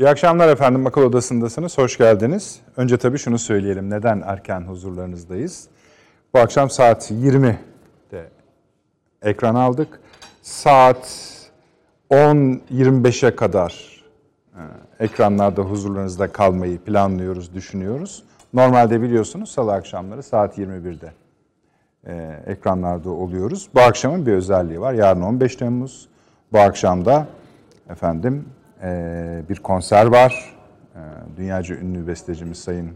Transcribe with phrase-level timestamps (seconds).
[0.00, 0.86] İyi akşamlar efendim.
[0.86, 1.78] Akıl Odası'ndasınız.
[1.78, 2.60] Hoş geldiniz.
[2.76, 3.90] Önce tabii şunu söyleyelim.
[3.90, 5.68] Neden erken huzurlarınızdayız?
[6.34, 8.28] Bu akşam saat 20'de
[9.22, 10.00] ekran aldık.
[10.42, 11.32] Saat
[12.10, 14.02] 10.25'e kadar
[14.54, 14.62] e,
[15.04, 18.22] ekranlarda huzurlarınızda kalmayı planlıyoruz, düşünüyoruz.
[18.52, 21.12] Normalde biliyorsunuz salı akşamları saat 21'de
[22.06, 23.68] e, ekranlarda oluyoruz.
[23.74, 24.92] Bu akşamın bir özelliği var.
[24.92, 26.08] Yarın 15 Temmuz.
[26.52, 27.26] Bu akşam da
[27.90, 28.44] efendim
[28.82, 30.54] e, bir konser var.
[30.94, 31.00] E,
[31.36, 32.90] dünyaca ünlü bestecimiz Sayın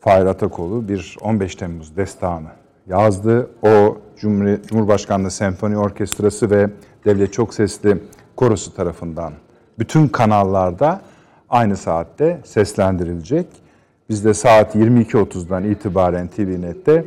[0.00, 2.48] Fahir Atakoğlu bir 15 Temmuz destanı
[2.86, 3.50] yazdı.
[3.62, 6.70] O Cumhur Cumhurbaşkanlığı Senfoni Orkestrası ve
[7.04, 7.98] Devlet Çok Sesli
[8.36, 9.32] Korosu tarafından
[9.78, 11.00] bütün kanallarda
[11.48, 13.46] aynı saatte seslendirilecek.
[14.08, 17.04] Biz de saat 22.30'dan itibaren TVNet'te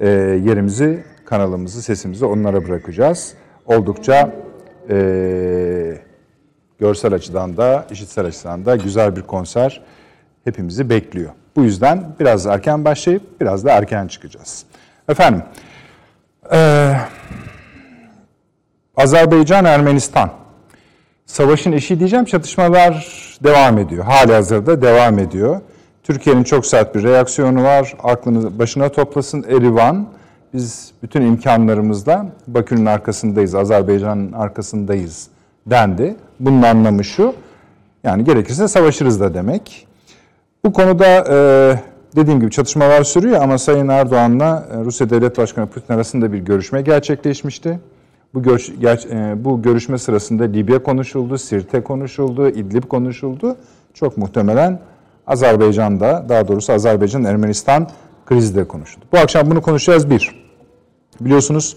[0.00, 0.08] e,
[0.44, 3.34] yerimizi, kanalımızı, sesimizi onlara bırakacağız.
[3.66, 4.32] Oldukça
[4.90, 5.98] e,
[6.80, 9.80] görsel açıdan da, işitsel açıdan da güzel bir konser
[10.44, 11.30] hepimizi bekliyor.
[11.56, 14.64] Bu yüzden biraz erken başlayıp biraz da erken çıkacağız.
[15.08, 15.42] Efendim,
[16.52, 16.92] e,
[18.96, 20.30] Azerbaycan-Ermenistan.
[21.26, 23.08] Savaşın eşi diyeceğim, çatışmalar
[23.44, 24.04] devam ediyor.
[24.04, 25.60] Hali hazırda devam ediyor.
[26.02, 27.94] Türkiye'nin çok sert bir reaksiyonu var.
[28.02, 30.08] Aklını başına toplasın Erivan.
[30.54, 35.28] Biz bütün imkanlarımızla Bakü'nün arkasındayız, Azerbaycan'ın arkasındayız
[35.70, 36.16] dendi.
[36.40, 37.34] Bunun anlamı şu,
[38.04, 39.86] yani gerekirse savaşırız da demek.
[40.64, 41.36] Bu konuda e,
[42.16, 46.82] dediğim gibi çatışmalar sürüyor ama Sayın Erdoğan'la e, Rusya Devlet Başkanı Putin arasında bir görüşme
[46.82, 47.80] gerçekleşmişti.
[48.34, 53.56] Bu, ger, e, bu görüşme sırasında Libya konuşuldu, Sirte konuşuldu, İdlib konuşuldu.
[53.94, 54.80] Çok muhtemelen
[55.26, 57.88] Azerbaycan'da, daha doğrusu Azerbaycan-Ermenistan
[58.26, 59.04] krizi de konuşuldu.
[59.12, 60.48] Bu akşam bunu konuşacağız bir.
[61.20, 61.76] Biliyorsunuz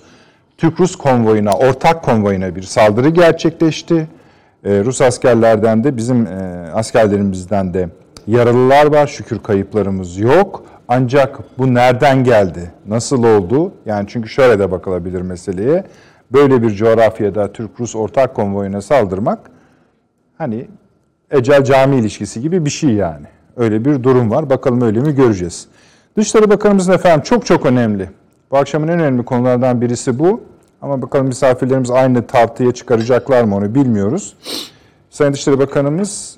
[0.62, 4.08] Türk-Rus konvoyuna, ortak konvoyuna bir saldırı gerçekleşti.
[4.64, 7.90] Ee, Rus askerlerden de bizim e, askerlerimizden de
[8.28, 9.08] yaralılar var.
[9.08, 10.64] Şükür kayıplarımız yok.
[10.88, 12.72] Ancak bu nereden geldi?
[12.88, 13.74] Nasıl oldu?
[13.86, 15.84] Yani çünkü şöyle de bakılabilir meseleye.
[16.32, 19.40] Böyle bir coğrafyada Türk-Rus ortak konvoyuna saldırmak
[20.38, 20.68] hani
[21.32, 23.26] ecel cami ilişkisi gibi bir şey yani.
[23.58, 24.50] Öyle bir durum var.
[24.50, 25.68] Bakalım öyle mi göreceğiz.
[26.18, 28.10] Dışişleri Bakanımızın efendim çok çok önemli.
[28.52, 30.51] Bu akşamın en önemli konulardan birisi bu.
[30.82, 34.36] Ama bakalım misafirlerimiz aynı tartıya çıkaracaklar mı onu bilmiyoruz.
[35.10, 36.38] Sayın Dışişleri Bakanımız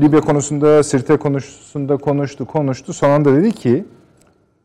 [0.00, 2.92] Libya konusunda, Sirte konusunda konuştu, konuştu.
[2.92, 3.84] Sonunda dedi ki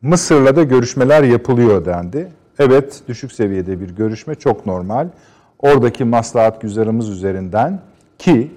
[0.01, 2.31] Mısır'la da görüşmeler yapılıyor dendi.
[2.59, 5.07] Evet, düşük seviyede bir görüşme çok normal.
[5.59, 7.79] Oradaki maslahat güzarımız üzerinden
[8.17, 8.51] ki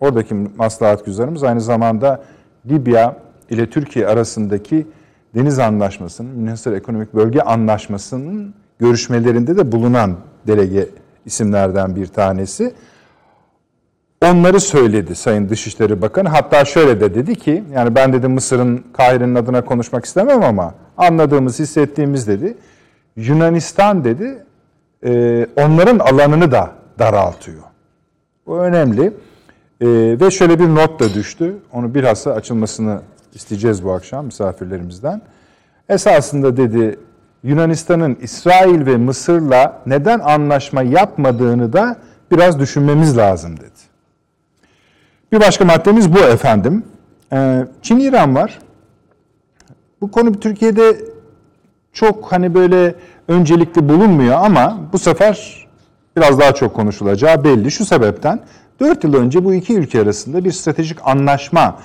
[0.00, 2.22] oradaki maslahat güzarımız aynı zamanda
[2.66, 3.16] Libya
[3.50, 4.86] ile Türkiye arasındaki
[5.34, 10.88] deniz anlaşmasının, Münhasır Ekonomik Bölge Anlaşması'nın görüşmelerinde de bulunan delege
[11.26, 12.74] isimlerden bir tanesi.
[14.24, 16.28] Onları söyledi Sayın Dışişleri Bakanı.
[16.28, 21.58] Hatta şöyle de dedi ki, yani ben dedi Mısır'ın, Kahire'nin adına konuşmak istemem ama anladığımız,
[21.58, 22.56] hissettiğimiz dedi.
[23.16, 24.44] Yunanistan dedi,
[25.04, 27.62] e, onların alanını da daraltıyor.
[28.46, 29.12] Bu önemli.
[29.80, 29.86] E,
[30.20, 31.56] ve şöyle bir not da düştü.
[31.72, 33.00] Onu bilhassa açılmasını
[33.34, 35.22] isteyeceğiz bu akşam misafirlerimizden.
[35.88, 36.98] Esasında dedi
[37.42, 41.96] Yunanistan'ın İsrail ve Mısır'la neden anlaşma yapmadığını da
[42.30, 43.80] biraz düşünmemiz lazım dedi.
[45.32, 46.84] Bir başka maddemiz bu efendim.
[47.32, 48.58] Ee, Çin-İran var.
[50.00, 50.96] Bu konu Türkiye'de
[51.92, 52.94] çok hani böyle
[53.28, 55.66] öncelikli bulunmuyor ama bu sefer
[56.16, 57.70] biraz daha çok konuşulacağı belli.
[57.70, 58.40] Şu sebepten
[58.80, 61.78] 4 yıl önce bu iki ülke arasında bir stratejik anlaşma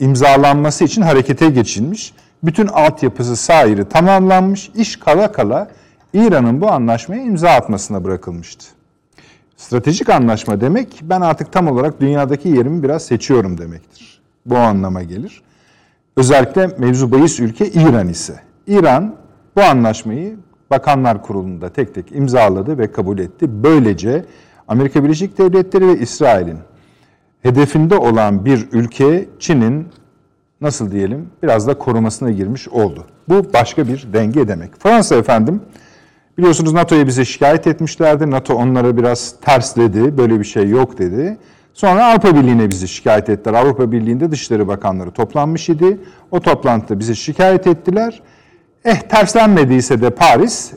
[0.00, 2.14] imzalanması için harekete geçilmiş.
[2.42, 4.70] Bütün altyapısı sairi tamamlanmış.
[4.74, 5.68] İş kala kala
[6.12, 8.66] İran'ın bu anlaşmaya imza atmasına bırakılmıştı.
[9.56, 14.20] Stratejik anlaşma demek ben artık tam olarak dünyadaki yerimi biraz seçiyorum demektir.
[14.46, 15.42] Bu anlama gelir.
[16.16, 18.40] Özellikle mevzu bahis ülke İran ise.
[18.66, 19.14] İran
[19.56, 20.36] bu anlaşmayı
[20.70, 23.62] Bakanlar Kurulu'nda tek tek imzaladı ve kabul etti.
[23.62, 24.24] Böylece
[24.68, 26.58] Amerika Birleşik Devletleri ve İsrail'in
[27.42, 29.88] hedefinde olan bir ülke Çin'in
[30.60, 33.06] nasıl diyelim biraz da korumasına girmiş oldu.
[33.28, 34.70] Bu başka bir denge demek.
[34.78, 35.60] Fransa efendim
[36.38, 38.30] biliyorsunuz NATO'ya bize şikayet etmişlerdi.
[38.30, 40.18] NATO onlara biraz tersledi.
[40.18, 41.38] Böyle bir şey yok dedi.
[41.74, 43.54] Sonra Avrupa Birliği'ne bizi şikayet ettiler.
[43.54, 46.00] Avrupa Birliği'nde Dışişleri Bakanları toplanmış idi.
[46.30, 48.22] O toplantıda bize şikayet ettiler.
[48.84, 50.72] Eh terslenmediyse de Paris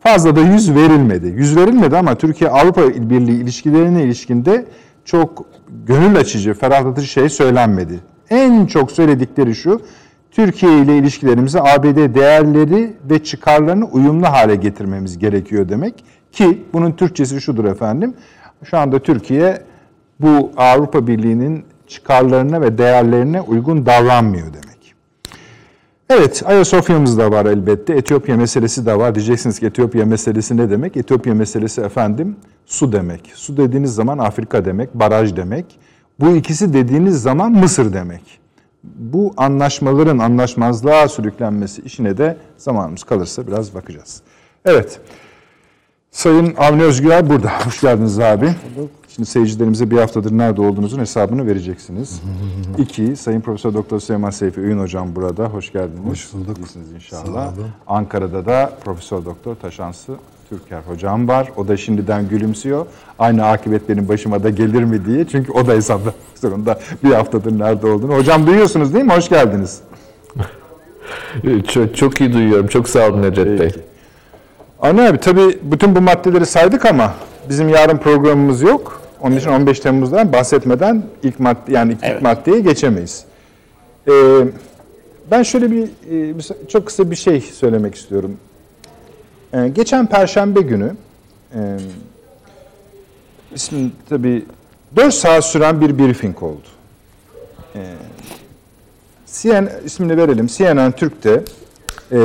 [0.00, 1.26] fazla da yüz verilmedi.
[1.26, 4.66] Yüz verilmedi ama Türkiye-Avrupa Birliği ilişkilerine ilişkinde
[5.04, 5.46] çok
[5.86, 8.00] gönül açıcı, ferahlatıcı şey söylenmedi.
[8.30, 9.82] En çok söyledikleri şu,
[10.30, 16.04] Türkiye ile ilişkilerimizi ABD değerleri ve çıkarlarını uyumlu hale getirmemiz gerekiyor demek.
[16.32, 18.14] Ki bunun Türkçesi şudur efendim.
[18.64, 19.62] Şu anda Türkiye
[20.20, 24.94] bu Avrupa Birliği'nin çıkarlarına ve değerlerine uygun davranmıyor demek.
[26.10, 27.92] Evet, Ayasofya'mız da var elbette.
[27.94, 29.14] Etiyopya meselesi de var.
[29.14, 30.96] Diyeceksiniz ki Etiyopya meselesi ne demek?
[30.96, 32.36] Etiyopya meselesi efendim
[32.66, 33.32] su demek.
[33.34, 35.66] Su dediğiniz zaman Afrika demek, baraj demek.
[36.20, 38.40] Bu ikisi dediğiniz zaman Mısır demek.
[38.84, 44.20] Bu anlaşmaların anlaşmazlığa sürüklenmesi işine de zamanımız kalırsa biraz bakacağız.
[44.64, 45.00] Evet.
[46.10, 47.66] Sayın Avni Özgür burada.
[47.66, 48.54] Hoş geldiniz abi.
[49.08, 52.20] Şimdi seyircilerimize bir haftadır nerede olduğunuzun hesabını vereceksiniz.
[52.78, 55.44] İki, Sayın Profesör Doktor Süleyman Seyfi Öğün Hocam burada.
[55.44, 56.10] Hoş geldiniz.
[56.10, 56.58] Hoş bulduk.
[56.58, 57.52] İyisiniz inşallah.
[57.86, 60.12] Ankara'da da Profesör Doktor Taşansı
[60.50, 61.48] Türker Hocam var.
[61.56, 62.86] O da şimdiden gülümsüyor.
[63.18, 65.24] Aynı akıbet benim başıma da gelir mi diye.
[65.26, 68.14] Çünkü o da hesaplamak zorunda bir haftadır nerede olduğunu.
[68.16, 69.12] Hocam duyuyorsunuz değil mi?
[69.12, 69.80] Hoş geldiniz.
[71.68, 72.66] çok, çok iyi duyuyorum.
[72.66, 73.70] Çok sağ olun Necdet Bey.
[74.82, 77.14] Avni abi tabii bütün bu maddeleri saydık ama
[77.48, 79.02] bizim yarın programımız yok.
[79.20, 82.22] Onun için 15 Temmuz'dan bahsetmeden ilk madde yani ilk Evet.
[82.22, 83.24] maddeye geçemeyiz.
[84.08, 84.12] Ee,
[85.30, 86.34] ben şöyle bir e,
[86.68, 88.36] çok kısa bir şey söylemek istiyorum.
[89.54, 90.94] Ee, geçen Perşembe günü
[91.54, 91.60] e,
[93.54, 94.44] ismi tabii
[94.96, 96.66] 4 saat süren bir briefing oldu.
[97.74, 97.94] Ee,
[99.26, 100.46] CNN ismini verelim.
[100.46, 101.42] CNN Türk'te
[102.12, 102.20] e,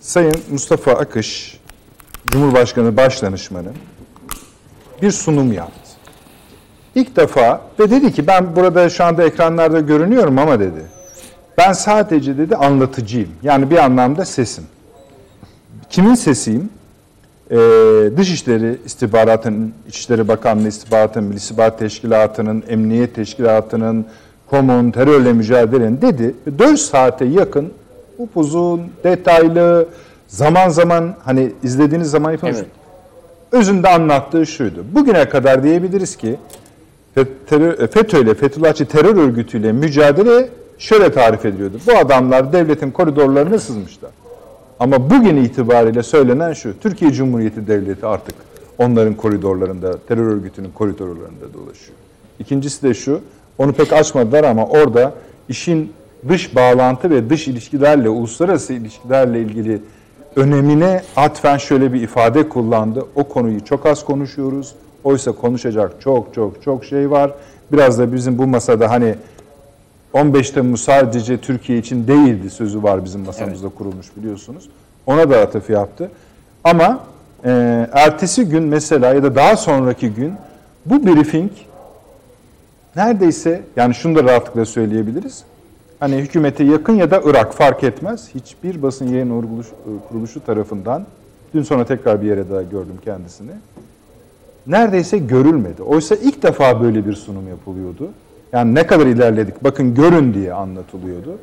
[0.00, 1.60] Sayın Mustafa Akış,
[2.26, 3.68] Cumhurbaşkanı Başdanışmanı
[5.02, 5.90] bir sunum yaptı.
[6.94, 10.82] İlk defa ve dedi ki ben burada şu anda ekranlarda görünüyorum ama dedi.
[11.58, 13.30] Ben sadece dedi anlatıcıyım.
[13.42, 14.64] Yani bir anlamda sesim.
[15.96, 16.70] Kimin sesiyim?
[17.50, 17.56] Ee,
[18.16, 24.06] Dışişleri İstihbaratının, İçişleri Bakanlığı İstihbaratının, Milli İstihbarat Teşkilatı'nın, Emniyet Teşkilatı'nın,
[24.50, 26.34] KOM'un, terörle mücadelenin dedi.
[26.58, 27.72] 4 saate yakın
[28.18, 29.88] upuzun, detaylı,
[30.28, 32.56] zaman zaman hani izlediğiniz zaman yapılmış.
[32.56, 32.66] Evet.
[33.52, 34.84] Özünde anlattığı şuydu.
[34.92, 36.36] Bugüne kadar diyebiliriz ki
[37.48, 40.48] terör, FETÖ ile Fethullahçı terör örgütüyle mücadele
[40.78, 41.80] şöyle tarif ediliyordu.
[41.86, 44.10] Bu adamlar devletin koridorlarına sızmışlar.
[44.80, 46.80] Ama bugün itibariyle söylenen şu.
[46.80, 48.34] Türkiye Cumhuriyeti Devleti artık
[48.78, 51.98] onların koridorlarında, terör örgütünün koridorlarında dolaşıyor.
[52.38, 53.20] İkincisi de şu.
[53.58, 55.14] Onu pek açmadılar ama orada
[55.48, 55.92] işin
[56.28, 59.82] dış bağlantı ve dış ilişkilerle, uluslararası ilişkilerle ilgili
[60.36, 63.04] önemine atfen şöyle bir ifade kullandı.
[63.14, 64.74] O konuyu çok az konuşuyoruz.
[65.04, 67.34] Oysa konuşacak çok çok çok şey var.
[67.72, 69.14] Biraz da bizim bu masada hani
[70.16, 74.68] 15 Temmuz sadece Türkiye için değildi sözü var bizim masamızda kurulmuş biliyorsunuz.
[75.06, 76.10] Ona da atıf yaptı.
[76.64, 77.00] Ama
[77.44, 77.50] e,
[77.92, 80.34] ertesi gün mesela ya da daha sonraki gün
[80.86, 81.50] bu briefing
[82.96, 85.44] neredeyse yani şunu da rahatlıkla söyleyebiliriz.
[86.00, 88.28] Hani hükümete yakın ya da Irak fark etmez.
[88.34, 89.70] Hiçbir basın yayın kuruluşu,
[90.08, 91.06] kuruluşu tarafından
[91.54, 93.50] dün sonra tekrar bir yere daha gördüm kendisini.
[94.66, 95.82] Neredeyse görülmedi.
[95.82, 98.10] Oysa ilk defa böyle bir sunum yapılıyordu.
[98.52, 101.38] Yani ne kadar ilerledik bakın görün diye anlatılıyordu.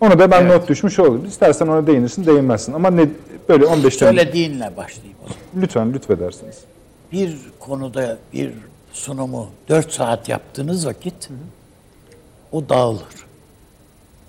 [0.00, 0.56] Onu da ben Evet.
[0.60, 1.24] not düşmüş oldum.
[1.28, 2.72] İstersen ona değinirsin değinmezsin.
[2.72, 3.08] Ama ne,
[3.48, 5.38] böyle 15 tane Söylediğinle başlayayım o zaman.
[5.62, 6.58] lütfen lütfedersiniz.
[7.12, 8.50] Bir konuda bir
[8.92, 11.28] sunumu 4 saat yaptığınız vakit
[12.52, 13.02] o dağılır.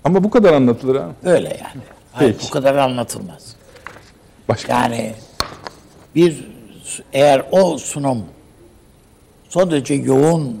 [0.04, 1.08] Ama bu kadar anlatılır ha.
[1.24, 1.82] Öyle yani.
[2.12, 2.46] Hayır, Peki.
[2.46, 3.56] bu kadar anlatılmaz.
[4.48, 4.72] Başka.
[4.72, 5.14] Yani
[6.14, 6.44] bir
[7.12, 8.22] eğer o sunum
[9.48, 10.56] sadece yoğun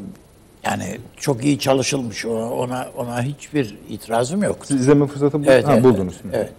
[0.66, 4.56] yani çok iyi çalışılmış ona ona, hiçbir itirazım yok.
[4.64, 6.14] Siz izleme fırsatı bul- Evet, ha, evet, buldunuz.
[6.32, 6.50] Evet.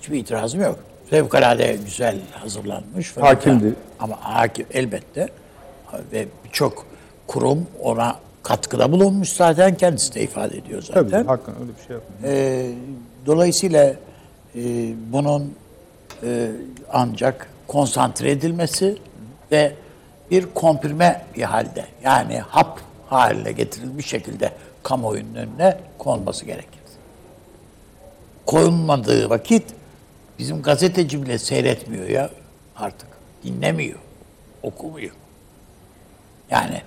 [0.00, 0.78] Hiçbir itirazım yok.
[1.10, 3.08] Fevkalade güzel hazırlanmış.
[3.10, 3.26] falan.
[3.26, 3.74] Hakimdi.
[4.00, 5.28] Ama hakim elbette.
[6.12, 6.86] Ve birçok
[7.26, 9.74] kurum ona katkıda bulunmuş zaten.
[9.74, 11.08] Kendisi de ifade ediyor zaten.
[11.10, 12.36] Tabii hakkında öyle bir şey yapmayın.
[12.36, 12.70] Ee,
[13.26, 13.94] dolayısıyla e,
[15.12, 15.54] bunun
[16.22, 16.50] e,
[16.92, 18.96] ancak konsantre edilmesi
[19.52, 19.72] ve
[20.30, 26.80] bir komprime bir halde yani hap haline getirilmiş şekilde kamuoyunun önüne konması gerekir.
[28.46, 29.64] Koyulmadığı vakit
[30.38, 32.30] bizim gazeteci bile seyretmiyor ya
[32.76, 33.08] artık.
[33.44, 33.98] Dinlemiyor,
[34.62, 35.12] okumuyor.
[36.50, 36.82] Yani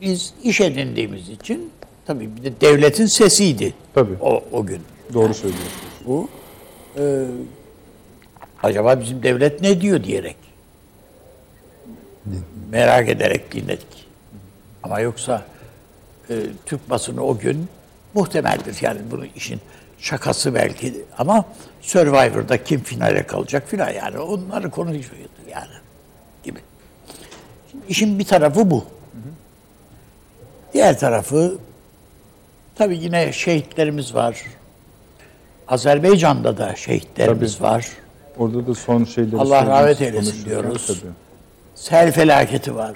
[0.00, 1.72] biz iş edindiğimiz için
[2.06, 4.14] tabii bir de devletin sesiydi Tabii.
[4.20, 4.82] o, o gün.
[5.14, 5.92] Doğru söylüyorsunuz.
[6.06, 6.28] Bu
[6.98, 7.26] e,
[8.62, 10.36] acaba bizim devlet ne diyor diyerek
[12.70, 13.99] merak ederek dinledik.
[14.82, 15.42] Ama yoksa
[16.30, 16.34] e,
[16.66, 17.68] Türk basını o gün
[18.14, 18.76] muhtemeldir.
[18.80, 19.60] Yani bunu işin
[19.98, 21.44] şakası belki ama
[21.80, 25.72] Survivor'da kim finale kalacak filan yani onları konuşuyordu yani
[26.44, 26.58] gibi.
[27.70, 28.84] Şimdi işin bir tarafı bu.
[30.72, 31.58] Diğer tarafı
[32.74, 34.42] tabii yine şehitlerimiz var.
[35.68, 37.68] Azerbaycan'da da şehitlerimiz Tabii.
[37.68, 37.88] var.
[38.38, 40.86] Orada da son şeyleri Allah rahmet eylesin diyoruz.
[40.86, 41.12] tabii.
[41.74, 42.92] Sel felaketi var.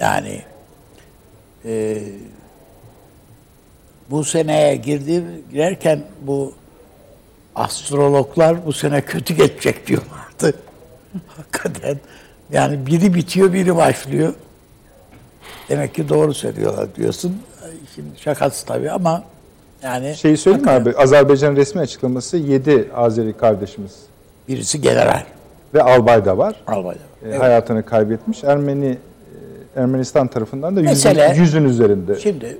[0.00, 0.42] Yani
[1.64, 1.98] e,
[4.10, 6.52] bu seneye girdi girerken bu
[7.54, 10.58] astrologlar bu sene kötü geçecek diyorlardı.
[11.36, 11.96] Hakikaten
[12.52, 14.34] yani biri bitiyor biri başlıyor.
[15.68, 17.42] Demek ki doğru söylüyorlar diyorsun.
[17.94, 19.24] Şimdi şakası tabii ama
[19.82, 20.96] yani Şeyi söyleyeyim mi abi?
[20.96, 23.92] Azerbaycan resmi açıklaması 7 Azeri kardeşimiz
[24.48, 25.22] birisi general.
[25.74, 26.56] ve albay da var.
[26.66, 26.98] Albayda.
[27.32, 28.44] E, Hayatını kaybetmiş.
[28.44, 28.98] Ermeni
[29.82, 32.20] Ermenistan tarafından da yüzün, Mesele- yüzün üzerinde.
[32.20, 32.58] Şimdi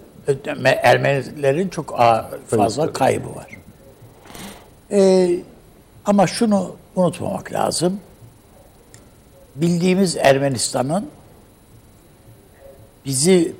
[0.82, 3.46] Ermenilerin çok ağır- fazla kaybı var.
[4.90, 5.30] Ee,
[6.04, 8.00] ama şunu unutmamak lazım.
[9.56, 11.06] Bildiğimiz Ermenistan'ın
[13.06, 13.52] bizi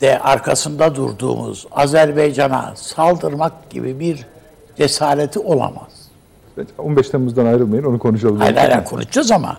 [0.00, 4.26] de arkasında durduğumuz Azerbaycan'a saldırmak gibi bir
[4.76, 6.08] cesareti olamaz.
[6.58, 8.36] Evet, 15 Temmuz'dan ayrılmayın onu konuşalım.
[8.36, 9.58] Hayır hayır konuşacağız ama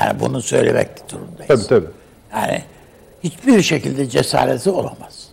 [0.00, 1.48] yani bunu söylemek durumundayız.
[1.48, 1.92] Tabii tabii.
[2.32, 2.62] Yani
[3.24, 5.28] hiçbir şekilde cesareti olamaz.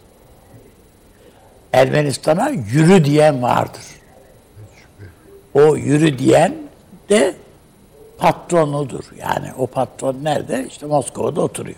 [1.74, 3.82] Ermenistan'a yürü diyen vardır.
[5.54, 6.56] O yürü diyen
[7.10, 7.36] de
[8.18, 9.04] patronudur.
[9.18, 10.68] Yani o patron nerede?
[10.68, 11.78] İşte Moskova'da oturuyor.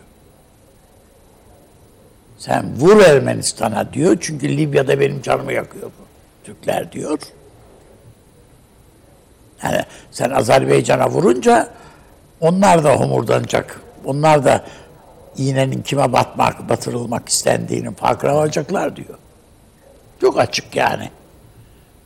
[2.37, 4.17] Sen vur Ermenistan'a diyor.
[4.21, 6.05] Çünkü Libya'da benim canımı yakıyor bu.
[6.45, 7.19] Türkler diyor.
[9.63, 9.81] Yani
[10.11, 11.69] sen Azerbaycan'a vurunca
[12.41, 13.81] onlar da homurdanacak.
[14.05, 14.65] Onlar da
[15.37, 19.17] iğnenin kime batmak, batırılmak istendiğinin farkına varacaklar diyor.
[20.21, 21.09] Çok açık yani.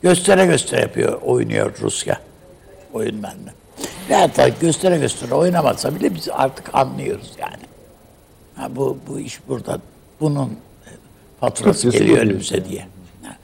[0.02, 2.20] Göstere göstere yapıyor, oynuyor Rusya
[2.92, 3.50] oyunlarını.
[4.10, 7.62] Ve hatta göstere göstere oynamasa bile biz artık anlıyoruz yani.
[8.54, 9.78] Ha, bu, bu iş burada.
[10.20, 10.58] Bunun
[11.40, 12.86] faturası geliyor önümüze diye.
[13.22, 13.36] Ha.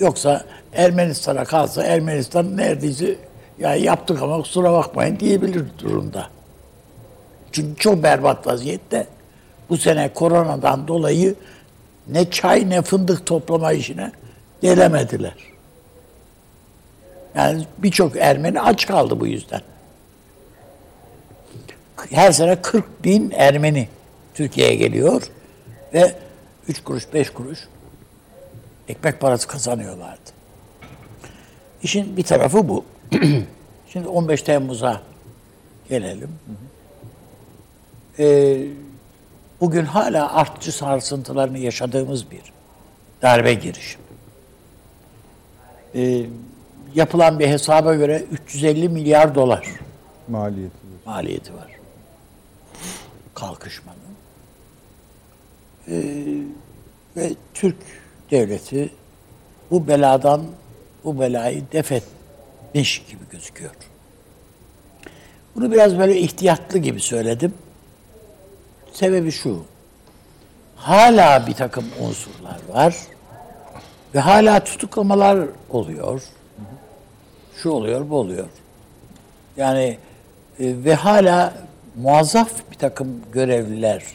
[0.00, 3.16] Yoksa Ermenistan'a kalsa Ermenistan neredeyse
[3.58, 6.28] ya yaptık ama kusura bakmayın diyebilir durumda.
[7.54, 9.06] Çünkü çok berbat vaziyette.
[9.70, 11.34] Bu sene koronadan dolayı
[12.08, 14.12] ne çay ne fındık toplama işine
[14.62, 15.34] gelemediler.
[17.34, 19.60] Yani birçok Ermeni aç kaldı bu yüzden.
[22.10, 23.88] Her sene 40 bin Ermeni
[24.34, 25.22] Türkiye'ye geliyor
[25.94, 26.14] ve
[26.68, 27.58] 3 kuruş 5 kuruş
[28.88, 30.30] ekmek parası kazanıyorlardı.
[31.82, 32.84] İşin bir tarafı bu.
[33.92, 35.02] Şimdi 15 Temmuz'a
[35.88, 36.38] gelelim.
[38.18, 38.66] Ee,
[39.60, 42.42] bugün hala artçı sarsıntılarını yaşadığımız bir
[43.22, 44.04] darbe girişimi.
[45.94, 46.26] Ee,
[46.94, 49.68] yapılan bir hesaba göre 350 milyar dolar
[50.28, 50.74] Maliyeti.
[51.06, 51.68] maliyeti var.
[53.34, 53.98] Kalkışmanın.
[55.88, 56.14] Ee,
[57.16, 57.76] ve Türk
[58.30, 58.90] devleti
[59.70, 60.42] bu beladan
[61.04, 63.70] bu belayı def etmiş gibi gözüküyor.
[65.56, 67.54] Bunu biraz böyle ihtiyatlı gibi söyledim.
[68.94, 69.64] Sebebi şu.
[70.76, 72.96] Hala bir takım unsurlar var
[74.14, 76.22] ve hala tutuklamalar oluyor.
[77.56, 78.46] Şu oluyor, bu oluyor.
[79.56, 79.98] Yani
[80.60, 81.54] e, ve hala
[81.96, 84.06] muazzaf bir takım görevliler e,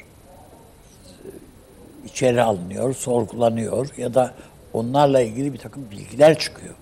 [2.05, 4.33] içeri alınıyor, sorgulanıyor ya da
[4.73, 6.75] onlarla ilgili bir takım bilgiler çıkıyor.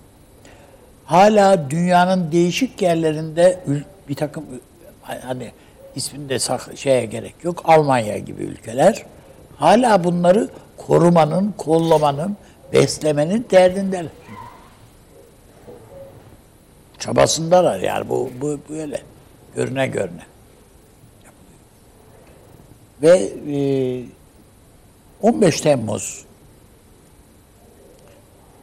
[1.04, 3.60] Hala dünyanın değişik yerlerinde
[4.08, 4.44] bir takım
[5.02, 5.52] hani
[5.96, 6.38] ismini de
[6.76, 7.62] şeye gerek yok.
[7.64, 9.06] Almanya gibi ülkeler
[9.56, 12.36] hala bunları korumanın, kollamanın,
[12.72, 14.10] beslemenin derdindeler
[16.98, 19.02] çabasındalar yani bu, bu böyle
[19.54, 20.22] görüne görüne.
[23.02, 23.58] Ve e,
[25.22, 26.24] 15 Temmuz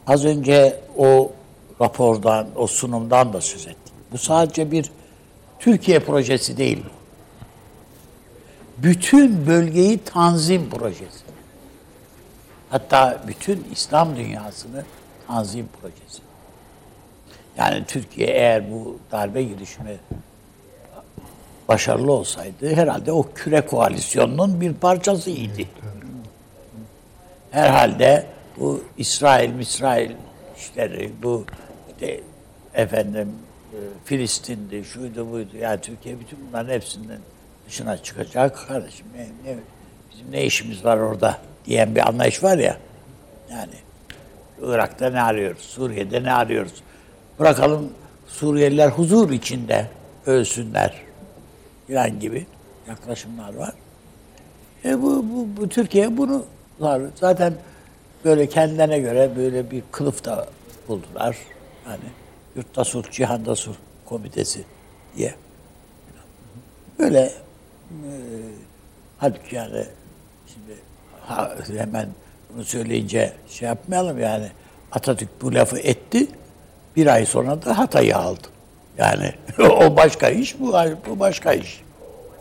[0.08, 1.32] az önce o
[1.82, 3.94] rapordan, o sunumdan da söz ettik.
[4.12, 4.92] Bu sadece bir
[5.60, 6.84] Türkiye projesi değil.
[8.78, 11.26] Bütün bölgeyi tanzim projesi.
[12.70, 14.84] Hatta bütün İslam dünyasını
[15.28, 16.22] tanzim projesi.
[17.58, 19.98] Yani Türkiye eğer bu darbe girişimi
[21.68, 25.62] başarılı olsaydı herhalde o küre koalisyonunun bir parçasıydı.
[27.52, 28.28] Herhalde
[28.60, 30.12] bu İsrail, İsrail
[30.58, 31.46] işleri, bu
[31.90, 32.22] işte
[32.74, 33.32] efendim
[33.74, 35.58] e, Filistin'di, şuydu buydu.
[35.58, 37.20] Yani Türkiye bütün bunların hepsinden
[37.68, 38.68] dışına çıkacak.
[38.68, 39.58] Kardeşim ne, ne,
[40.12, 42.78] bizim ne işimiz var orada diyen bir anlayış var ya.
[43.52, 43.74] Yani
[44.62, 46.84] Irak'ta ne arıyoruz, Suriye'de ne arıyoruz?
[47.40, 47.94] Bırakalım
[48.28, 49.88] Suriyeliler huzur içinde
[50.26, 50.94] ölsünler
[51.88, 52.46] filan gibi
[52.88, 53.74] yaklaşımlar var.
[54.86, 56.46] E bu, bu, bu Türkiye bunu
[56.80, 57.02] var.
[57.16, 57.54] Zaten
[58.26, 60.48] böyle kendilerine göre böyle bir kılıf da
[60.88, 61.38] buldular.
[61.88, 62.00] Yani
[62.56, 64.64] yurtta sulh, cihanda sulh komitesi
[65.18, 65.36] diye.
[67.00, 67.32] Böyle
[69.18, 69.86] halbuki yani
[70.54, 70.80] Şimdi
[71.22, 72.10] ha, hemen
[72.54, 74.48] bunu söyleyince şey yapmayalım yani
[74.92, 76.28] Atatürk bu lafı etti.
[76.96, 78.48] Bir ay sonra da Hatay'ı aldı.
[78.98, 80.74] Yani o başka iş, bu,
[81.10, 81.84] bu başka iş.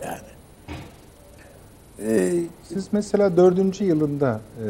[0.05, 0.17] Yani.
[1.99, 2.33] Ee,
[2.63, 4.65] Siz mesela dördüncü yılında e,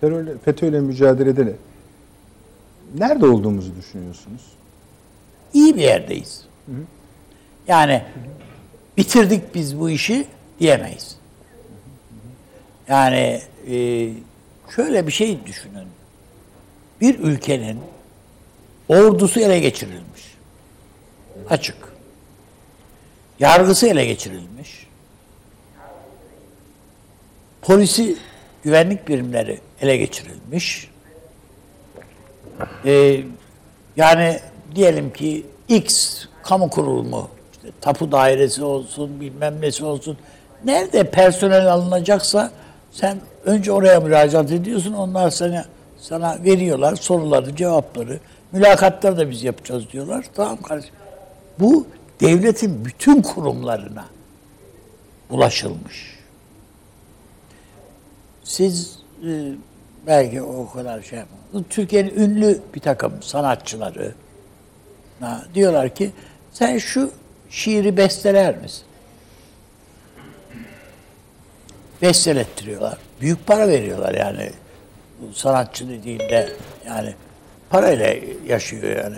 [0.00, 1.56] terörle, FETÖ'yle mücadelede
[2.98, 4.42] nerede olduğumuzu düşünüyorsunuz?
[5.54, 6.44] iyi bir yerdeyiz.
[7.68, 8.02] Yani
[8.98, 10.26] bitirdik biz bu işi
[10.60, 11.16] diyemeyiz.
[12.88, 13.40] Yani
[13.70, 14.08] e,
[14.76, 15.88] şöyle bir şey düşünün.
[17.00, 17.78] Bir ülkenin
[18.88, 20.22] ordusu ele geçirilmiş.
[21.50, 21.76] Açık.
[23.40, 24.86] Yargısı ele geçirilmiş.
[27.62, 28.16] Polisi,
[28.62, 30.90] güvenlik birimleri ele geçirilmiş.
[32.84, 33.20] Ee,
[33.96, 34.40] yani
[34.74, 37.37] diyelim ki X kamu kurumu, işte
[37.80, 40.16] tapu dairesi olsun, bilmem nesi olsun.
[40.64, 42.50] Nerede personel alınacaksa
[42.92, 44.92] sen önce oraya müracaat ediyorsun.
[44.92, 45.64] Onlar sana
[45.98, 48.20] sana veriyorlar soruları, cevapları.
[48.52, 50.24] Mülakatları da biz yapacağız diyorlar.
[50.34, 50.94] Tamam kardeşim.
[51.58, 51.86] Bu
[52.20, 54.04] devletin bütün kurumlarına
[55.30, 56.18] ulaşılmış.
[58.44, 59.52] Siz e,
[60.06, 61.66] belki o kadar şey yapmadınız.
[61.70, 64.14] Türkiye'nin ünlü bir takım sanatçıları
[65.54, 66.10] diyorlar ki
[66.52, 67.10] sen şu
[67.50, 68.84] şiiri besteler misin?
[72.02, 72.98] Bestelettiriyorlar.
[73.20, 74.50] Büyük para veriyorlar yani.
[75.34, 76.52] Sanatçı dediğinde
[76.86, 77.14] yani
[77.70, 78.14] parayla
[78.46, 79.16] yaşıyor yani.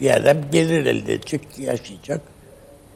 [0.00, 2.20] Bir yerden gelir elde edecek, yaşayacak.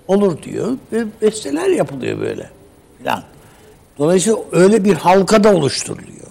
[0.08, 2.50] Olur diyor ve besteler yapılıyor böyle
[2.98, 3.22] filan.
[3.98, 6.26] Dolayısıyla öyle bir halka da oluşturuluyor.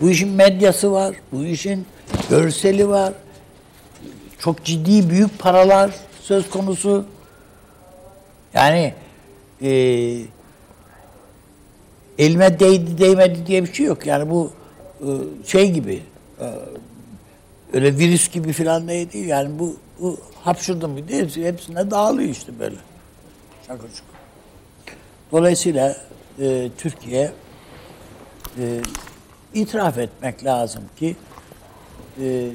[0.00, 1.86] Bu işin medyası var, bu işin
[2.30, 3.12] görseli var.
[4.38, 5.90] Çok ciddi büyük paralar
[6.22, 7.04] söz konusu.
[8.54, 8.94] Yani
[9.62, 9.70] e,
[12.18, 14.06] elime değdi değmedi diye bir şey yok.
[14.06, 14.52] Yani bu
[15.00, 15.08] e,
[15.46, 16.02] şey gibi
[16.40, 16.46] e,
[17.72, 19.26] öyle virüs gibi falan değil.
[19.26, 22.76] Yani bu, bu hapşurdum bir de hepsi, hepsine dağılıyor işte böyle.
[23.66, 24.14] Şakır şukur.
[25.32, 25.96] Dolayısıyla
[26.40, 27.32] e, Türkiye
[28.58, 28.82] e,
[29.54, 31.16] itiraf etmek lazım ki
[32.20, 32.48] e,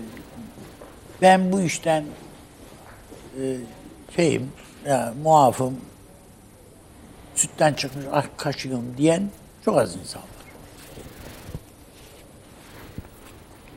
[1.22, 2.04] ben bu işten
[4.16, 4.52] şeyim,
[4.86, 5.78] yani muafım,
[7.36, 9.30] sütten çıkmış ah kaşığım diyen
[9.66, 10.28] çok az insan var.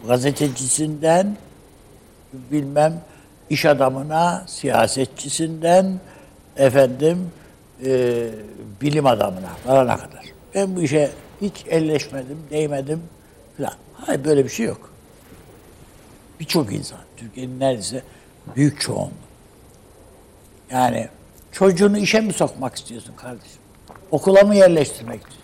[0.07, 1.37] Gazetecisinden
[2.33, 3.01] bilmem
[3.51, 6.01] iş adamına, siyasetçisinden
[6.57, 7.31] efendim
[7.85, 8.27] e,
[8.81, 10.25] bilim adamına varana kadar.
[10.55, 13.03] Ben bu işe hiç elleşmedim, değmedim
[13.57, 13.75] falan.
[13.94, 14.90] Hayır böyle bir şey yok.
[16.40, 18.03] Birçok insan, Türkiye'nin neredeyse
[18.57, 19.30] büyük çoğunluğu.
[20.71, 21.09] Yani
[21.53, 23.61] çocuğunu işe mi sokmak istiyorsun kardeşim?
[24.11, 25.41] Okula mı yerleştirmek istiyorsun?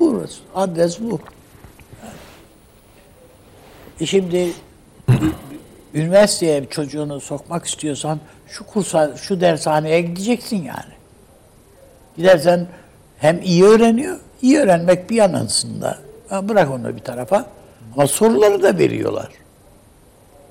[0.00, 1.20] Burası, adres bu.
[2.02, 2.12] Yani.
[4.00, 4.52] E şimdi
[5.94, 10.92] üniversiteye çocuğunu sokmak istiyorsan şu kursa, şu dershaneye gideceksin yani.
[12.16, 12.66] Gidersen
[13.18, 15.98] hem iyi öğreniyor, iyi öğrenmek bir yanısında.
[16.28, 17.46] Ha, bırak onu bir tarafa.
[17.94, 19.28] Ama soruları da veriyorlar.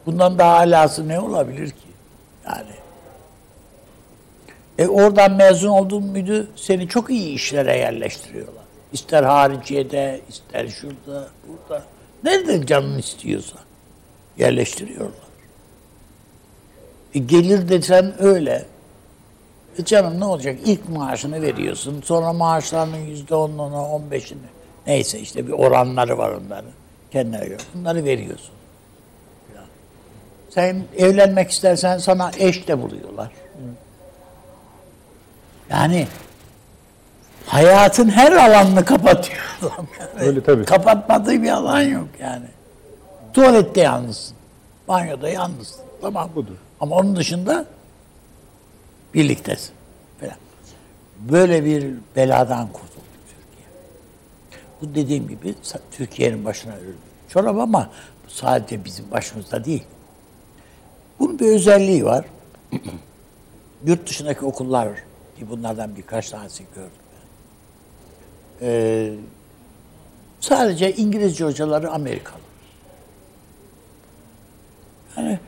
[0.05, 1.87] Bundan daha alası ne olabilir ki?
[2.45, 2.80] Yani.
[4.81, 8.63] E oradan mezun oldun muydu seni çok iyi işlere yerleştiriyorlar.
[8.93, 11.83] İster hariciyede, ister şurada, burada.
[12.23, 13.57] Nerede canın istiyorsa
[14.37, 15.27] yerleştiriyorlar.
[17.15, 18.65] E gelir desen öyle.
[19.79, 20.59] E canım ne olacak?
[20.65, 22.01] İlk maaşını veriyorsun.
[22.05, 24.39] Sonra maaşlarının yüzde onunu, on beşini.
[24.87, 26.71] Neyse işte bir oranları var onların.
[27.11, 27.57] Kendine göre.
[27.75, 28.51] Bunları veriyorsun.
[30.49, 33.31] Sen evlenmek istersen sana eş de buluyorlar.
[35.71, 36.07] Yani
[37.45, 39.87] hayatın her alanını kapatıyor adam.
[39.99, 40.27] Yani.
[40.27, 40.65] Öyle tabii.
[40.65, 42.45] Kapatmadığı bir alan yok yani.
[43.33, 44.37] Tuvalette yalnızsın.
[44.87, 45.81] Banyoda yalnızsın.
[46.01, 46.29] Tamam.
[46.35, 46.55] Budur.
[46.79, 47.65] Ama onun dışında
[49.13, 49.71] birliktesin.
[50.19, 50.35] Falan.
[51.19, 53.67] Böyle bir beladan kurtuldu Türkiye.
[54.81, 55.55] Bu dediğim gibi
[55.91, 56.95] Türkiye'nin başına örülü.
[57.29, 57.89] Çorap ama
[58.27, 59.83] sadece bizim başımızda değil.
[61.19, 62.25] Bunun bir özelliği var.
[63.85, 64.87] Yurt dışındaki okullar
[65.41, 66.91] ki bunlardan birkaç tanesi gördüm.
[68.61, 69.13] Ee,
[70.39, 72.41] sadece İngilizce hocaları Amerikalı.
[75.17, 75.39] Yani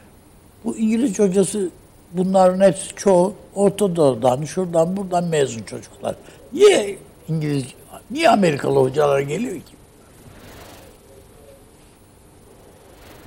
[0.66, 1.70] bu İngilizce hocası
[2.12, 6.16] bunların hepsi çoğu Orta Doğu'dan, şuradan buradan mezun çocuklar.
[6.54, 7.66] Niye İngiliz,
[8.12, 9.76] niye Amerikalı hocalar geliyor ki?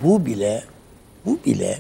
[0.03, 0.65] Bu bile,
[1.27, 1.79] bu bile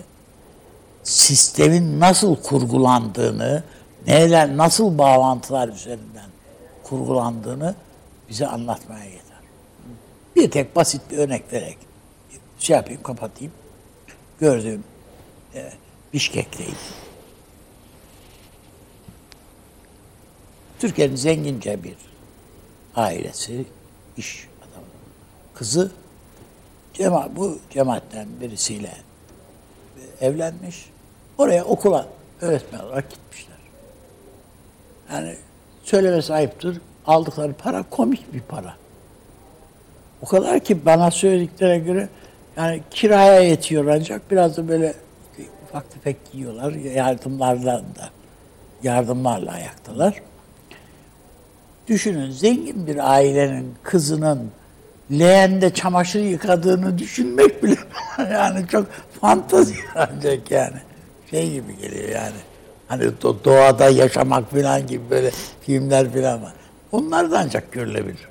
[1.03, 3.62] sistemin nasıl kurgulandığını,
[4.07, 6.31] neler, nasıl bağlantılar üzerinden
[6.83, 7.75] kurgulandığını
[8.29, 9.38] bize anlatmaya yeter.
[10.37, 11.79] Bir tek basit bir örnek vererek
[12.59, 13.53] şey yapayım, kapatayım.
[14.40, 14.85] Gördüğüm
[15.55, 15.73] e,
[16.12, 16.75] Bişkek'teydim.
[20.79, 21.97] Türkiye'nin zengince bir
[22.97, 23.64] ailesi,
[24.16, 24.87] iş adamı,
[25.55, 25.92] kızı
[26.95, 28.97] cema bu cemaatten birisiyle
[30.21, 30.90] evlenmiş.
[31.38, 32.09] Oraya okula
[32.40, 33.56] öğretmen olarak gitmişler.
[35.12, 35.37] Yani
[35.85, 36.81] söylemesi ayıptır.
[37.07, 38.75] Aldıkları para komik bir para.
[40.23, 42.09] O kadar ki bana söylediklerine göre
[42.57, 44.95] yani kiraya yetiyor ancak biraz da böyle
[45.64, 46.73] ufak tefek yiyorlar.
[46.73, 48.11] Yardımlarla da
[48.83, 50.23] yardımlarla ayaktalar.
[51.88, 54.51] Düşünün zengin bir ailenin kızının
[55.11, 57.77] leğende çamaşır yıkadığını düşünmek bile
[58.19, 58.87] yani çok
[59.21, 60.77] fantazi ancak yani.
[61.31, 62.37] Şey gibi geliyor yani.
[62.88, 66.53] Hani do- doğada yaşamak falan gibi böyle filmler falan var.
[66.92, 68.29] Onlar da ancak görülebilir.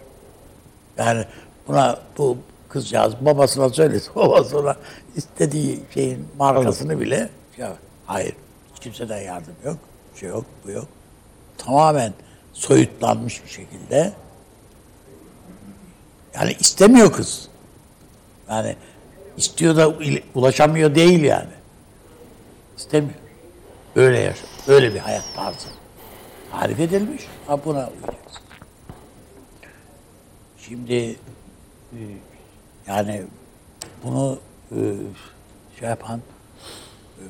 [0.98, 1.26] Yani
[1.68, 2.38] buna bu
[2.70, 4.04] kızcağız babasına söyledi.
[4.16, 4.76] Babası ona
[5.16, 7.74] istediği şeyin markasını bile ya
[8.06, 8.34] hayır
[8.82, 9.78] kimseden yardım yok.
[10.20, 10.88] Şey yok, bu yok.
[11.58, 12.14] Tamamen
[12.54, 14.14] soyutlanmış bir şekilde.
[16.36, 17.48] Yani istemiyor kız.
[18.50, 18.76] Yani
[19.38, 19.94] istiyor da
[20.36, 21.50] ulaşamıyor değil yani.
[22.78, 23.16] İstemiyor.
[23.96, 24.46] Öyle yaşa.
[24.68, 25.68] Öyle bir hayat tarzı.
[26.52, 27.28] Tarif edilmiş.
[27.48, 28.42] Ha buna uyacaksın.
[30.58, 30.94] Şimdi
[31.94, 32.00] e,
[32.88, 33.24] yani
[34.04, 34.40] bunu
[34.72, 34.80] e,
[35.80, 36.20] şey yapan
[37.20, 37.24] e,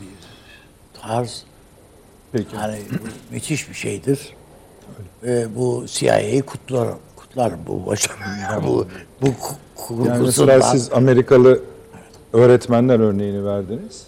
[0.00, 0.08] bir
[1.02, 1.44] tarz
[2.32, 2.56] Peki.
[2.56, 4.34] yani bu müthiş bir şeydir.
[5.26, 6.98] E, bu CIA'yı kutlarım.
[7.16, 8.16] Kutlarım bu başarı.
[8.66, 8.86] bu
[9.22, 9.38] bu ku- Yani
[9.76, 10.22] kurgusundan.
[10.26, 11.60] mesela siz Amerikalı
[12.32, 14.06] öğretmenler örneğini verdiniz.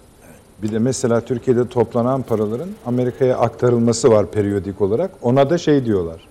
[0.64, 5.10] Bir de mesela Türkiye'de toplanan paraların Amerika'ya aktarılması var periyodik olarak.
[5.22, 6.28] Ona da şey diyorlar.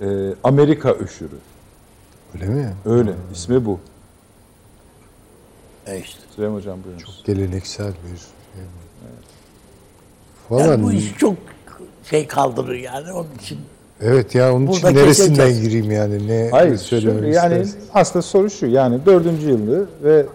[0.00, 0.06] e,
[0.44, 1.36] Amerika öşürü.
[2.34, 2.72] Öyle mi?
[2.84, 3.12] Öyle.
[3.32, 3.80] ismi bu.
[5.86, 6.20] E işte.
[6.36, 7.02] Süleyman Hocam buyurun.
[7.24, 8.28] Geleneksel bir şey.
[10.50, 10.82] Yani Falan.
[10.82, 11.34] bu iş çok
[12.10, 13.58] şey kaldırır yani onun için.
[14.00, 15.62] evet ya onun için Burada neresinden keseceğiz.
[15.62, 17.80] gireyim yani ne Hayır, söylemek şu, yani istersin?
[17.94, 18.66] aslında soru şu.
[18.66, 20.26] Yani dördüncü yılı ve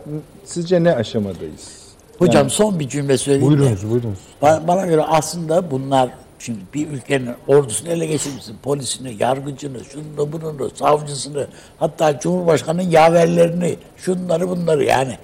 [0.46, 1.77] sizce ne aşamadayız?
[2.20, 3.60] Hocam Yani- son bir cümle söyleyeyim de.
[3.60, 4.18] Buyurunuz buyurunuz.
[4.42, 8.58] Ba- Bana göre aslında bunlar şimdi bir ülkenin ordusunu ele geçirmişsin.
[8.64, 11.48] Polisini, yargıcını, şunu bunu, savcısını,
[11.80, 15.18] hatta Cumhurbaşkanı'nın yaverlerini, şunları bunları yani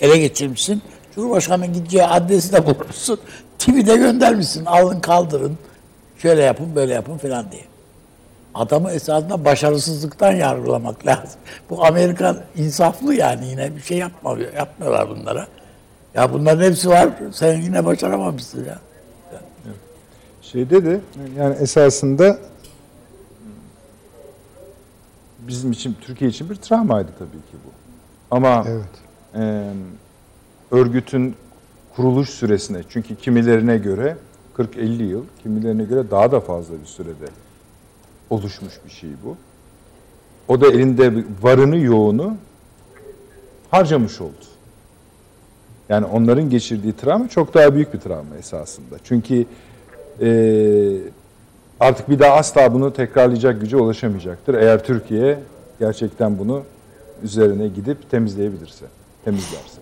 [0.00, 0.82] ele geçirmişsin.
[1.14, 3.18] Cumhurbaşkanı'nın gideceği adresi de bulmuşsun.
[3.58, 4.64] Tipi de göndermişsin.
[4.64, 5.58] Alın kaldırın.
[6.18, 7.62] Şöyle yapın böyle yapın falan diye.
[8.54, 11.40] Adamı esasında başarısızlıktan yargılamak lazım.
[11.70, 15.46] Bu Amerikan insaflı yani yine bir şey yapmıyor, yapmıyorlar bunlara.
[16.14, 17.08] Ya bunların hepsi var.
[17.32, 18.78] Sen yine başaramamışsın ya.
[20.42, 21.00] Şeyde de
[21.36, 22.38] yani esasında
[25.38, 27.70] bizim için Türkiye için bir travmaydı tabii ki bu.
[28.30, 28.84] Ama Evet.
[29.34, 29.70] e,
[30.70, 31.34] örgütün
[31.96, 34.16] kuruluş süresine çünkü kimilerine göre
[34.58, 37.26] 40-50 yıl, kimilerine göre daha da fazla bir sürede
[38.30, 39.36] oluşmuş bir şey bu.
[40.48, 42.36] O da elinde varını yoğunu
[43.70, 44.44] harcamış oldu.
[45.88, 48.96] Yani onların geçirdiği travma çok daha büyük bir travma esasında.
[49.04, 49.46] Çünkü
[50.20, 50.28] e,
[51.80, 54.54] artık bir daha asla bunu tekrarlayacak güce ulaşamayacaktır.
[54.54, 55.38] Eğer Türkiye
[55.80, 56.62] gerçekten bunu
[57.22, 58.84] üzerine gidip temizleyebilirse,
[59.24, 59.80] temizlerse.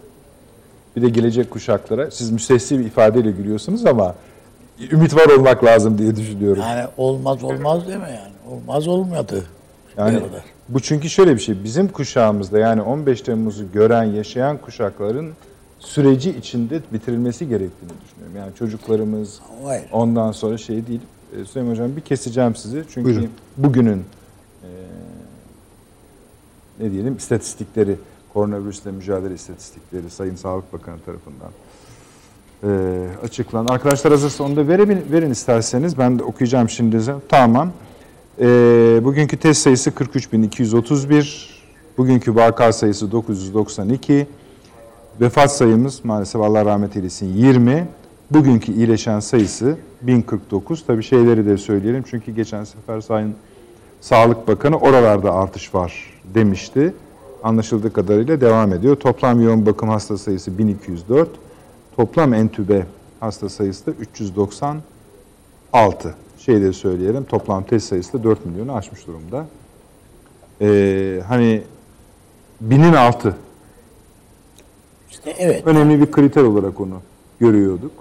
[0.96, 4.14] Bir de gelecek kuşaklara, siz müstesni bir ifadeyle gülüyorsunuz ama
[4.92, 6.62] ümit var olmak lazım diye düşünüyorum.
[6.62, 8.56] Yani olmaz olmaz deme yani.
[8.56, 9.44] Olmaz olmadı.
[9.98, 10.20] Yani
[10.68, 11.64] bu çünkü şöyle bir şey.
[11.64, 15.32] Bizim kuşağımızda yani 15 Temmuz'u gören, yaşayan kuşakların
[15.84, 18.36] süreci içinde bitirilmesi gerektiğini düşünüyorum.
[18.36, 19.84] Yani çocuklarımız Hayır.
[19.92, 21.00] ondan sonra şey değil.
[21.40, 22.84] E, Süleyman Hocam bir keseceğim sizi.
[22.94, 23.30] Çünkü Buyurun.
[23.56, 24.04] bugünün
[24.62, 24.68] e,
[26.80, 27.96] ne diyelim istatistikleri,
[28.32, 31.50] koronavirüsle mücadele istatistikleri Sayın Sağlık Bakanı tarafından
[32.64, 33.66] e, açıklanan.
[33.66, 35.98] Arkadaşlar hazırsa onu da verin, verin isterseniz.
[35.98, 36.98] Ben de okuyacağım şimdi.
[37.28, 37.72] Tamam.
[38.40, 38.44] E,
[39.04, 41.48] bugünkü test sayısı 43.231.
[41.98, 44.26] Bugünkü vaka sayısı 992.
[45.20, 47.88] Vefat sayımız maalesef Allah rahmet eylesin 20.
[48.30, 50.86] Bugünkü iyileşen sayısı 1049.
[50.86, 52.04] Tabii şeyleri de söyleyelim.
[52.10, 53.34] Çünkü geçen sefer Sayın
[54.00, 56.94] Sağlık Bakanı oralarda artış var demişti.
[57.42, 58.96] Anlaşıldığı kadarıyla devam ediyor.
[58.96, 61.28] Toplam yoğun bakım hasta sayısı 1204.
[61.96, 62.86] Toplam entübe
[63.20, 66.14] hasta sayısı da 396.
[66.38, 67.24] Şey de söyleyelim.
[67.24, 69.46] Toplam test sayısı da 4 milyonu aşmış durumda.
[70.60, 71.62] Ee, hani
[72.60, 73.36] binin altı
[75.26, 75.66] evet.
[75.66, 77.00] önemli bir kriter olarak onu
[77.40, 77.92] görüyorduk.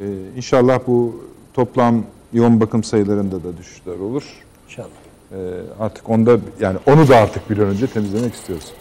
[0.00, 4.22] Ee, inşallah bu toplam yoğun bakım sayılarında da düşüşler olur.
[4.68, 4.88] İnşallah.
[5.32, 5.36] Ee,
[5.80, 8.72] artık onda yani onu da artık bir an önce temizlemek istiyoruz.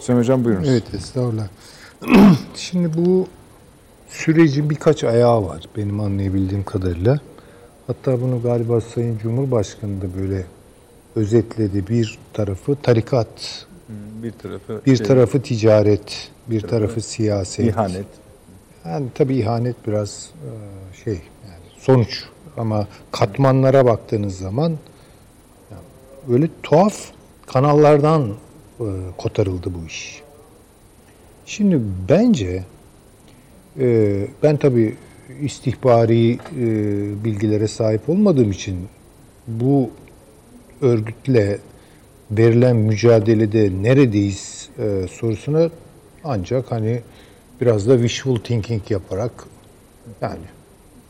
[0.00, 0.68] Hüseyin Hocam buyurunuz.
[0.68, 1.48] Evet estağfurullah.
[2.54, 3.26] Şimdi bu
[4.08, 7.20] sürecin birkaç ayağı var benim anlayabildiğim kadarıyla.
[7.86, 10.46] Hatta bunu galiba Sayın Cumhurbaşkanı da böyle
[11.16, 11.88] özetledi.
[11.88, 13.66] Bir tarafı tarikat,
[14.22, 17.66] Bir tarafı bir şey, tarafı ticaret, bir tarafı siyaset.
[17.66, 18.06] ihanet.
[18.84, 22.24] Yani tabii ihanet biraz e, şey yani sonuç
[22.56, 24.78] ama katmanlara baktığınız zaman
[26.28, 27.10] böyle tuhaf
[27.46, 28.34] kanallardan
[28.80, 28.84] e,
[29.16, 30.22] kotarıldı bu iş.
[31.46, 32.64] Şimdi bence
[33.80, 34.96] e, ben tabii
[35.40, 36.38] istihbari
[37.24, 38.88] bilgilere sahip olmadığım için
[39.46, 39.90] bu
[40.80, 41.58] örgütle
[42.30, 45.70] verilen mücadelede neredeyiz e, sorusuna
[46.24, 47.00] ancak hani
[47.60, 49.32] biraz da wishful thinking yaparak
[50.22, 50.44] yani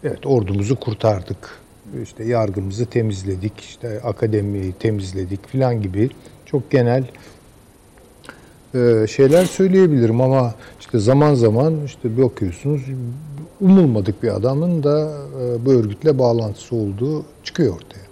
[0.04, 1.60] evet ordumuzu kurtardık.
[2.02, 6.10] işte yargımızı temizledik, işte akademiyi temizledik filan gibi
[6.46, 7.04] çok genel
[8.74, 12.82] e, şeyler söyleyebilirim ama işte zaman zaman işte bakıyorsunuz
[13.60, 18.05] umulmadık bir adamın da e, bu örgütle bağlantısı olduğu çıkıyor ortaya.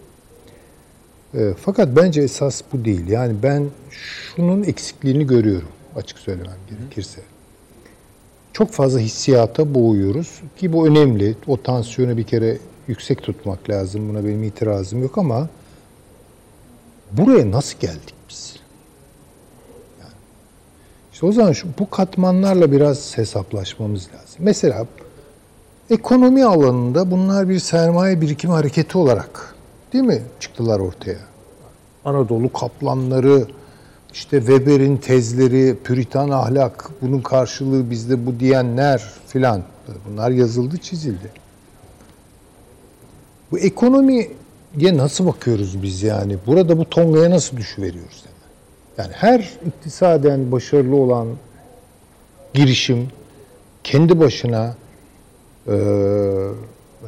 [1.37, 3.09] E, fakat bence esas bu değil.
[3.09, 7.21] Yani ben şunun eksikliğini görüyorum açık söylemem gerekirse.
[8.53, 11.37] Çok fazla hissiyata boğuyoruz ki bu önemli.
[11.47, 14.09] O tansiyonu bir kere yüksek tutmak lazım.
[14.09, 15.49] Buna benim itirazım yok ama
[17.13, 18.57] buraya nasıl geldik biz?
[20.01, 20.13] Yani
[21.13, 24.37] işte o zaman şu, bu katmanlarla biraz hesaplaşmamız lazım.
[24.39, 24.87] Mesela
[25.91, 29.54] ekonomi alanında bunlar bir sermaye birikimi hareketi olarak
[29.95, 31.19] değil mi çıktılar ortaya?
[32.05, 33.47] Anadolu kaplanları,
[34.13, 39.63] işte Weber'in tezleri, Püritan ahlak, bunun karşılığı bizde bu diyenler filan.
[40.09, 41.31] Bunlar yazıldı, çizildi.
[43.51, 44.31] Bu ekonomiye
[44.81, 46.37] nasıl bakıyoruz biz yani?
[46.47, 48.25] Burada bu tongaya nasıl düşüveriyoruz?
[48.99, 51.29] Yani her iktisaden başarılı olan
[52.55, 53.09] girişim
[53.85, 54.75] kendi başına
[55.69, 55.75] e,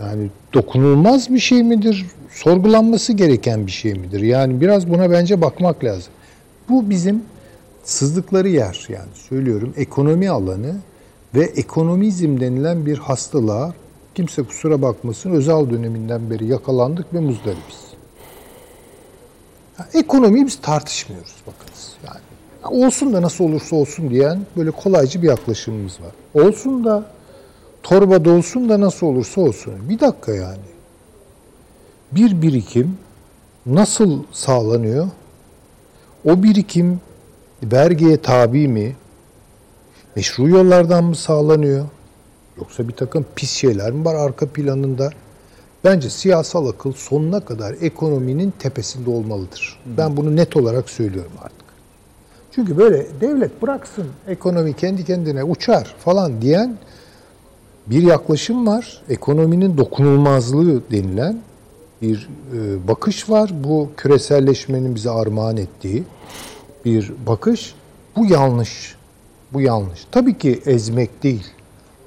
[0.01, 2.07] yani dokunulmaz bir şey midir?
[2.31, 4.21] Sorgulanması gereken bir şey midir?
[4.21, 6.13] Yani biraz buna bence bakmak lazım.
[6.69, 7.23] Bu bizim
[7.85, 10.77] sızdıkları yer yani söylüyorum ekonomi alanı
[11.35, 13.75] ve ekonomizm denilen bir hastalığa
[14.15, 17.87] kimse kusura bakmasın özel döneminden beri yakalandık ve muzdaribiz.
[19.79, 22.21] Yani ekonomiyi biz tartışmıyoruz bakınız yani.
[22.65, 26.45] Ya olsun da nasıl olursa olsun diyen böyle kolaycı bir yaklaşımımız var.
[26.45, 27.05] Olsun da
[27.87, 29.75] torbada olsun da nasıl olursa olsun.
[29.89, 30.67] Bir dakika yani.
[32.13, 32.99] Bir birikim
[33.67, 35.09] nasıl sağlanıyor?
[36.25, 37.01] O birikim
[37.63, 38.97] vergiye tabi mi?
[40.17, 41.87] Meşru yollardan mı sağlanıyor?
[42.59, 45.11] Yoksa bir takım pis şeyler mi var arka planında?
[45.85, 49.81] Bence siyasal akıl sonuna kadar ekonominin tepesinde olmalıdır.
[49.87, 51.67] Ben bunu net olarak söylüyorum artık.
[52.53, 56.79] Çünkü böyle devlet bıraksın ekonomi kendi kendine uçar falan diyen
[57.87, 59.03] bir yaklaşım var.
[59.09, 61.41] Ekonominin dokunulmazlığı denilen
[62.03, 63.51] bir e, bakış var.
[63.65, 66.05] Bu küreselleşmenin bize armağan ettiği
[66.85, 67.75] bir bakış.
[68.17, 68.97] Bu yanlış.
[69.53, 70.07] Bu yanlış.
[70.11, 71.47] Tabii ki ezmek değil.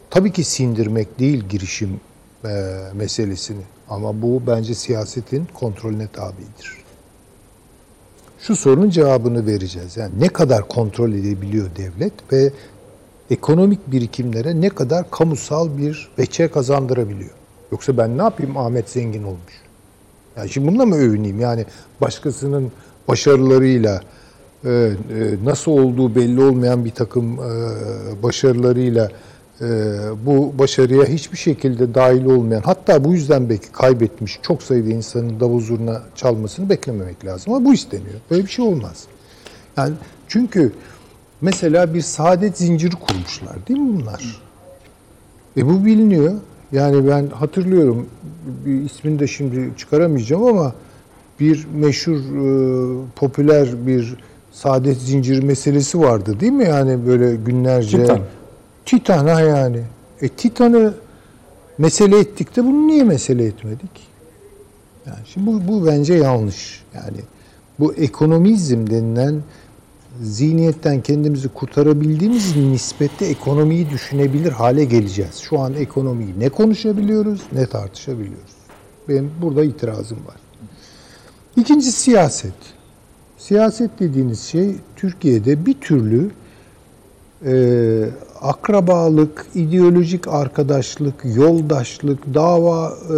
[0.09, 1.99] Tabii ki sindirmek değil girişim
[2.45, 2.49] e,
[2.93, 3.61] meselesini.
[3.89, 6.79] Ama bu bence siyasetin kontrolüne tabidir.
[8.39, 9.97] Şu sorunun cevabını vereceğiz.
[9.97, 12.51] Yani ne kadar kontrol edebiliyor devlet ve
[13.31, 17.31] ekonomik birikimlere ne kadar kamusal bir veçe kazandırabiliyor.
[17.71, 19.53] Yoksa ben ne yapayım Ahmet zengin olmuş.
[20.37, 21.39] Yani şimdi bununla mı övüneyim?
[21.39, 21.65] Yani
[22.01, 22.71] başkasının
[23.07, 24.01] başarılarıyla
[24.65, 24.91] e, e,
[25.43, 29.09] nasıl olduğu belli olmayan bir takım e, başarılarıyla
[30.25, 35.61] bu başarıya hiçbir şekilde dahil olmayan hatta bu yüzden belki kaybetmiş çok sayıda insanın davul
[35.61, 37.53] zurna çalmasını beklememek lazım.
[37.53, 38.15] Ama bu isteniyor.
[38.31, 39.03] Böyle bir şey olmaz.
[39.77, 39.93] Yani
[40.27, 40.71] çünkü
[41.41, 44.41] mesela bir saadet zinciri kurmuşlar değil mi bunlar?
[45.57, 46.33] E bu biliniyor.
[46.71, 48.07] Yani ben hatırlıyorum
[48.65, 50.73] bir ismini de şimdi çıkaramayacağım ama
[51.39, 54.15] bir meşhur e, popüler bir
[54.51, 56.63] saadet zinciri meselesi vardı değil mi?
[56.63, 58.19] Yani böyle günlerce Titan.
[58.85, 59.81] Titan ha yani.
[60.21, 60.93] E Titan'ı
[61.77, 64.07] mesele ettik de bunu niye mesele etmedik?
[65.05, 66.83] Yani şimdi bu, bu bence yanlış.
[66.95, 67.17] Yani
[67.79, 69.35] bu ekonomizm denilen
[70.21, 75.35] zihniyetten kendimizi kurtarabildiğimiz nispette ekonomiyi düşünebilir hale geleceğiz.
[75.35, 78.59] Şu an ekonomiyi ne konuşabiliyoruz ne tartışabiliyoruz.
[79.09, 80.35] Benim burada itirazım var.
[81.57, 82.53] İkinci siyaset.
[83.37, 86.31] Siyaset dediğiniz şey Türkiye'de bir türlü
[87.45, 88.05] e,
[88.41, 93.15] akrabalık, ideolojik arkadaşlık, yoldaşlık, dava e,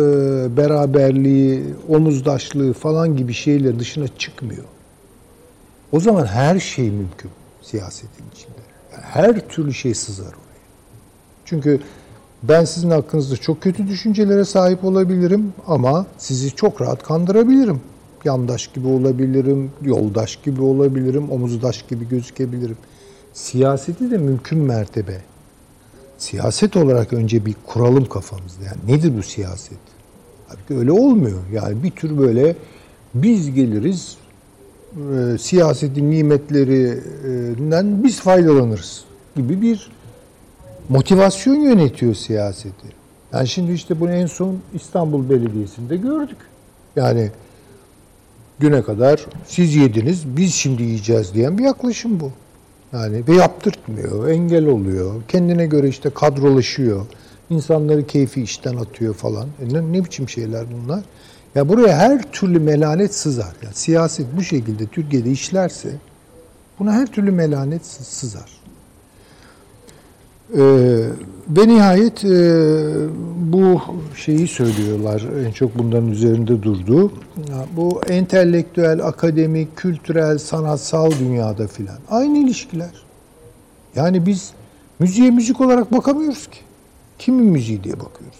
[0.58, 4.64] beraberliği, omuzdaşlığı falan gibi şeyler dışına çıkmıyor.
[5.92, 8.62] O zaman her şey mümkün siyasetin içinde.
[8.94, 10.62] Yani her türlü şey sızar oraya.
[11.46, 11.80] Çünkü
[12.44, 17.82] ben sizin hakkınızda çok kötü düşüncelere sahip olabilirim ama sizi çok rahat kandırabilirim.
[18.26, 22.78] Yandaş gibi olabilirim, yoldaş gibi olabilirim, omuzdaş gibi gözükebilirim.
[23.34, 25.22] Siyaseti de mümkün mertebe.
[26.18, 28.64] Siyaset olarak önce bir kuralım kafamızda.
[28.66, 29.78] Yani nedir bu siyaset?
[30.48, 31.40] Halbuki öyle olmuyor.
[31.54, 32.56] Yani bir tür böyle
[33.14, 34.18] biz geliriz,
[34.96, 39.04] e, siyasetin nimetlerinden biz faydalanırız
[39.36, 39.92] gibi bir
[40.90, 42.88] motivasyon yönetiyor siyaseti.
[43.34, 46.38] Yani şimdi işte bunu en son İstanbul Belediyesi'nde gördük.
[46.96, 47.32] Yani
[48.60, 52.32] güne kadar siz yediniz, biz şimdi yiyeceğiz diyen bir yaklaşım bu.
[52.94, 55.22] Yani ve yaptırtmıyor, engel oluyor.
[55.28, 57.06] Kendine göre işte kadrolaşıyor.
[57.50, 59.48] İnsanları keyfi işten atıyor falan.
[59.62, 61.04] E ne, ne biçim şeyler bunlar?
[61.56, 63.54] Ya buraya her türlü melanet sızar.
[63.64, 65.90] Yani siyaset bu şekilde Türkiye'de işlerse
[66.80, 68.52] buna her türlü melanet sı- sızar.
[70.54, 70.60] Ee,
[71.50, 72.30] ve nihayet e,
[73.52, 73.82] bu
[74.16, 77.12] şeyi söylüyorlar, en çok bunların üzerinde durduğu.
[77.76, 83.04] Bu entelektüel, akademik, kültürel, sanatsal dünyada filan aynı ilişkiler.
[83.96, 84.52] Yani biz
[85.00, 86.60] müziğe müzik olarak bakamıyoruz ki.
[87.20, 88.40] Kimin müziği diye bakıyoruz.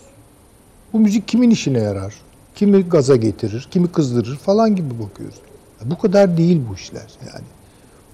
[0.94, 2.14] Bu müzik kimin işine yarar?
[2.56, 5.40] Kimi gaza getirir, kimi kızdırır falan gibi bakıyoruz.
[5.86, 7.46] Bu kadar değil bu işler yani.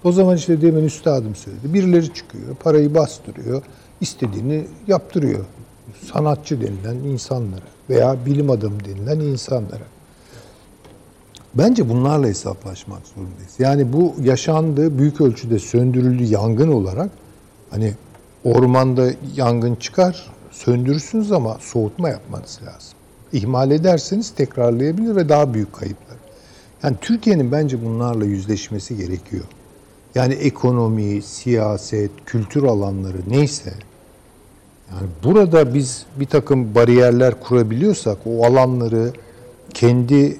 [0.04, 1.74] O zaman işte demin üstadım söyledi.
[1.74, 3.64] Birileri çıkıyor, parayı bastırıyor,
[4.02, 5.46] istediğini yaptırıyor.
[6.14, 9.84] Sanatçı denilen insanlara veya bilim adamı denilen insanlara.
[11.54, 13.54] Bence bunlarla hesaplaşmak zorundayız.
[13.60, 17.10] Yani bu yaşandı, büyük ölçüde söndürüldü yangın olarak.
[17.70, 17.94] Hani
[18.44, 22.97] ormanda yangın çıkar, söndürürsünüz ama soğutma yapmanız lazım.
[23.34, 26.18] İhmal ederseniz tekrarlayabilir ve daha büyük kayıplar.
[26.84, 29.44] Yani Türkiye'nin bence bunlarla yüzleşmesi gerekiyor.
[30.16, 33.74] Yani ekonomi, siyaset, kültür alanları neyse
[34.92, 39.14] yani burada biz bir takım bariyerler kurabiliyorsak o alanları
[39.74, 40.38] kendi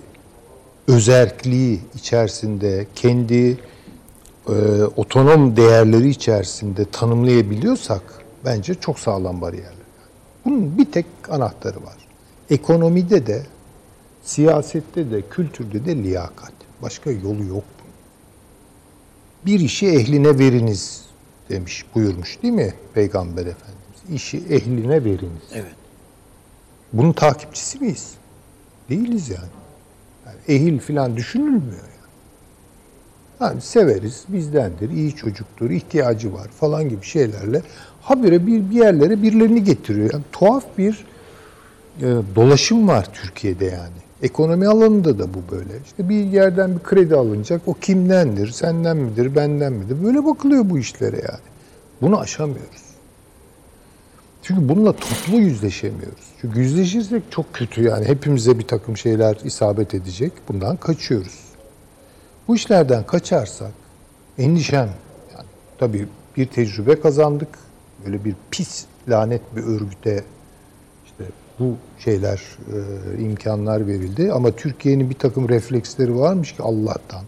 [0.88, 3.58] özerkliği içerisinde, kendi
[4.50, 8.02] e, otonom değerleri içerisinde tanımlayabiliyorsak
[8.46, 9.74] bence çok sağlam bariyerler.
[10.46, 12.07] Bunun bir tek anahtarı var.
[12.50, 13.42] Ekonomide de,
[14.24, 16.54] siyasette de, kültürde de liyakat.
[16.82, 17.94] Başka yolu yok bunun.
[19.46, 21.06] Bir işi ehline veriniz
[21.50, 24.22] demiş, buyurmuş değil mi Peygamber Efendimiz?
[24.22, 25.44] İşi ehline veriniz.
[25.54, 25.76] Evet.
[26.94, 28.14] Bunun takipçisi miyiz?
[28.90, 29.50] Değiliz yani.
[30.26, 31.98] yani ehil falan düşünülmüyor yani.
[33.40, 37.62] Yani severiz, bizdendir, iyi çocuktur, ihtiyacı var falan gibi şeylerle
[38.02, 40.14] habire bir, bir yerlere birilerini getiriyor.
[40.14, 41.06] Yani tuhaf bir
[42.36, 43.98] dolaşım var Türkiye'de yani.
[44.22, 45.74] Ekonomi alanında da bu böyle.
[45.86, 47.62] İşte bir yerden bir kredi alınacak.
[47.66, 48.52] O kimdendir?
[48.52, 49.36] Senden midir?
[49.36, 50.04] Benden midir?
[50.04, 51.44] Böyle bakılıyor bu işlere yani.
[52.02, 52.88] Bunu aşamıyoruz.
[54.44, 56.26] Çünkü bununla toplu yüzleşemiyoruz.
[56.42, 58.06] Çünkü yüzleşirsek çok kötü yani.
[58.06, 60.32] Hepimize bir takım şeyler isabet edecek.
[60.48, 61.40] Bundan kaçıyoruz.
[62.48, 63.72] Bu işlerden kaçarsak
[64.38, 64.90] endişem
[65.34, 65.46] yani
[65.78, 66.08] tabii
[66.38, 67.50] bir tecrübe kazandık.
[68.06, 70.24] Böyle bir pis lanet bir örgüte
[71.06, 71.24] işte
[71.60, 72.42] bu şeyler
[73.18, 77.22] e, imkanlar verildi ama Türkiye'nin bir takım refleksleri varmış ki Allah'tan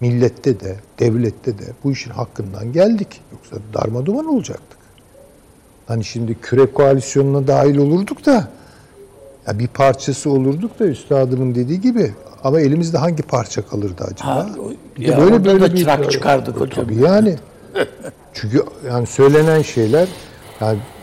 [0.00, 3.20] millette de devlette de bu işin hakkından geldik.
[3.32, 4.78] Yoksa darmaduman olacaktık.
[5.86, 8.48] Hani şimdi küre koalisyonuna dahil olurduk da
[9.46, 12.12] ya bir parçası olurduk da üstadımın dediği gibi
[12.44, 14.34] ama elimizde hangi parça kalırdı acaba?
[14.34, 14.48] Ha,
[14.98, 16.84] Bir ya orada da çırak çıkardık E, hocam.
[16.84, 17.36] Tabii yani.
[18.34, 20.08] Çünkü yani söylenen şeyler
[20.60, 20.97] yani bir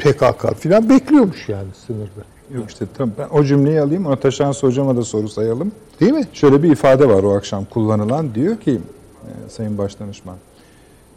[0.00, 2.24] PKK falan bekliyormuş yani sınırda.
[2.54, 4.06] Yok işte tam ben o cümleyi alayım.
[4.06, 5.72] Ona Taşansı hocama da soru sayalım.
[6.00, 6.24] Değil mi?
[6.32, 8.34] Şöyle bir ifade var o akşam kullanılan.
[8.34, 8.80] Diyor ki
[9.24, 10.36] e, Sayın Başdanışman.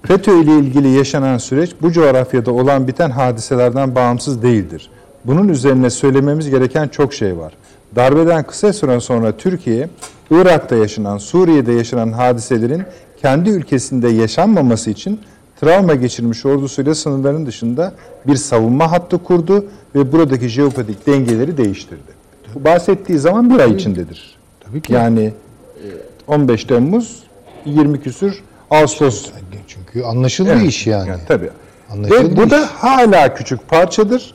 [0.04, 4.90] FETÖ ile ilgili yaşanan süreç bu coğrafyada olan biten hadiselerden bağımsız değildir.
[5.26, 7.54] Bunun üzerine söylememiz gereken çok şey var.
[7.96, 9.90] Darbeden kısa süre sonra Türkiye,
[10.32, 12.84] Irak'ta yaşanan, Suriye'de yaşanan hadiselerin
[13.22, 15.20] kendi ülkesinde yaşanmaması için
[15.64, 17.94] travma geçirmiş ordusuyla sınırların dışında
[18.28, 22.14] bir savunma hattı kurdu ve buradaki jeopolitik dengeleri değiştirdi.
[22.56, 24.36] Bu bahsettiği zaman bir ay içindedir.
[24.60, 24.94] Tabii ki.
[24.94, 25.34] Yani
[25.78, 25.88] e,
[26.28, 27.24] 15 Temmuz,
[27.66, 29.30] 20 küsür Ağustos
[29.68, 31.12] Çünkü anlaşıldı iş yani.
[31.28, 31.50] tabii.
[31.92, 32.52] Anlaşıldı Ve bu iş.
[32.52, 34.34] da hala küçük parçadır.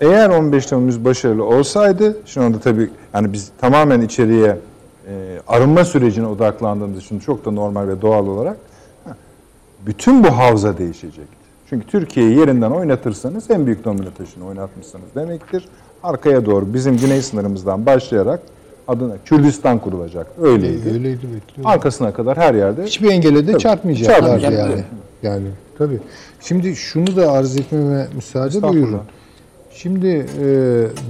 [0.00, 4.58] Eğer 15 Temmuz başarılı olsaydı, şimdi onda tabii yani biz tamamen içeriye
[5.08, 8.56] e, arınma sürecine odaklandığımız için çok da normal ve doğal olarak
[9.86, 11.44] bütün bu havza değişecekti.
[11.70, 15.68] Çünkü Türkiye'yi yerinden oynatırsanız en büyük domino taşını oynatmışsınız demektir.
[16.02, 18.40] Arkaya doğru bizim güney sınırımızdan başlayarak
[18.88, 20.26] adına Kürdistan kurulacak.
[20.42, 20.88] Öyleydi.
[20.88, 21.66] Öyleydi bekliyorum.
[21.66, 24.72] Arkasına kadar her yerde Hiçbir engele de çarpmayacaklar çarpmayacak, yani.
[24.72, 24.84] evet.
[25.22, 25.46] Yani
[25.78, 26.00] tabii.
[26.40, 29.00] Şimdi şunu da arz etmeme müsaade buyurun.
[29.70, 30.46] Şimdi e,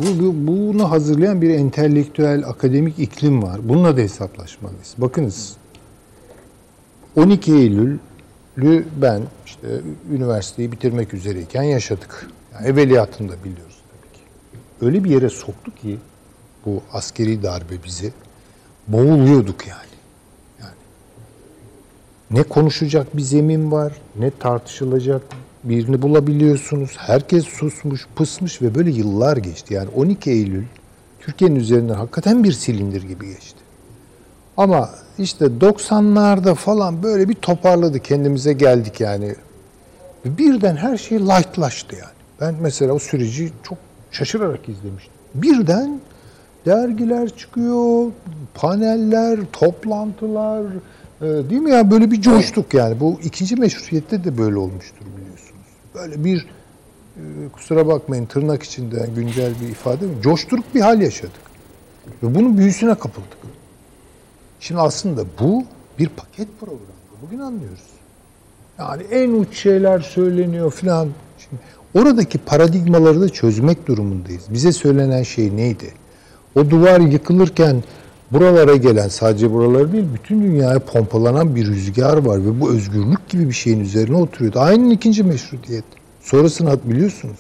[0.01, 3.61] bu, bu bunu hazırlayan bir entelektüel akademik iklim var.
[3.63, 4.95] Bununla da hesaplaşmalıyız.
[4.99, 5.57] Bakınız
[7.17, 7.53] 12
[8.59, 9.81] Eylül'ü ben işte
[10.13, 12.31] üniversiteyi bitirmek üzereyken yaşadık.
[12.55, 14.21] Yani evveliyatını da biliyoruz tabii ki.
[14.81, 15.99] Öyle bir yere soktu ki
[16.67, 18.13] bu askeri darbe bizi
[18.89, 19.95] boğuluyorduk yani.
[22.31, 25.23] Ne konuşacak bir zemin var, ne tartışılacak
[25.65, 26.95] birini bulabiliyorsunuz.
[26.97, 29.75] Herkes susmuş, pısmış ve böyle yıllar geçti.
[29.75, 30.65] Yani 12 Eylül
[31.21, 33.59] Türkiye'nin üzerinden hakikaten bir silindir gibi geçti.
[34.57, 39.35] Ama işte 90'larda falan böyle bir toparladı, kendimize geldik yani.
[40.25, 42.15] Birden her şey lightlaştı yani.
[42.41, 43.79] Ben mesela o süreci çok
[44.11, 45.13] şaşırarak izlemiştim.
[45.35, 46.01] Birden
[46.67, 48.11] dergiler çıkıyor,
[48.55, 50.63] paneller, toplantılar,
[51.21, 53.01] e, değil mi ya böyle bir coştuk yani.
[53.01, 55.67] Bu ikinci meşrutiyette de böyle olmuştur biliyorsunuz.
[55.95, 56.47] Böyle bir
[57.17, 60.13] e, kusura bakmayın tırnak içinde güncel bir ifade mi?
[60.23, 61.45] Coşturuk bir hal yaşadık.
[62.23, 63.39] Ve bunun büyüsüne kapıldık.
[64.65, 65.65] Şimdi aslında bu
[65.99, 66.81] bir paket programı.
[67.23, 67.85] Bugün anlıyoruz.
[68.79, 71.09] Yani en uç şeyler söyleniyor filan.
[71.39, 71.63] Şimdi
[71.95, 74.43] oradaki paradigmaları da çözmek durumundayız.
[74.51, 75.93] Bize söylenen şey neydi?
[76.55, 77.83] O duvar yıkılırken
[78.31, 83.49] buralara gelen sadece buralara değil bütün dünyaya pompalanan bir rüzgar var ve bu özgürlük gibi
[83.49, 84.61] bir şeyin üzerine oturuyordu.
[84.61, 85.85] Aynı ikinci meşrutiyet.
[86.21, 87.39] Sonrasını biliyorsunuz.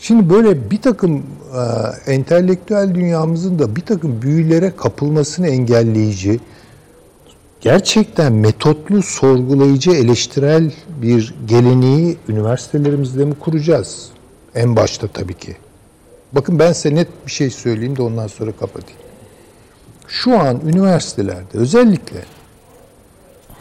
[0.00, 1.26] Şimdi böyle bir takım
[2.06, 6.40] e, entelektüel dünyamızın da bir takım büyülere kapılmasını engelleyici,
[7.60, 10.72] gerçekten metotlu, sorgulayıcı, eleştirel
[11.02, 14.08] bir geleneği üniversitelerimizde mi kuracağız?
[14.54, 15.56] En başta tabii ki.
[16.32, 19.00] Bakın ben size net bir şey söyleyeyim de ondan sonra kapatayım.
[20.08, 22.24] Şu an üniversitelerde özellikle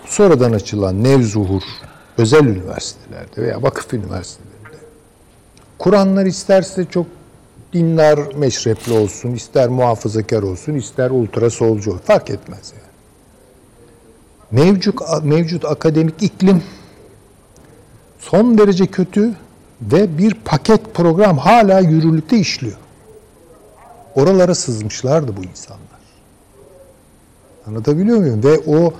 [0.05, 1.61] sonradan açılan nevzuhur
[2.17, 4.46] özel üniversitelerde veya vakıf üniversitelerinde
[5.79, 7.05] Kur'anlar isterse çok
[7.73, 12.01] dindar meşrepli olsun, ister muhafazakar olsun, ister ultra solcu olsun.
[12.05, 12.87] Fark etmez yani.
[14.51, 16.63] Mevcut, mevcut akademik iklim
[18.19, 19.33] son derece kötü
[19.81, 22.77] ve bir paket program hala yürürlükte işliyor.
[24.15, 25.81] Oralara sızmışlardı bu insanlar.
[27.67, 28.43] Anlatabiliyor muyum?
[28.43, 28.93] Ve o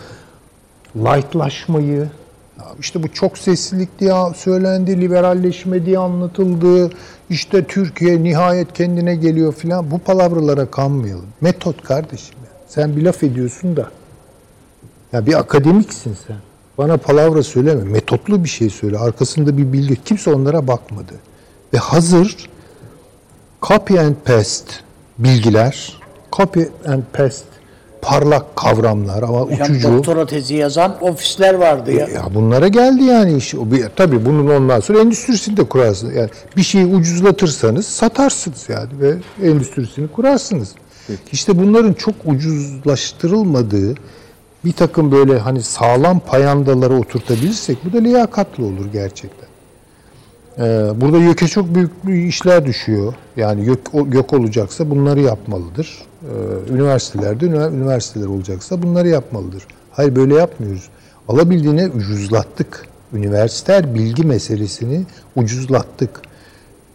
[0.96, 2.10] lightlaşmayı,
[2.80, 6.90] işte bu çok seslilik diye söylendi, liberalleşme diye anlatıldı.
[7.30, 9.92] İşte Türkiye nihayet kendine geliyor filan.
[9.92, 11.28] Bu palavralara kanmayalım.
[11.42, 12.36] Metot kardeşim.
[12.44, 12.52] ya.
[12.68, 13.92] Sen bir laf ediyorsun da.
[15.14, 16.38] Ya bir akademiksin sen.
[16.78, 17.84] Bana palavra söyleme.
[17.84, 18.98] Metotlu bir şey söyle.
[18.98, 20.04] Arkasında bir bilgi.
[20.04, 21.14] Kimse onlara bakmadı.
[21.74, 22.50] Ve hazır
[23.62, 24.72] copy and paste
[25.20, 26.00] bilgiler,
[26.32, 27.57] copy and paste
[28.08, 29.94] parlak kavramlar ama Hocam uçucu.
[29.94, 32.08] doktora tezi yazan ofisler vardı ya.
[32.08, 33.56] Ya bunlara geldi yani iş.
[33.56, 36.16] O bir, tabii bunun ondan sonra endüstrisini de kurarsınız.
[36.16, 39.14] Yani bir şeyi ucuzlatırsanız satarsınız yani ve
[39.48, 40.76] endüstrisini kurarsınız.
[41.32, 43.96] İşte bunların çok ucuzlaştırılmadığı
[44.66, 49.48] bir takım böyle hani sağlam payandalara oturtabilirsek bu da liyakatlı olur gerçekten.
[50.60, 51.92] Ee, burada YÖK'e çok büyük
[52.34, 53.14] işler düşüyor.
[53.38, 55.98] Yani YÖK, YÖK olacaksa bunları yapmalıdır.
[56.24, 59.64] Ee, üniversitelerde ünivers- üniversiteler olacaksa bunları yapmalıdır.
[59.92, 60.90] Hayır böyle yapmıyoruz.
[61.28, 62.86] Alabildiğine ucuzlattık.
[63.14, 65.04] Üniversiter bilgi meselesini
[65.36, 66.22] ucuzlattık.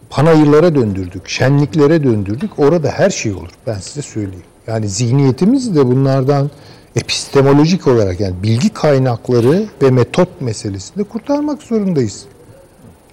[0.09, 2.59] Panayırlara döndürdük, şenliklere döndürdük.
[2.59, 3.49] Orada her şey olur.
[3.67, 4.43] Ben size söyleyeyim.
[4.67, 6.51] Yani zihniyetimiz de bunlardan
[6.95, 12.25] epistemolojik olarak yani bilgi kaynakları ve metot meselesinde kurtarmak zorundayız.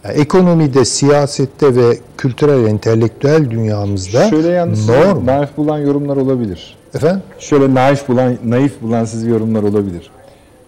[0.05, 5.27] Ekonomide, siyasette ve kültürel, entelektüel dünyamızda Şöyle yalnız norm.
[5.27, 6.77] naif bulan yorumlar olabilir.
[6.95, 7.23] Efendim?
[7.39, 10.11] Şöyle naif bulan, naif bulan sizi yorumlar olabilir.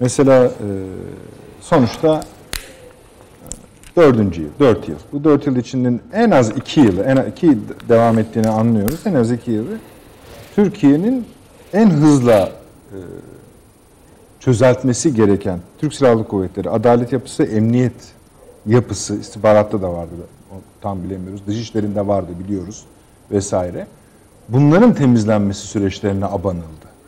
[0.01, 0.51] Mesela e,
[1.61, 2.21] sonuçta
[3.93, 4.97] e, dördüncü yıl, dört yıl.
[5.13, 7.59] Bu dört yıl içinin en az iki yılı, en az iki
[7.89, 9.01] devam ettiğini anlıyoruz.
[9.05, 9.77] En az iki yılı
[10.55, 11.25] Türkiye'nin
[11.73, 12.39] en hızla
[12.93, 12.99] e,
[14.41, 17.93] çözeltmesi gereken Türk Silahlı Kuvvetleri, adalet yapısı, emniyet
[18.67, 20.11] yapısı, istihbaratta da vardı.
[20.81, 21.47] Tam bilemiyoruz.
[21.47, 22.85] Dışişlerinde vardı biliyoruz
[23.31, 23.87] vesaire.
[24.49, 26.63] Bunların temizlenmesi süreçlerine abanıldı.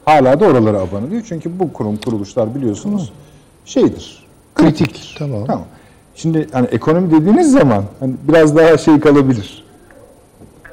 [0.05, 1.23] Hala da oralara abanılıyor.
[1.29, 3.13] Çünkü bu kurum kuruluşlar biliyorsunuz
[3.65, 4.27] şeydir.
[4.55, 5.17] Kritik.
[5.19, 5.45] Tamam.
[5.47, 5.65] Tamam.
[6.15, 9.65] Şimdi hani ekonomi dediğiniz zaman hani biraz daha şey kalabilir.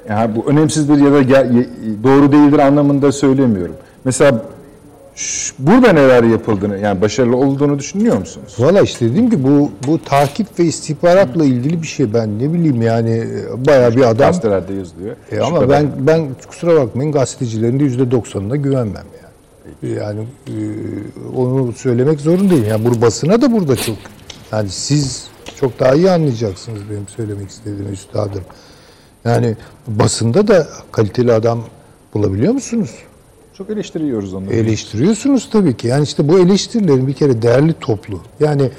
[0.09, 1.45] Yani bu önemsizdir ya da
[2.03, 3.75] doğru değildir anlamında söylemiyorum.
[4.05, 4.41] Mesela
[5.59, 8.55] Burada neler yapıldığını, yani başarılı olduğunu düşünüyor musunuz?
[8.59, 12.82] Valla işte dediğim ki bu bu takip ve istihbaratla ilgili bir şey ben ne bileyim
[12.82, 14.28] yani bayağı bir adam.
[14.28, 15.15] Gazetelerde yazılıyor.
[15.32, 15.69] E ama kadar.
[15.69, 19.93] ben ben kusura bakmayın gazetecilerin de yüzde doksanına güvenmem yani.
[19.95, 20.55] Yani e,
[21.38, 22.65] onu söylemek zorundayım.
[22.69, 23.97] Yani bu basına da burada çok
[24.51, 25.28] yani siz
[25.59, 28.43] çok daha iyi anlayacaksınız benim söylemek istediğim üstadım.
[29.26, 29.57] Yani
[29.88, 31.63] basında da kaliteli adam
[32.13, 32.91] bulabiliyor musunuz?
[33.58, 34.54] Çok eleştiriyoruz onları.
[34.54, 35.88] Eleştiriyorsunuz tabii ki.
[35.88, 38.20] Yani işte bu eleştirilerin bir kere değerli toplu.
[38.39, 38.70] Yani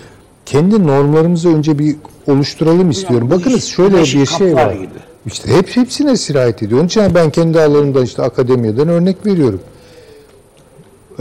[0.47, 1.97] kendi normlarımızı önce bir
[2.27, 3.31] oluşturalım istiyorum.
[3.31, 4.73] bu Bakınız iş şöyle bir şey var.
[4.73, 4.89] gibi.
[5.27, 6.79] İşte hep hepsine sirayet ediyor.
[6.81, 9.61] Onun için ben kendi alanımdan işte akademiyeden örnek veriyorum.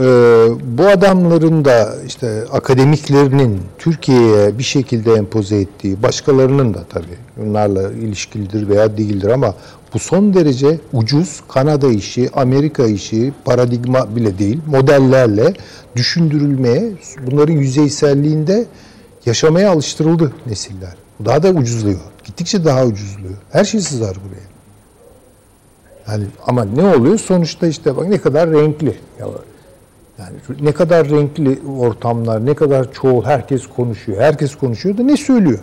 [0.02, 0.48] Ee,
[0.78, 8.68] bu adamların da işte akademiklerinin Türkiye'ye bir şekilde empoze ettiği, başkalarının da tabii bunlarla ilişkilidir
[8.68, 9.54] veya değildir ama
[9.94, 15.54] bu son derece ucuz Kanada işi, Amerika işi, paradigma bile değil, modellerle
[15.96, 16.92] düşündürülmeye,
[17.26, 18.64] bunların yüzeyselliğinde
[19.26, 20.94] yaşamaya alıştırıldı nesiller.
[21.24, 22.00] Daha da ucuzluyor.
[22.24, 23.34] Gittikçe daha ucuzluyor.
[23.50, 24.52] Her şey sızar buraya.
[26.12, 27.18] Yani ama ne oluyor?
[27.18, 28.94] Sonuçta işte bak ne kadar renkli.
[29.20, 29.26] Ya
[30.22, 34.20] Yani ne kadar renkli ortamlar, ne kadar çoğul, herkes konuşuyor.
[34.22, 35.58] Herkes konuşuyor da ne söylüyor?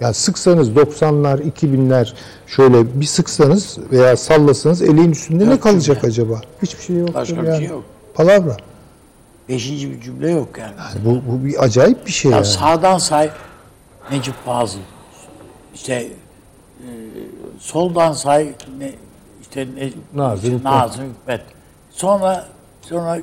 [0.00, 2.12] Yani sıksanız 90'lar, 2000'ler
[2.46, 6.08] şöyle bir sıksanız veya sallasanız eleğin üstünde ne Yok kalacak cümle.
[6.08, 6.40] acaba?
[6.62, 7.14] Hiçbir şey yok.
[7.14, 7.84] Başka bir şey yok.
[8.14, 8.56] Palavra.
[9.48, 10.72] Beşinci bir cümle yok yani.
[11.04, 12.46] Bu, bu bir acayip bir şey Ya yani.
[12.46, 13.30] sağdan say
[14.10, 14.78] Necip Fazıl.
[15.74, 16.88] İşte e,
[17.58, 18.92] soldan say ne,
[19.42, 20.64] işte ne, Nazım Hikmet.
[20.64, 21.40] Nazım Hikmet.
[21.90, 22.46] Sonra
[22.88, 23.18] sonra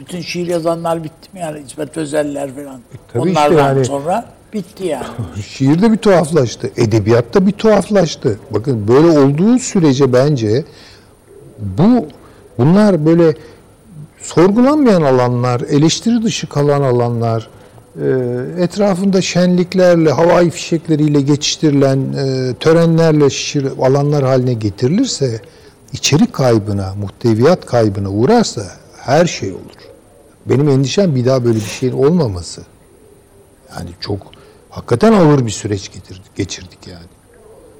[0.00, 2.80] bütün şiir yazanlar bitti mi yani İsmet Özeller falan.
[3.12, 4.24] tabii işte Onlardan yani- sonra
[4.54, 5.06] bitti yani.
[5.46, 6.70] Şiir de bir tuhaflaştı.
[6.76, 8.38] Edebiyat da bir tuhaflaştı.
[8.50, 10.64] Bakın böyle olduğu sürece bence
[11.58, 12.06] bu
[12.58, 13.34] bunlar böyle
[14.22, 17.48] sorgulanmayan alanlar, eleştiri dışı kalan alanlar,
[18.02, 25.40] e, etrafında şenliklerle, havai fişekleriyle geçiştirilen e, törenlerle şişir, alanlar haline getirilirse,
[25.92, 28.62] içerik kaybına, muhteviyat kaybına uğrarsa
[29.08, 29.78] her şey olur.
[30.46, 32.62] Benim endişem bir daha böyle bir şeyin olmaması.
[33.76, 34.18] Yani çok
[34.70, 37.06] hakikaten ağır bir süreç getirdik, geçirdik yani.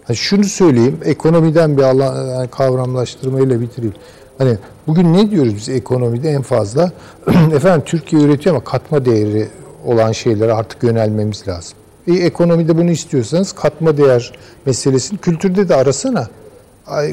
[0.05, 3.95] Ha şunu söyleyeyim, ekonomiden bir alan, yani kavramlaştırmayla bitireyim.
[4.39, 6.93] Hani bugün ne diyoruz biz ekonomide en fazla?
[7.55, 9.49] Efendim Türkiye üretiyor ama katma değeri
[9.87, 11.79] olan şeylere artık yönelmemiz lazım.
[12.07, 14.33] E, ekonomide bunu istiyorsanız katma değer
[14.67, 16.29] meselesini kültürde de arasana.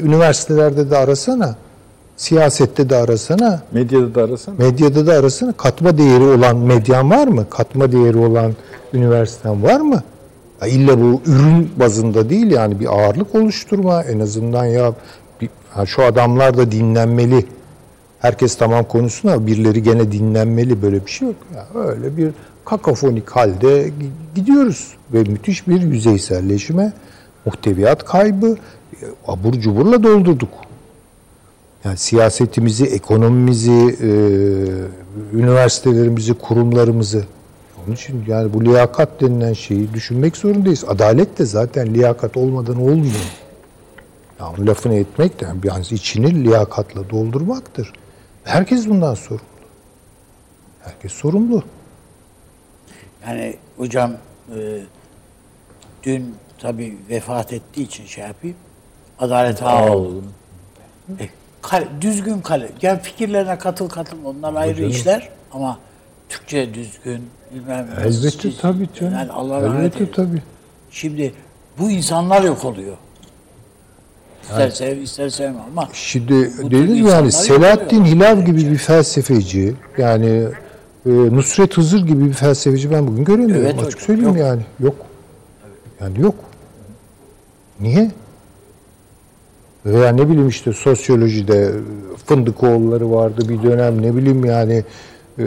[0.02, 1.56] Üniversitelerde de arasana.
[2.16, 3.62] Siyasette de arasana.
[3.72, 4.54] Medyada da arasana.
[4.58, 7.46] Medyada da arasana katma değeri olan medyan var mı?
[7.50, 8.52] Katma değeri olan
[8.92, 10.02] üniversiten var mı?
[10.62, 14.92] Ya illa bu ürün bazında değil yani bir ağırlık oluşturma en azından ya
[15.40, 17.46] bir, ha şu adamlar da dinlenmeli.
[18.18, 21.36] Herkes tamam konuşsun ama birileri gene dinlenmeli böyle bir şey yok.
[21.54, 22.30] Ya öyle bir
[22.64, 23.92] kakafonik halde gi-
[24.34, 26.92] gidiyoruz ve müthiş bir yüzeyselleşme,
[27.44, 28.56] muhteviyat kaybı,
[28.92, 30.48] e, abur cuburla doldurduk.
[31.86, 34.08] Yani siyasetimizi, ekonomimizi, e,
[35.36, 37.24] üniversitelerimizi, kurumlarımızı.
[37.86, 40.84] Onun için yani bu liyakat denilen şeyi düşünmek zorundayız.
[40.88, 43.32] Adalet de zaten liyakat olmadan olmuyor.
[44.40, 47.92] Ya onun lafını etmek de yani içini liyakatla doldurmaktır.
[48.44, 49.46] Herkes bundan sorumlu.
[50.80, 51.62] Herkes sorumlu.
[53.26, 54.12] Yani hocam
[54.56, 54.80] e,
[56.02, 58.56] dün tabii vefat ettiği için şey yapayım.
[59.18, 60.22] Adalet Ağaoğlu.
[61.68, 62.68] Kale, düzgün kale.
[62.82, 65.78] Yani fikirlerine katıl katıl onlar ayrı işler ama
[66.28, 67.22] Türkçe düzgün
[67.54, 67.88] bilmem.
[68.04, 69.12] Elbette tabii canım.
[69.12, 70.42] Yani Allah Elbette tabii.
[70.90, 71.34] Şimdi
[71.78, 72.96] bu insanlar yok oluyor.
[74.42, 76.34] İster sev, ister sevme ama Şimdi
[76.70, 78.16] dediniz yani Selahattin yapıyor.
[78.16, 80.48] Hilav gibi bir felsefeci yani
[81.06, 84.46] e, Nusret Hızır gibi bir felsefeci ben bugün göremiyorum Evet açık hocam, söyleyeyim yok.
[84.46, 84.96] yani yok.
[86.00, 86.34] Yani yok.
[87.80, 88.10] Niye?
[89.86, 91.70] Veya ne bileyim işte sosyolojide
[92.26, 94.84] Fındıkoğulları vardı bir dönem ne bileyim yani
[95.38, 95.44] e,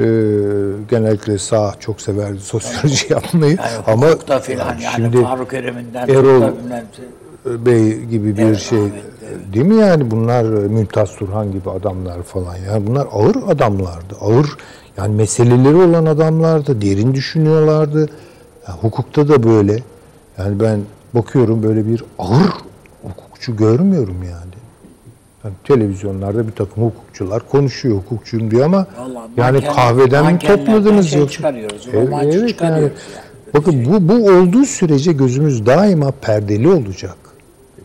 [0.89, 3.57] genellikle sağ çok severdi sosyoloji yapmayı.
[3.57, 6.53] Yani ama hukukta filan yani şimdi Faruk Erim'inden Erol- da.
[7.65, 8.93] Bey gibi bir Evet, şey evet.
[9.53, 10.11] değil mi yani?
[10.11, 12.55] Bunlar Mümtaz Turhan gibi adamlar falan.
[12.55, 14.57] Yani bunlar ağır adamlardı ağır
[14.97, 18.09] yani meseleleri olan adamlardı derin düşünüyorlardı.
[18.67, 19.83] Ya hukukta da böyle.
[20.37, 20.79] Yani ben
[21.13, 22.49] bakıyorum böyle bir ağır
[23.39, 24.53] hukukçu görmüyorum yani.
[25.43, 31.09] Yani televizyonlarda bir takım hukukçular konuşuyor hukukçuyum diyor ama Vallahi yani manken- kahveden mi topladınız
[31.09, 31.33] şey yoksa?
[31.35, 32.47] çıkarıyoruz, Evet, evet yani.
[32.47, 33.53] çıkarıyoruz yani.
[33.53, 37.15] Bakın bu, bu olduğu sürece gözümüz daima perdeli olacak.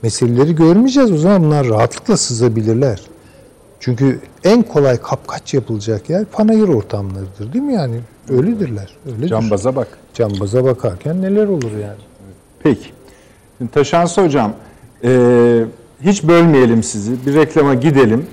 [0.02, 3.00] Meseleleri görmeyeceğiz o zaman bunlar rahatlıkla sızabilirler.
[3.80, 8.00] Çünkü en kolay kapkaç yapılacak yer panayır ortamlarıdır değil mi yani?
[8.28, 8.96] Öyledirler.
[9.06, 9.28] Öyledir.
[9.28, 9.88] Cambaza bak.
[10.14, 12.00] Cambaza bakarken neler olur yani?
[12.62, 12.86] Peki.
[13.58, 14.52] Şimdi Taşansı Hocam,
[15.04, 15.64] e,
[16.02, 17.26] hiç bölmeyelim sizi.
[17.26, 18.26] Bir reklama gidelim.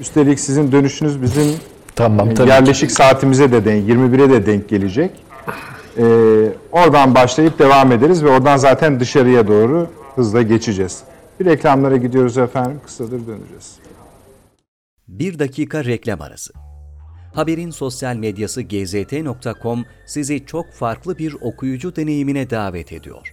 [0.00, 1.54] Üstelik sizin dönüşünüz bizim
[1.96, 2.48] Tamam e, tabii.
[2.48, 5.10] yerleşik saatimize de denk, 21'e de denk gelecek.
[5.98, 6.04] E,
[6.72, 11.02] oradan başlayıp devam ederiz ve oradan zaten dışarıya doğru hızla geçeceğiz.
[11.40, 12.80] Bir reklamlara gidiyoruz efendim.
[12.86, 13.76] Kısadır döneceğiz.
[15.08, 16.52] Bir dakika reklam arası.
[17.34, 23.32] Haberin sosyal medyası gzt.com sizi çok farklı bir okuyucu deneyimine davet ediyor.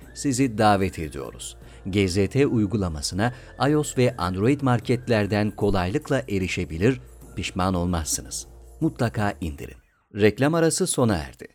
[0.13, 1.57] sizi davet ediyoruz.
[1.85, 3.33] GZT uygulamasına
[3.69, 7.01] iOS ve Android marketlerden kolaylıkla erişebilir,
[7.35, 8.47] pişman olmazsınız.
[8.81, 9.77] Mutlaka indirin.
[10.15, 11.47] Reklam arası sona erdi.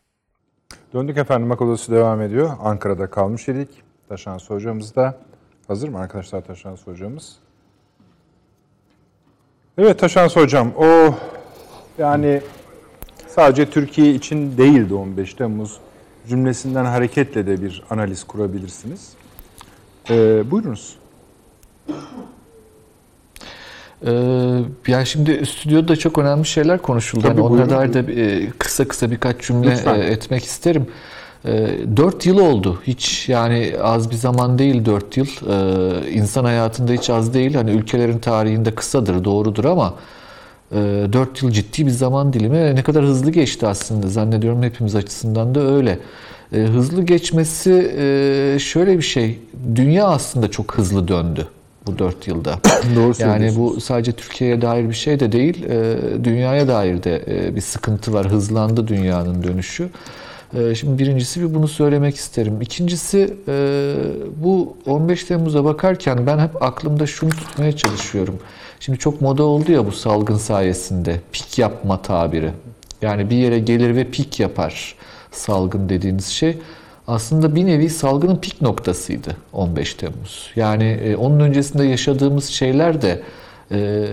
[0.94, 1.52] Döndük efendim.
[1.52, 2.50] Akıl devam ediyor.
[2.61, 3.68] Ankara'da kalmış idik.
[4.09, 5.18] Taşansı hocamız da.
[5.66, 7.36] Hazır mı arkadaşlar Taşansı hocamız?
[9.78, 10.72] Evet Taşansı hocam.
[10.76, 11.14] O
[11.98, 12.42] yani
[13.28, 15.80] sadece Türkiye için değildi 15 Temmuz
[16.29, 19.09] cümlesinden hareketle de bir analiz kurabilirsiniz.
[20.11, 20.97] Ee, buyurunuz.
[24.07, 24.11] Ee,
[24.87, 27.22] yani şimdi stüdyoda çok önemli şeyler konuşuldu.
[27.22, 30.01] Tabii, Hani onlara dair de e, kısa kısa birkaç cümle Lütfen.
[30.01, 30.87] e, etmek isterim.
[31.45, 32.81] E, Dört yıl oldu.
[32.87, 35.27] Hiç yani az bir zaman değil dört yıl.
[35.27, 37.55] E, İnsan hayatında hiç az değil.
[37.55, 39.95] Hani ülkelerin tarihinde kısadır, doğrudur ama
[40.73, 42.77] e, dört yıl ciddi bir zaman dilimi.
[42.77, 44.09] Ne kadar hızlı geçti aslında.
[44.09, 45.99] Zannediyorum hepimiz açısından da öyle.
[46.53, 49.39] E, Hızlı geçmesi e, şöyle bir şey.
[49.75, 51.49] Dünya aslında çok hızlı döndü
[51.87, 52.59] bu dört yılda.
[52.97, 57.57] Doğru Yani bu sadece Türkiye'ye dair bir şey de değil, e, dünyaya dair de e,
[57.57, 58.31] bir sıkıntı var.
[58.31, 59.89] Hızlandı dünyanın dönüşü.
[60.75, 62.61] Şimdi birincisi bir bunu söylemek isterim.
[62.61, 63.35] İkincisi
[64.45, 68.39] bu 15 Temmuz'a bakarken ben hep aklımda şunu tutmaya çalışıyorum.
[68.81, 71.20] Şimdi çok moda oldu ya bu salgın sayesinde.
[71.33, 72.51] Pik yapma tabiri.
[73.03, 74.95] Yani bir yere gelir ve pik yapar
[75.31, 76.59] salgın dediğiniz şey.
[77.09, 80.51] Aslında bir nevi salgının pik noktasıydı 15 Temmuz.
[80.57, 83.22] Yani e, onun öncesinde yaşadığımız şeyler de
[83.70, 84.07] e,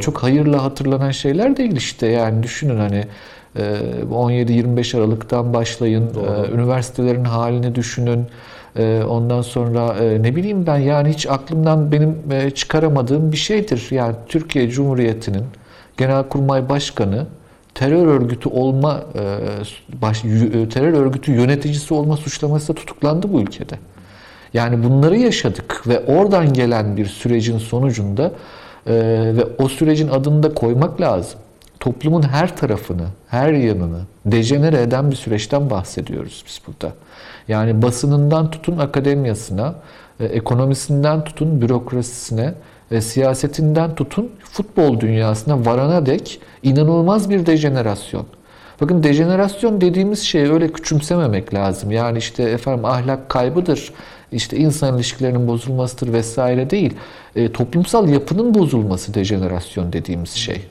[0.00, 2.06] çok hayırla hatırlanan şeyler değil işte.
[2.06, 3.04] Yani düşünün hani
[3.56, 3.62] e,
[4.12, 8.26] 17-25 Aralık'tan başlayın, e, üniversitelerin halini düşünün.
[8.76, 13.88] E, Ondan sonra e, ne bileyim ben yani hiç aklımdan benim e, çıkaramadığım bir şeydir.
[13.90, 15.44] Yani Türkiye Cumhuriyeti'nin
[15.96, 17.26] Genelkurmay Başkanı
[17.74, 19.38] terör örgütü olma e,
[20.02, 20.22] baş,
[20.74, 23.74] terör örgütü yöneticisi olma suçlamasıyla tutuklandı bu ülkede.
[24.54, 28.32] Yani bunları yaşadık ve oradan gelen bir sürecin sonucunda
[29.36, 31.40] ve o sürecin adını da koymak lazım.
[31.80, 36.94] Toplumun her tarafını, her yanını dejenere eden bir süreçten bahsediyoruz biz burada.
[37.50, 39.74] Yani basınından tutun akademiyasına,
[40.20, 42.54] e, ekonomisinden tutun bürokrasisine,
[42.90, 48.26] e, siyasetinden tutun futbol dünyasına varana dek inanılmaz bir dejenerasyon.
[48.80, 51.90] Bakın dejenerasyon dediğimiz şeyi öyle küçümsememek lazım.
[51.90, 53.92] Yani işte efendim ahlak kaybıdır,
[54.32, 56.94] işte insan ilişkilerinin bozulmasıdır vesaire değil.
[57.36, 60.62] E, toplumsal yapının bozulması dejenerasyon dediğimiz şey.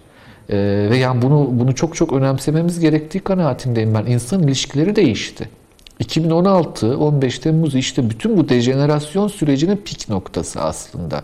[0.50, 0.58] E,
[0.90, 4.06] ve yani bunu bunu çok çok önemsememiz gerektiği kanaatindeyim ben.
[4.06, 5.50] İnsan ilişkileri değişti.
[6.00, 11.24] 2016 15 Temmuz işte bütün bu dejenerasyon sürecinin pik noktası aslında.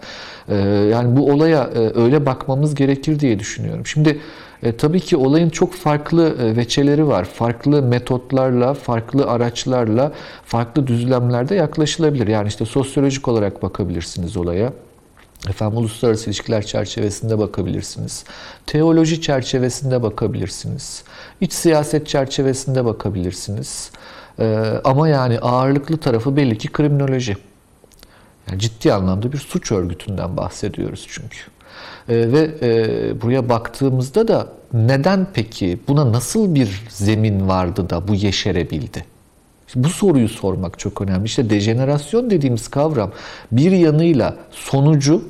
[0.50, 0.56] Ee,
[0.92, 3.86] yani bu olaya e, öyle bakmamız gerekir diye düşünüyorum.
[3.86, 4.20] Şimdi
[4.64, 7.26] e, tabii ki olayın çok farklı e, veçeleri var.
[7.26, 10.12] Farklı metotlarla, farklı araçlarla,
[10.46, 12.28] farklı düzlemlerde yaklaşılabilir.
[12.28, 14.74] Yani işte sosyolojik olarak bakabilirsiniz olaya.
[15.50, 18.24] Efendim uluslararası ilişkiler çerçevesinde bakabilirsiniz.
[18.66, 21.04] Teoloji çerçevesinde bakabilirsiniz.
[21.42, 23.92] İç siyaset çerçevesinde bakabilirsiniz.
[24.40, 27.38] Ee, ama yani ağırlıklı tarafı belli ki kriminoloji.
[28.50, 31.38] Yani ciddi anlamda bir suç örgütünden bahsediyoruz çünkü.
[32.10, 38.16] Ee, ve e, buraya baktığımızda da neden peki buna nasıl bir zemin vardı da bu
[38.16, 39.06] yeşerebildi?
[39.76, 41.26] Bu soruyu sormak çok önemli.
[41.26, 43.12] İşte dejenerasyon dediğimiz kavram
[43.52, 45.24] bir yanıyla sonucu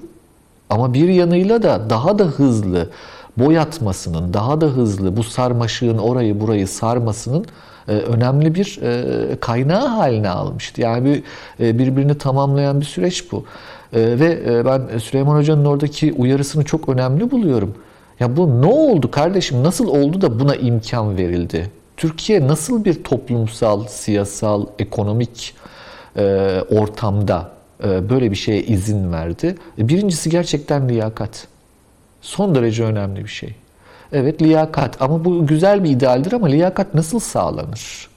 [0.70, 2.90] ama bir yanıyla da daha da hızlı
[3.38, 7.48] boyatmasının, daha da hızlı bu sarmaşığın orayı burayı sarmasının e,
[7.92, 10.82] önemli bir e, kaynağı haline almıştı.
[10.82, 11.24] Yani bir,
[11.66, 13.46] e, birbirini tamamlayan bir süreç bu.
[13.94, 17.76] E, Ve e, ben Süleyman Hoca'nın oradaki uyarısını çok önemli buluyorum.
[18.20, 19.64] Ya bu ne oldu kardeşim?
[19.64, 21.72] Nasıl oldu da buna imkan verildi?
[21.98, 25.54] Türkiye nasıl bir toplumsal, siyasal, ekonomik
[26.18, 26.24] e,
[26.72, 27.52] ortamda
[27.84, 29.56] e, böyle bir şeye izin verdi?
[29.78, 31.48] E, birincisi gerçekten liyakat.
[32.22, 33.56] Son derece önemli bir şey.
[34.12, 38.08] Evet liyakat ama bu güzel bir idealdir ama liyakat nasıl sağlanır?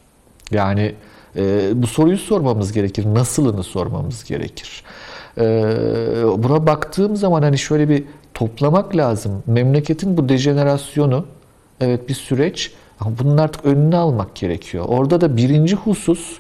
[0.51, 0.95] Yani
[1.37, 3.07] e, bu soruyu sormamız gerekir.
[3.15, 4.83] Nasılını sormamız gerekir.
[5.39, 5.43] E,
[6.39, 9.43] buna baktığım zaman hani şöyle bir toplamak lazım.
[9.47, 11.27] Memleketin bu dejenerasyonu
[11.81, 14.85] evet bir süreç ama bunun artık önünü almak gerekiyor.
[14.89, 16.39] Orada da birinci husus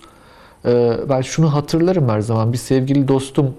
[0.65, 2.53] e, ben şunu hatırlarım her zaman.
[2.53, 3.55] Bir sevgili dostum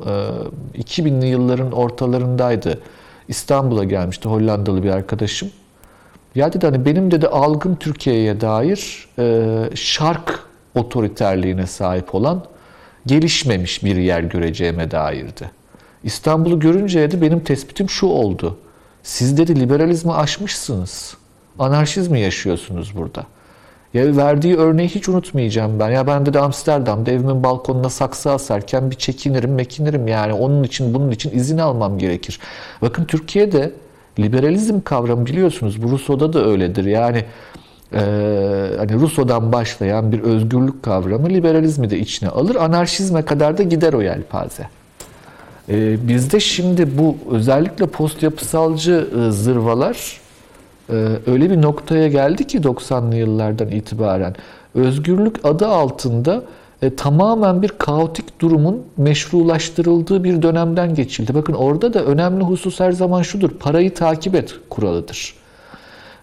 [0.75, 2.79] e, 2000'li yılların ortalarındaydı.
[3.27, 5.51] İstanbul'a gelmişti Hollandalı bir arkadaşım.
[6.35, 10.39] Ya dedi hani benim dedi algım Türkiye'ye dair e, şark
[10.75, 12.43] otoriterliğine sahip olan
[13.05, 15.51] gelişmemiş bir yer göreceğime dairdi.
[16.03, 18.57] İstanbul'u görünce dedi benim tespitim şu oldu.
[19.03, 21.17] Siz dedi liberalizmi aşmışsınız.
[21.59, 23.25] Anarşizmi yaşıyorsunuz burada.
[23.93, 25.89] Ya verdiği örneği hiç unutmayacağım ben.
[25.89, 30.33] Ya ben de Amsterdam'da evimin balkonuna saksı asarken bir çekinirim, mekinirim yani.
[30.33, 32.39] Onun için bunun için izin almam gerekir.
[32.81, 33.71] Bakın Türkiye'de
[34.23, 35.83] liberalizm kavramı biliyorsunuz.
[35.83, 36.85] Bu Rousseau'da da öyledir.
[36.85, 37.25] Yani
[37.93, 37.99] e,
[38.77, 42.55] hani Rousseau'dan başlayan bir özgürlük kavramı liberalizmi de içine alır.
[42.55, 44.67] Anarşizme kadar da gider o yelpaze.
[45.69, 50.19] E, bizde şimdi bu özellikle post yapısalcı e, zırvalar
[50.89, 50.93] e,
[51.27, 54.35] öyle bir noktaya geldi ki 90'lı yıllardan itibaren
[54.75, 56.43] özgürlük adı altında
[56.81, 61.33] e, tamamen bir kaotik durumun meşrulaştırıldığı bir dönemden geçildi.
[61.33, 63.49] Bakın orada da önemli husus her zaman şudur.
[63.49, 65.33] Parayı takip et kuralıdır.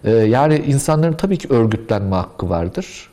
[0.03, 3.09] E, yani insanların tabii ki örgütlenme hakkı vardır.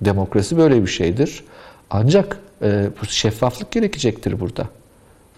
[0.00, 1.44] Demokrasi böyle bir şeydir.
[1.90, 4.64] Ancak e, şeffaflık gerekecektir burada.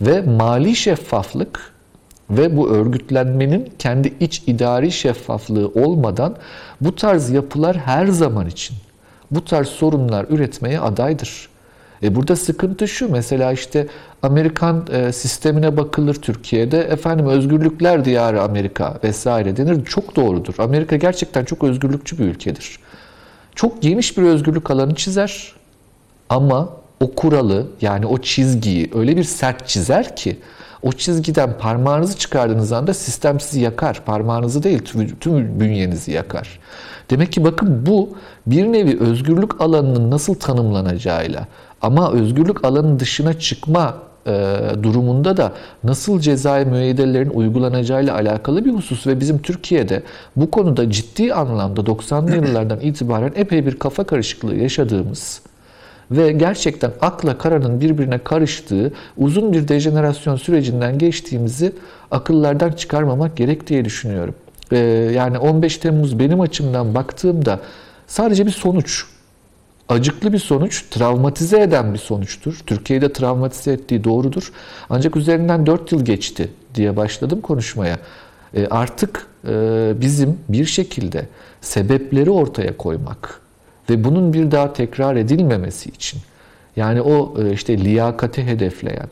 [0.00, 1.74] Ve mali şeffaflık
[2.30, 6.36] ve bu örgütlenmenin kendi iç idari şeffaflığı olmadan
[6.80, 8.76] bu tarz yapılar her zaman için
[9.34, 11.48] bu tarz sorunlar üretmeye adaydır.
[12.02, 13.86] E burada sıkıntı şu mesela işte
[14.22, 19.84] Amerikan e, sistemine bakılır Türkiye'de efendim özgürlükler diyarı Amerika vesaire denir.
[19.84, 20.54] Çok doğrudur.
[20.58, 22.78] Amerika gerçekten çok özgürlükçü bir ülkedir.
[23.54, 25.52] Çok geniş bir özgürlük alanı çizer
[26.28, 26.68] ama
[27.00, 30.38] o kuralı yani o çizgiyi öyle bir sert çizer ki
[30.82, 34.04] o çizgiden parmağınızı çıkardığınız anda sistem sizi yakar.
[34.04, 34.82] Parmağınızı değil
[35.20, 36.60] tüm, bünyenizi yakar.
[37.10, 38.08] Demek ki bakın bu
[38.46, 41.46] bir nevi özgürlük alanının nasıl tanımlanacağıyla
[41.82, 43.94] ama özgürlük alanının dışına çıkma
[44.26, 45.52] e, durumunda da
[45.84, 50.02] nasıl cezai müeyyidelerin uygulanacağıyla alakalı bir husus ve bizim Türkiye'de
[50.36, 55.40] bu konuda ciddi anlamda 90'lı yıllardan itibaren epey bir kafa karışıklığı yaşadığımız
[56.10, 61.72] ve gerçekten akla karanın birbirine karıştığı uzun bir dejenerasyon sürecinden geçtiğimizi
[62.10, 64.34] akıllardan çıkarmamak gerek diye düşünüyorum.
[64.72, 64.76] Ee,
[65.14, 67.60] yani 15 Temmuz benim açımdan baktığımda
[68.06, 69.04] sadece bir sonuç.
[69.88, 72.60] Acıklı bir sonuç, travmatize eden bir sonuçtur.
[72.66, 74.52] Türkiye'de travmatize ettiği doğrudur.
[74.90, 77.98] Ancak üzerinden 4 yıl geçti diye başladım konuşmaya.
[78.54, 81.26] Ee, artık e, bizim bir şekilde
[81.60, 83.40] sebepleri ortaya koymak,
[83.90, 86.20] ve bunun bir daha tekrar edilmemesi için
[86.76, 89.08] yani o e, işte liyakati hedefleyen,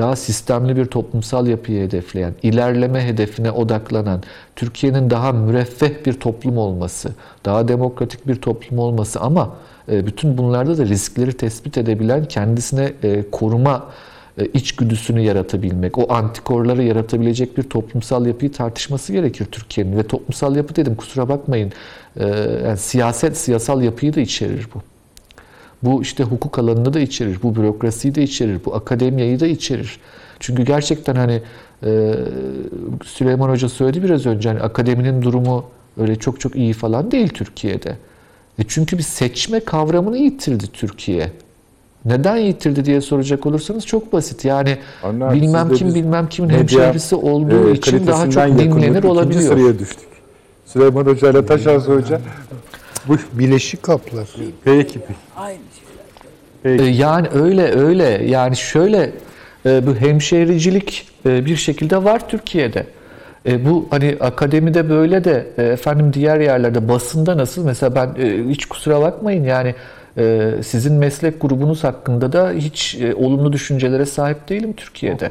[0.00, 4.22] daha sistemli bir toplumsal yapıyı hedefleyen, ilerleme hedefine odaklanan,
[4.56, 7.10] Türkiye'nin daha müreffeh bir toplum olması,
[7.44, 9.56] daha demokratik bir toplum olması ama
[9.92, 13.86] e, bütün bunlarda da riskleri tespit edebilen, kendisine e, koruma
[14.54, 19.96] içgüdüsünü yaratabilmek, o antikorları yaratabilecek bir toplumsal yapıyı tartışması gerekir Türkiye'nin.
[19.96, 21.72] Ve toplumsal yapı dedim kusura bakmayın,
[22.64, 24.82] yani siyaset, siyasal yapıyı da içerir bu.
[25.82, 30.00] Bu işte hukuk alanını da içerir, bu bürokrasiyi de içerir, bu akademiyayı da içerir.
[30.40, 31.42] Çünkü gerçekten hani
[33.04, 35.64] Süleyman Hoca söyledi biraz önce hani akademinin durumu
[36.00, 37.96] öyle çok çok iyi falan değil Türkiye'de.
[38.58, 41.30] E çünkü bir seçme kavramını yitirdi Türkiye.
[42.04, 44.44] Neden yitirdi diye soracak olursanız çok basit.
[44.44, 49.42] Yani Anlar, bilmem kim bilmem kimin hemşehrisi olduğu e, için daha çok dinlenir olabiliyor.
[49.42, 50.08] sıraya düştük.
[50.66, 52.20] Süleyman Hoca ile Taşarsı Hoca.
[53.08, 54.28] Bu Bileşik kaplar.
[54.64, 55.00] peki.
[55.36, 55.58] Aynı
[56.64, 56.84] şeyler.
[56.84, 58.04] E, Yani öyle öyle.
[58.26, 59.10] Yani şöyle
[59.66, 62.86] e, bu hemşehricilik e, bir şekilde var Türkiye'de.
[63.46, 68.48] E, bu hani akademide böyle de e, efendim diğer yerlerde basında nasıl mesela ben e,
[68.48, 69.74] hiç kusura bakmayın yani
[70.18, 75.30] e, sizin meslek grubunuz hakkında da hiç e, olumlu düşüncelere sahip değilim Türkiye'de.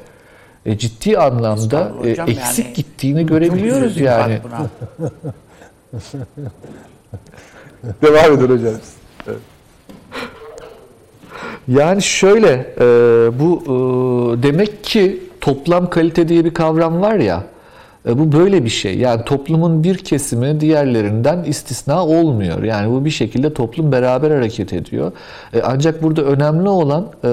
[0.65, 4.39] E, ciddi anlamda e, hocam, eksik yani gittiğini görebiliyoruz yani.
[8.01, 8.73] Devam edin hocam.
[11.67, 12.85] Yani şöyle, e,
[13.39, 17.43] bu e, demek ki toplam kalite diye bir kavram var ya,
[18.07, 18.97] E, Bu böyle bir şey.
[18.97, 22.63] Yani toplumun bir kesimi diğerlerinden istisna olmuyor.
[22.63, 25.11] Yani bu bir şekilde toplum beraber hareket ediyor.
[25.53, 27.27] E, Ancak burada önemli olan e,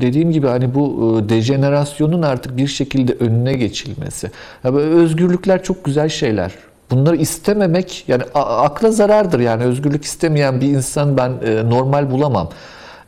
[0.00, 4.30] dediğim gibi hani bu e, dejenerasyonun artık bir şekilde önüne geçilmesi.
[4.64, 6.52] Ya özgürlükler çok güzel şeyler.
[6.90, 9.40] Bunları istememek yani akla zarardır.
[9.40, 12.50] Yani özgürlük istemeyen bir insan ben e, normal bulamam.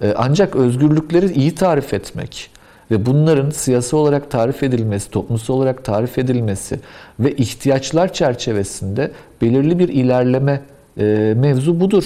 [0.00, 2.50] E, Ancak özgürlükleri iyi tarif etmek,
[2.92, 6.80] ve bunların siyasi olarak tarif edilmesi, toplumsal olarak tarif edilmesi
[7.20, 9.10] ve ihtiyaçlar çerçevesinde
[9.42, 10.60] belirli bir ilerleme
[10.98, 12.04] e, mevzu budur.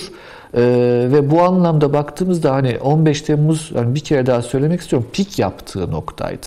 [0.54, 0.62] E,
[1.12, 5.90] ve bu anlamda baktığımızda hani 15 Temmuz yani bir kere daha söylemek istiyorum pik yaptığı
[5.90, 6.46] noktaydı.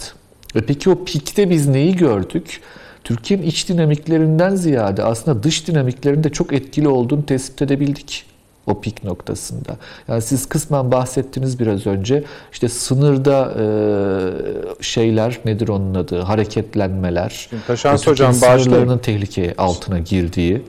[0.55, 2.61] E peki o pikte biz neyi gördük?
[3.09, 8.25] Türkiye'nin iç dinamiklerinden ziyade aslında dış dinamiklerin de çok etkili olduğunu tespit edebildik
[8.67, 9.77] o pik noktasında.
[10.07, 12.23] Yani siz kısmen bahsettiniz biraz önce.
[12.51, 16.19] İşte sınırda e, şeyler nedir onun adı?
[16.21, 17.29] Hareketlenmeler.
[17.29, 17.61] Şimdi
[18.05, 20.61] Hocam sınırlarının tehlike altına girdiği.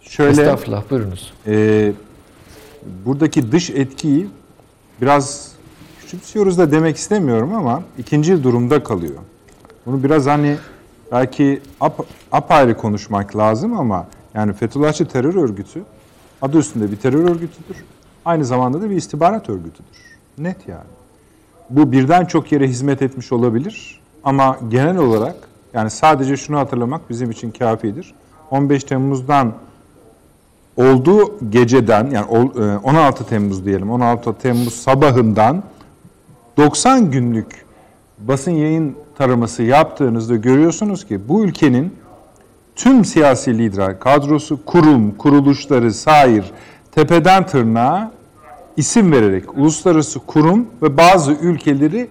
[0.00, 1.32] Şöyle Estağfurullah buyurunuz.
[1.46, 1.92] e,
[3.06, 4.28] buradaki dış etkiyi
[5.00, 5.52] biraz
[6.00, 9.18] küçümsüyoruz da demek istemiyorum ama ikinci durumda kalıyor.
[9.86, 10.56] Bunu biraz hani
[11.12, 15.82] belki ap, apayrı konuşmak lazım ama yani Fethullahçı terör örgütü
[16.42, 17.84] adı üstünde bir terör örgütüdür.
[18.24, 19.98] Aynı zamanda da bir istihbarat örgütüdür.
[20.38, 20.88] Net yani.
[21.70, 25.36] Bu birden çok yere hizmet etmiş olabilir ama genel olarak
[25.74, 28.14] yani sadece şunu hatırlamak bizim için kafidir.
[28.50, 29.52] 15 Temmuz'dan
[30.76, 35.62] olduğu geceden yani ol- e, 16 Temmuz diyelim 16 Temmuz sabahından
[36.56, 37.64] 90 günlük
[38.18, 41.92] basın yayın taraması yaptığınızda görüyorsunuz ki bu ülkenin
[42.76, 46.44] tüm siyasi lider kadrosu, kurum, kuruluşları, sair
[46.92, 48.12] tepeden tırnağa
[48.76, 52.08] isim vererek uluslararası kurum ve bazı ülkeleri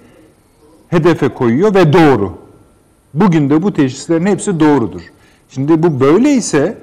[0.87, 2.37] hedefe koyuyor ve doğru.
[3.13, 5.01] Bugün de bu teşhislerin hepsi doğrudur.
[5.49, 6.77] Şimdi bu böyleyse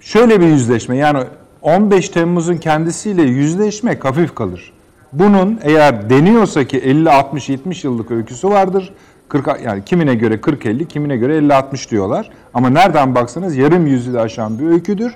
[0.00, 1.24] şöyle bir yüzleşme yani
[1.62, 4.72] 15 Temmuz'un kendisiyle yüzleşmek hafif kalır.
[5.12, 8.92] Bunun eğer deniyorsa ki 50 60 70 yıllık öyküsü vardır.
[9.30, 12.30] 40 yani kimine göre 40 50, kimine göre 50 60 diyorlar.
[12.54, 15.14] Ama nereden baksanız yarım yüzyılı aşan bir öyküdür.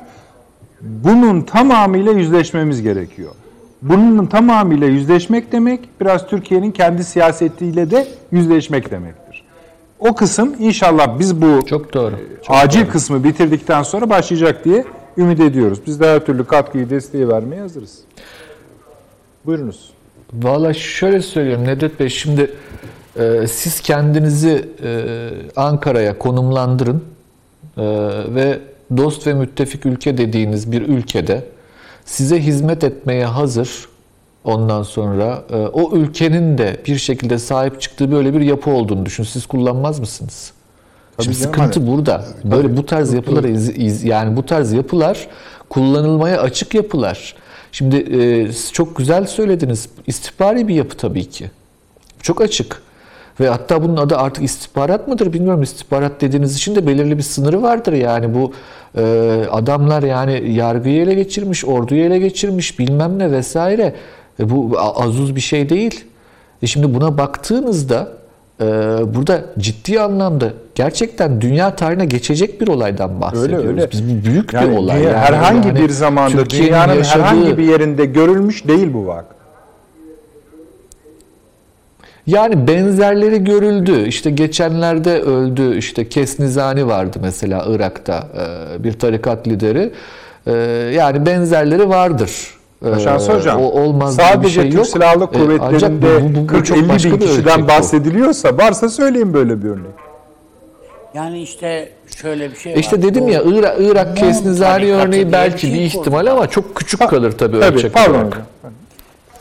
[0.80, 3.32] Bunun tamamıyla yüzleşmemiz gerekiyor.
[3.82, 9.44] Bunun tamamıyla yüzleşmek demek biraz Türkiye'nin kendi siyasetiyle de yüzleşmek demektir.
[9.98, 12.14] O kısım inşallah biz bu Çok doğru.
[12.46, 12.90] Çok acil doğru.
[12.90, 14.84] kısmı bitirdikten sonra başlayacak diye
[15.16, 15.78] ümit ediyoruz.
[15.86, 17.98] Biz de her türlü katkıyı, desteği vermeye hazırız.
[19.46, 19.90] Buyurunuz.
[20.32, 22.48] Valla şöyle söylüyorum Nedret Bey şimdi e,
[23.46, 25.06] siz kendinizi e,
[25.56, 27.04] Ankara'ya konumlandırın
[27.76, 27.82] e,
[28.34, 28.58] ve
[28.96, 31.44] dost ve müttefik ülke dediğiniz bir ülkede
[32.04, 33.88] size hizmet etmeye hazır
[34.44, 39.24] ondan sonra e, o ülkenin de bir şekilde sahip çıktığı böyle bir yapı olduğunu düşün.
[39.24, 40.52] Siz kullanmaz mısınız?
[41.20, 42.24] Şimdi canım, sıkıntı hani- burada.
[42.44, 45.28] Böyle bu tarz yapılar iz- iz- yani bu tarz yapılar
[45.68, 47.34] kullanılmaya açık yapılar.
[47.72, 49.88] Şimdi e, çok güzel söylediniz.
[50.06, 51.50] İstihbari bir yapı tabii ki.
[52.22, 52.82] Çok açık.
[53.40, 55.62] Ve hatta bunun adı artık istihbarat mıdır bilmiyorum.
[55.62, 57.92] İstihbarat dediğiniz için de belirli bir sınırı vardır.
[57.92, 58.52] Yani bu
[58.98, 59.02] e,
[59.50, 63.94] adamlar yani yargıyı ele geçirmiş, orduyu ele geçirmiş bilmem ne vesaire.
[64.40, 66.04] E, bu azuz bir şey değil.
[66.62, 68.08] E şimdi buna baktığınızda
[68.60, 68.64] e,
[69.14, 73.66] burada ciddi anlamda gerçekten dünya tarihine geçecek bir olaydan bahsediyoruz.
[73.66, 73.90] öyle.
[73.92, 75.02] Biz bu büyük Yani bir olay.
[75.02, 79.24] Yani herhangi hani bir zamanda dünyanın yaşadığı- herhangi bir yerinde görülmüş değil bu vak.
[82.26, 84.06] Yani benzerleri görüldü.
[84.08, 85.76] İşte geçenlerde öldü.
[85.76, 88.26] İşte Kesnizani vardı mesela Irak'ta
[88.78, 89.92] e, bir tarikat lideri.
[90.46, 90.52] E,
[90.94, 92.30] Yani benzerleri vardır.
[92.96, 94.86] E, Şansı hocam, O olmaz sadece bir şey Türk yok.
[94.86, 99.92] Silahlı E, Kuvvetleri'nde çok 40-50 başka bin bir kişiden bahsediliyorsa varsa söyleyin böyle bir örnek.
[101.14, 102.78] Yani işte şöyle bir şey var.
[102.78, 107.32] İşte dedim ya Irak, Irak Kesnizani örneği belki bir şey ihtimal ama çok küçük kalır
[107.32, 108.26] tabii, Tabii, ölçek pardon olarak.
[108.26, 108.42] hocam.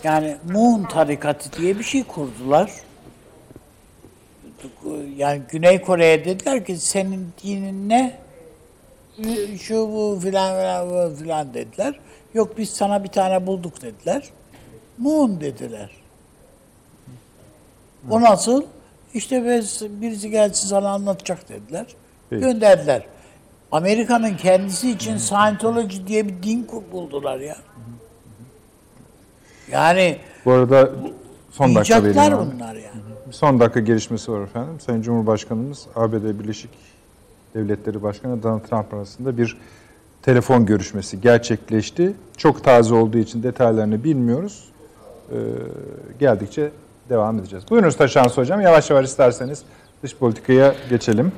[0.04, 2.72] Yani Moon tarikatı diye bir şey kurdular.
[5.18, 8.20] Yani Güney Kore'ye dediler ki senin dinin ne?
[9.60, 12.00] Şu bu filan filan filan dediler.
[12.34, 14.30] Yok biz sana bir tane bulduk dediler.
[14.98, 15.90] Moon dediler.
[18.10, 18.64] O nasıl?
[19.14, 21.86] İşte biz, birisi gelsin sana anlatacak dediler.
[22.32, 23.04] Gönderdiler.
[23.72, 27.58] Amerika'nın kendisi için Scientology diye bir din buldular ya.
[29.72, 30.90] Yani Bu arada
[31.52, 32.12] son dakika vereyim.
[32.18, 33.02] icatlar bunlar yani.
[33.32, 34.80] Son dakika gelişmesi var efendim.
[34.80, 36.70] Sayın Cumhurbaşkanımız ABD Birleşik
[37.56, 39.58] Devletleri Başkanı Donald Trump arasında bir
[40.22, 42.14] telefon görüşmesi gerçekleşti.
[42.38, 44.64] Çok taze olduğu için detaylarını bilmiyoruz.
[45.32, 45.36] Ee,
[46.20, 46.72] geldikçe
[47.10, 47.66] devam edeceğiz.
[47.70, 48.62] Buyurunuz Taşansı Hocam.
[48.62, 49.64] Yavaş yavaş isterseniz
[50.04, 51.32] dış politikaya geçelim.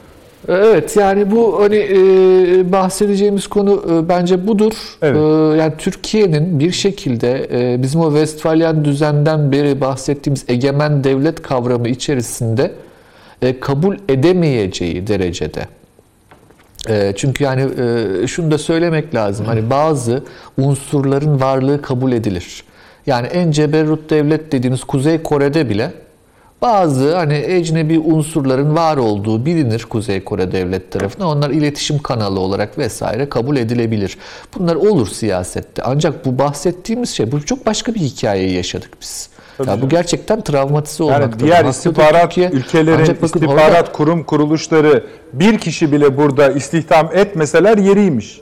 [0.47, 4.73] Evet yani bu hani e, bahsedeceğimiz konu e, bence budur.
[5.01, 5.17] Evet.
[5.17, 11.87] E, yani Türkiye'nin bir şekilde e, bizim o Westfalyan düzenden beri bahsettiğimiz egemen devlet kavramı
[11.87, 12.71] içerisinde
[13.41, 15.65] e, kabul edemeyeceği derecede.
[16.89, 19.45] E, çünkü yani e, şunu da söylemek lazım.
[19.45, 20.23] Hani bazı
[20.57, 22.63] unsurların varlığı kabul edilir.
[23.05, 25.91] Yani en ceberrut devlet dediğimiz Kuzey Kore'de bile
[26.69, 31.27] bazı hani ecnebi unsurların var olduğu bilinir Kuzey Kore devlet tarafından.
[31.27, 34.17] Onlar iletişim kanalı olarak vesaire kabul edilebilir.
[34.57, 35.83] Bunlar olur siyasette.
[35.83, 39.29] Ancak bu bahsettiğimiz şey bu çok başka bir hikayeyi yaşadık biz.
[39.67, 41.45] Ya bu gerçekten travmatize Yani olmaktadır.
[41.45, 42.49] diğer istihbarat Türkiye.
[42.49, 45.03] ülkelerin istihbarat orada- kurum kuruluşları
[45.33, 48.41] bir kişi bile burada istihdam etmeseler yeriymiş.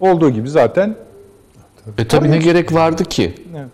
[0.00, 0.94] Olduğu gibi zaten
[1.98, 3.34] E tabii ne gerek vardı ki?
[3.56, 3.66] Evet.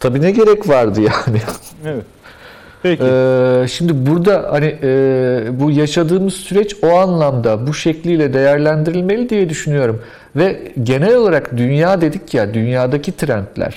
[0.00, 1.40] Tabii ne gerek vardı yani?
[1.86, 2.04] evet.
[2.84, 3.04] Peki.
[3.04, 10.02] Ee, şimdi burada hani e, bu yaşadığımız süreç o anlamda bu şekliyle değerlendirilmeli diye düşünüyorum.
[10.36, 13.74] Ve genel olarak dünya dedik ya dünyadaki trendler.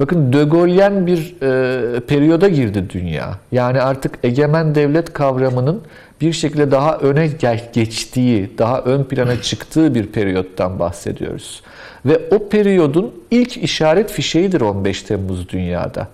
[0.00, 3.34] Bakın De Gaulle'yen bir e, periyoda girdi dünya.
[3.52, 5.82] Yani artık egemen devlet kavramının
[6.20, 7.30] bir şekilde daha öne
[7.72, 11.62] geçtiği, daha ön plana çıktığı bir periyottan bahsediyoruz.
[12.06, 16.08] Ve o periyodun ilk işaret fişeğidir 15 Temmuz dünyada.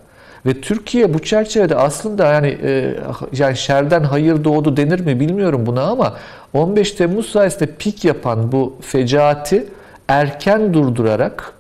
[0.46, 2.94] Ve Türkiye bu çerçevede aslında yani e,
[3.32, 6.16] yani şerden hayır doğdu denir mi bilmiyorum buna ama
[6.54, 9.66] 15 Temmuz sayesinde pik yapan bu fecaati
[10.08, 11.52] erken durdurarak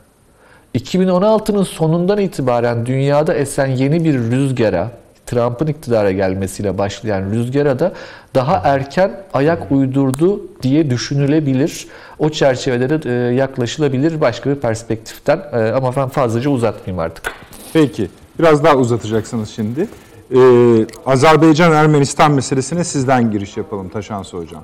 [0.74, 4.90] 2016'nın sonundan itibaren dünyada esen yeni bir rüzgara,
[5.26, 7.92] Trump'ın iktidara gelmesiyle başlayan rüzgara da
[8.34, 11.86] daha erken ayak uydurdu diye düşünülebilir.
[12.18, 17.32] O çerçevede de e, yaklaşılabilir başka bir perspektiften E, ama ben fazlaca uzatmayayım artık.
[17.72, 18.08] Peki.
[18.38, 19.88] Biraz daha uzatacaksınız şimdi.
[20.30, 24.62] Ee, Azerbaycan-Ermenistan meselesine sizden giriş yapalım Taşansı Hocam.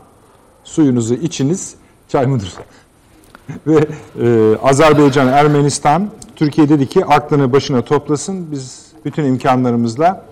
[0.65, 1.75] Suyunuzu içiniz,
[2.09, 2.53] çay mıdır?
[3.67, 3.87] Ve
[4.21, 8.53] e, Azerbaycan, Ermenistan, Türkiye dedi ki aklını başına toplasın.
[8.53, 10.25] Biz bütün imkanlarımızla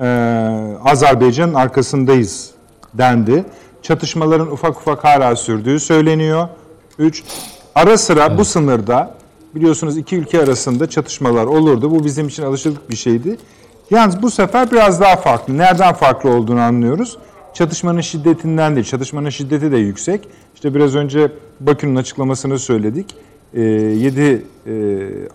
[0.00, 0.06] e,
[0.84, 2.50] Azerbaycan'ın arkasındayız
[2.94, 3.44] dendi.
[3.82, 6.48] Çatışmaların ufak ufak hala sürdüğü söyleniyor.
[6.98, 7.24] Üç,
[7.74, 9.14] ara sıra bu sınırda
[9.54, 11.90] biliyorsunuz iki ülke arasında çatışmalar olurdu.
[11.90, 13.36] Bu bizim için alışıldık bir şeydi.
[13.90, 15.58] Yalnız bu sefer biraz daha farklı.
[15.58, 17.18] Nereden farklı olduğunu anlıyoruz.
[17.54, 18.86] Çatışmanın şiddetinden değil.
[18.86, 20.28] Çatışmanın şiddeti de yüksek.
[20.54, 23.14] İşte biraz önce Bakü'nün açıklamasını söyledik.
[23.54, 24.44] 7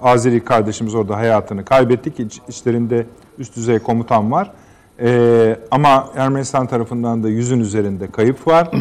[0.01, 2.19] Azeri kardeşimiz orada hayatını kaybettik.
[2.19, 3.05] İç, içlerinde
[3.39, 4.51] üst düzey komutan var.
[4.99, 8.71] Ee, ama Ermenistan tarafından da yüzün üzerinde kayıp var.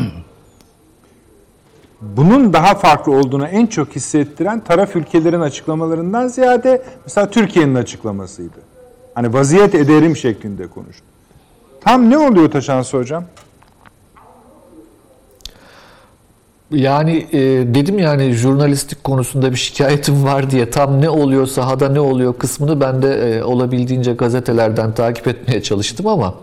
[2.03, 8.59] Bunun daha farklı olduğunu en çok hissettiren taraf ülkelerin açıklamalarından ziyade mesela Türkiye'nin açıklamasıydı.
[9.15, 11.05] Hani vaziyet ederim şeklinde konuştu.
[11.81, 13.25] Tam ne oluyor Taşansı Hocam?
[16.71, 17.41] Yani e,
[17.75, 22.81] dedim yani jurnalistik konusunda bir şikayetim var diye tam ne oluyor sahada ne oluyor kısmını
[22.81, 26.35] ben de e, olabildiğince gazetelerden takip etmeye çalıştım ama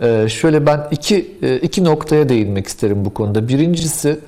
[0.00, 3.48] e, şöyle ben iki e, iki noktaya değinmek isterim bu konuda.
[3.48, 4.18] Birincisi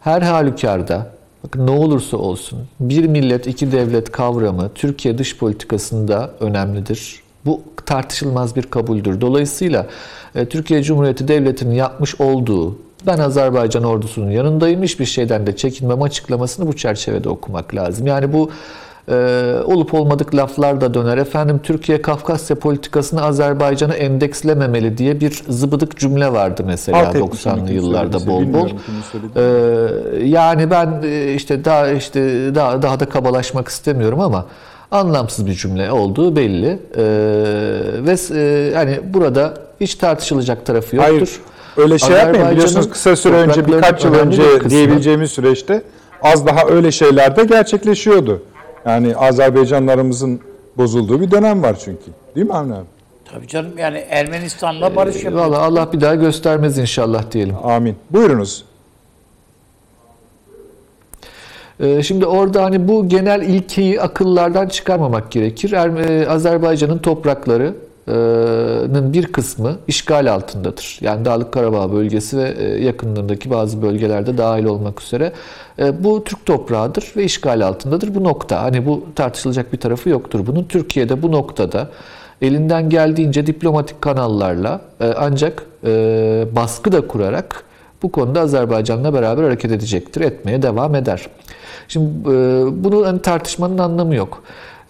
[0.00, 1.10] her halükarda
[1.44, 7.22] bakın ne olursa olsun bir millet iki devlet kavramı Türkiye dış politikasında önemlidir.
[7.46, 9.20] Bu tartışılmaz bir kabuldür.
[9.20, 9.86] Dolayısıyla
[10.34, 14.82] e, Türkiye Cumhuriyeti Devleti'nin yapmış olduğu ben Azerbaycan ordusunun yanındayım.
[14.82, 18.06] Hiçbir şeyden de çekinmem açıklamasını bu çerçevede okumak lazım.
[18.06, 18.50] Yani bu
[19.08, 21.18] e, olup olmadık laflar da döner.
[21.18, 27.54] Efendim Türkiye Kafkasya politikasını Azerbaycan'a endekslememeli diye bir zıbıdık cümle vardı mesela Alt etmiş onu
[27.54, 28.68] 90'lı kim yıllarda bol bol.
[29.36, 32.20] Ee, yani ben e, işte daha işte
[32.54, 34.46] daha daha da kabalaşmak istemiyorum ama
[34.90, 36.78] anlamsız bir cümle olduğu belli.
[36.96, 37.02] Ee,
[38.06, 41.12] ve e, hani burada hiç tartışılacak tarafı yoktur.
[41.12, 41.30] Hayır.
[41.76, 42.50] Öyle şey yapmayın.
[42.50, 45.82] Biliyorsunuz kısa süre önce birkaç yıl bir önce kısmı- diyebileceğimiz süreçte
[46.22, 48.42] az daha öyle şeyler de gerçekleşiyordu.
[48.86, 50.40] Yani Azerbaycanlarımızın
[50.78, 52.04] bozulduğu bir dönem var çünkü.
[52.36, 52.84] Değil mi Avni abi?
[53.32, 55.32] Tabii canım yani Ermenistan'la barış yapıyor.
[55.44, 57.54] Valla Allah bir daha göstermez inşallah diyelim.
[57.62, 57.96] Amin.
[58.10, 58.64] Buyurunuz.
[61.80, 65.72] Ee, Şimdi orada hani bu genel ilkeyi akıllardan çıkarmamak gerekir.
[65.72, 67.76] Er- e, Azerbaycan'ın topraklarının
[69.12, 70.98] bir kısmı işgal altındadır.
[71.00, 75.32] Yani Dağlık Karabağ bölgesi ve yakınlarındaki bazı bölgelerde dahil olmak üzere.
[75.92, 78.14] Bu Türk toprağıdır ve işgal altındadır.
[78.14, 78.62] Bu nokta.
[78.62, 80.64] Hani bu tartışılacak bir tarafı yoktur bunun.
[80.64, 81.88] Türkiye'de bu noktada
[82.42, 84.80] elinden geldiğince diplomatik kanallarla
[85.16, 85.62] ancak
[86.56, 87.64] baskı da kurarak
[88.02, 91.28] bu konuda Azerbaycan'la beraber hareket edecektir, etmeye devam eder.
[91.88, 92.24] Şimdi
[92.84, 94.42] bunu hani tartışmanın anlamı yok.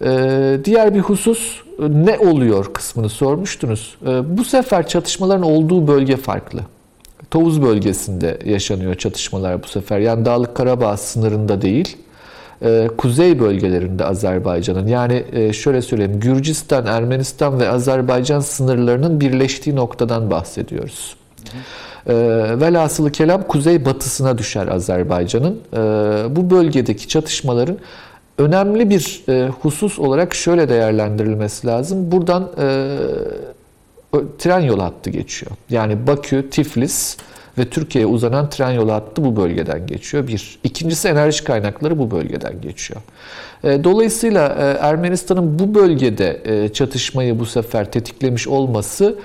[0.03, 3.97] E, diğer bir husus e, ne oluyor kısmını sormuştunuz.
[4.07, 6.59] E, bu sefer çatışmaların olduğu bölge farklı.
[7.31, 9.99] Tovuz bölgesinde yaşanıyor çatışmalar bu sefer.
[9.99, 11.97] Yani Dağlık Karabağ sınırında değil,
[12.61, 14.87] e, kuzey bölgelerinde Azerbaycan'ın.
[14.87, 21.15] Yani e, şöyle söyleyeyim, Gürcistan, Ermenistan ve Azerbaycan sınırlarının birleştiği noktadan bahsediyoruz.
[22.07, 22.13] E,
[22.59, 25.59] velhasılı kelam kuzey batısına düşer Azerbaycan'ın.
[26.35, 27.77] Bu bölgedeki çatışmaların
[28.41, 32.11] önemli bir e, husus olarak şöyle değerlendirilmesi lazım.
[32.11, 32.97] Buradan e,
[34.39, 35.51] tren yolu hattı geçiyor.
[35.69, 37.17] Yani Bakü, Tiflis
[37.57, 40.27] ve Türkiye'ye uzanan tren yolu hattı bu bölgeden geçiyor.
[40.27, 40.59] Bir.
[40.63, 43.01] İkincisi enerji kaynakları bu bölgeden geçiyor.
[43.63, 49.15] E, Dolayısıyla e, Ermenistan'ın bu bölgede e, çatışmayı bu sefer tetiklemiş olması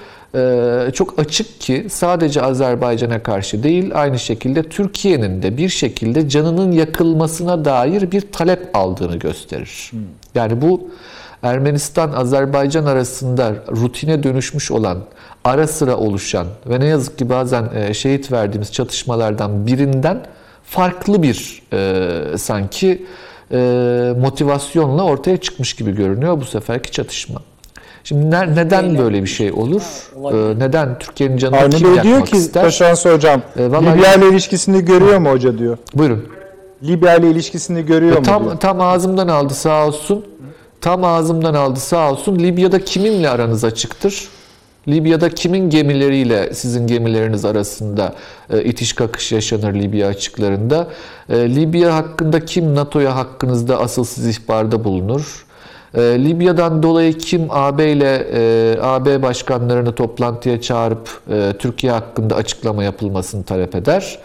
[0.92, 7.64] çok açık ki sadece Azerbaycan'a karşı değil aynı şekilde Türkiye'nin de bir şekilde canının yakılmasına
[7.64, 9.90] dair bir talep aldığını gösterir.
[10.34, 10.90] Yani bu
[11.42, 14.98] Ermenistan-Azerbaycan arasında rutine dönüşmüş olan,
[15.44, 20.22] ara sıra oluşan ve ne yazık ki bazen e, şehit verdiğimiz çatışmalardan birinden
[20.64, 23.06] farklı bir e, sanki
[23.52, 27.42] e, motivasyonla ortaya çıkmış gibi görünüyor bu seferki çatışma.
[28.06, 29.82] Şimdi ne- neden böyle bir şey olur?
[30.32, 32.62] E, neden Türkiye'nin canını Avni kim Bey diyor yakmak ki ister?
[32.62, 35.78] Taşansı hocam E, vallahi- Libya ile ilişkisini görüyor mu hoca diyor.
[35.94, 36.24] Buyurun.
[36.82, 38.38] Libya ile ilişkisini görüyor mu diyor.
[38.38, 40.24] Tam tam ağzımdan aldı sağ olsun.
[40.80, 42.38] Tam ağzımdan aldı sağ olsun.
[42.38, 44.28] Libya'da kiminle aranız açıktır?
[44.88, 48.14] Libya'da kimin gemileriyle sizin gemileriniz arasında
[48.50, 50.86] e, itiş kakış yaşanır Libya açıklarında?
[51.28, 55.45] E, Libya hakkında kim NATO'ya hakkınızda asılsız ihbarda bulunur?
[55.96, 62.84] E, Libya'dan dolayı kim AB ile e, AB başkanlarını toplantıya çağırıp e, Türkiye hakkında açıklama
[62.84, 64.18] yapılmasını talep eder?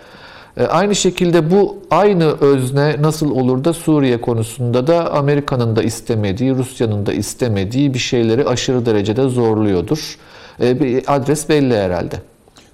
[0.58, 6.56] E, Aynı şekilde bu aynı özne nasıl olur da Suriye konusunda da Amerika'nın da istemediği,
[6.56, 10.18] Rusya'nın da istemediği bir şeyleri aşırı derecede zorluyordur.
[10.64, 12.16] E, Bir adres belli herhalde.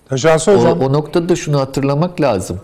[0.10, 2.60] Taşansı O, hocam o noktada da şunu hatırlamak lazım.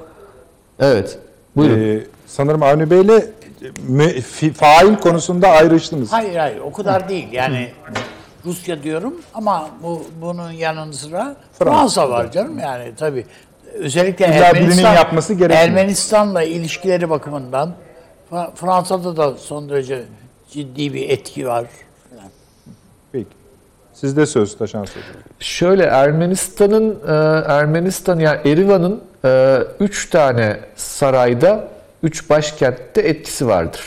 [0.80, 1.18] Evet,
[1.56, 1.80] buyurun.
[1.80, 3.26] e, sanırım Avni Bey ile
[3.88, 6.12] mü- fi- fail konusunda ayrıştınız.
[6.14, 7.28] Hayır hayır o kadar değil.
[7.32, 7.72] Yani
[8.46, 13.26] Rusya diyorum ama bu bunun yanı sıra Fransa var canım yani tabii.
[13.74, 15.64] Özellikle İlla Ermenistan, yapması gerekmiyor.
[15.64, 17.74] Ermenistan'la ilişkileri bakımından
[18.32, 20.04] Fra- Fransa'da da son derece
[20.52, 21.66] ciddi bir etki var.
[23.12, 23.28] Peki.
[23.94, 25.22] Sizde söz Taşansı hocam.
[25.40, 27.12] Şöyle Ermenistan'ın e,
[27.54, 31.68] Ermenistan yani Erivan'ın e, üç tane sarayda,
[32.04, 33.82] üç başkentte etkisi vardır.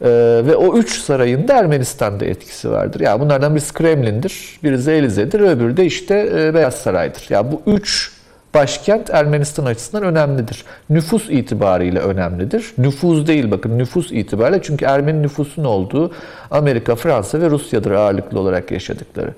[0.00, 0.08] E,
[0.46, 3.00] ve o üç sarayın da Ermenistan'da etkisi vardır.
[3.00, 7.26] Ya bunlardan birisi Kremlin'dir, birisi Elize'dir, öbürü de işte e, Beyaz Saray'dır.
[7.28, 8.12] Ya bu üç
[8.54, 10.64] başkent Ermenistan açısından önemlidir.
[10.90, 12.72] Nüfus itibariyle önemlidir.
[12.78, 16.12] Nüfuz değil bakın nüfus itibariyle çünkü Ermeni nüfusun olduğu
[16.50, 19.34] Amerika, Fransa ve Rusya'dır ağırlıklı olarak yaşadıkları.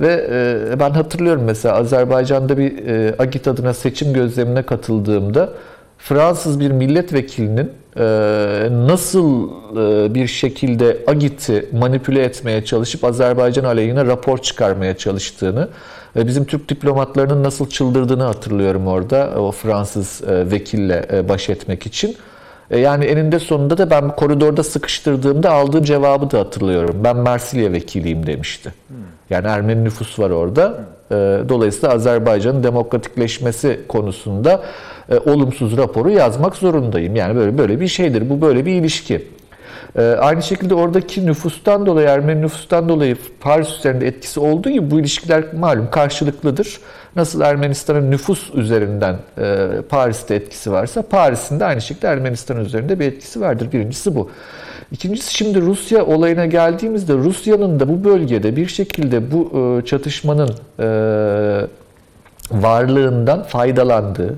[0.00, 5.50] Ve e, ben hatırlıyorum mesela Azerbaycan'da bir e, Agit adına seçim gözlemine katıldığımda
[5.98, 8.04] Fransız bir milletvekilinin e,
[8.70, 15.68] nasıl e, bir şekilde Agit'i manipüle etmeye çalışıp Azerbaycan aleyhine rapor çıkarmaya çalıştığını
[16.16, 22.16] ve bizim Türk diplomatlarının nasıl çıldırdığını hatırlıyorum orada o Fransız e, vekille baş etmek için.
[22.70, 26.96] Yani eninde sonunda da ben koridorda sıkıştırdığımda aldığım cevabı da hatırlıyorum.
[27.04, 28.74] Ben Marsilya vekiliyim demişti.
[29.30, 30.80] Yani Ermeni nüfus var orada.
[31.10, 31.14] E,
[31.48, 34.62] Dolayısıyla Azerbaycan'ın demokratikleşmesi konusunda
[35.10, 37.16] e, olumsuz raporu yazmak zorundayım.
[37.16, 38.30] Yani böyle böyle bir şeydir.
[38.30, 39.28] Bu böyle bir ilişki.
[39.98, 45.00] E, Aynı şekilde oradaki nüfustan dolayı, Ermeni nüfustan dolayı Paris üzerinde etkisi olduğu gibi bu
[45.00, 46.80] ilişkiler malum karşılıklıdır.
[47.16, 53.06] Nasıl Ermenistan'ın nüfus üzerinden e, Paris'te etkisi varsa Paris'in de aynı şekilde Ermenistan üzerinde bir
[53.06, 53.72] etkisi vardır.
[53.72, 54.30] Birincisi bu.
[54.92, 60.86] İkincisi şimdi Rusya olayına geldiğimizde Rusya'nın da bu bölgede bir şekilde bu e, çatışmanın e,
[62.50, 64.34] varlığından faydalandığı,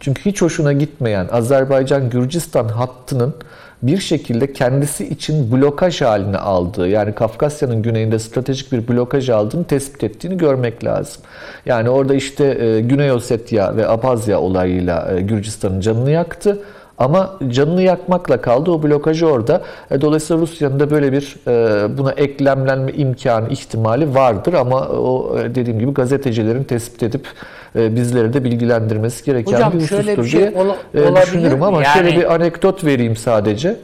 [0.00, 3.34] çünkü hiç hoşuna gitmeyen Azerbaycan-Gürcistan hattının
[3.82, 10.04] bir şekilde kendisi için blokaj haline aldığı, yani Kafkasya'nın güneyinde stratejik bir blokaj aldığını tespit
[10.04, 11.22] ettiğini görmek lazım.
[11.66, 16.58] Yani orada işte e, Güney Ossetya ve Abhazya olayıyla Gürcistan'ın canını yaktı.
[16.98, 19.62] Ama canını yakmakla kaldı o blokajı orada.
[19.90, 24.54] E, Dolayısıyla Rusya'nın da böyle bir e, buna eklemlenme imkanı, ihtimali vardır.
[24.54, 27.26] Ama o e, dediğim gibi gazetecilerin tespit edip
[27.74, 30.52] bizleri de bilgilendirmesi gereken Hocam bir husustur şöyle bir şey diye
[30.94, 31.62] ola- düşünürüm.
[31.62, 33.76] Ama Yani- şöyle bir anekdot vereyim sadece.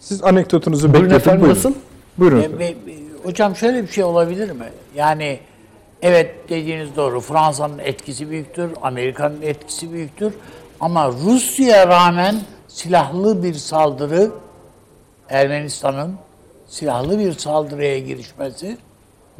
[0.00, 1.16] Siz anekdotunuzu Buyurun bekletin.
[1.20, 1.56] efendim, buyurun.
[1.56, 1.72] nasıl?
[2.18, 2.40] Buyurun.
[2.40, 2.74] E, e, e,
[3.24, 4.64] hocam şöyle bir şey olabilir mi?
[4.96, 5.38] Yani
[6.02, 7.20] evet dediğiniz doğru.
[7.20, 10.32] Fransa'nın etkisi büyüktür, Amerika'nın etkisi büyüktür.
[10.80, 12.36] Ama Rusya'ya rağmen
[12.68, 14.30] silahlı bir saldırı
[15.28, 16.14] Ermenistan'ın
[16.66, 18.78] silahlı bir saldırıya girişmesi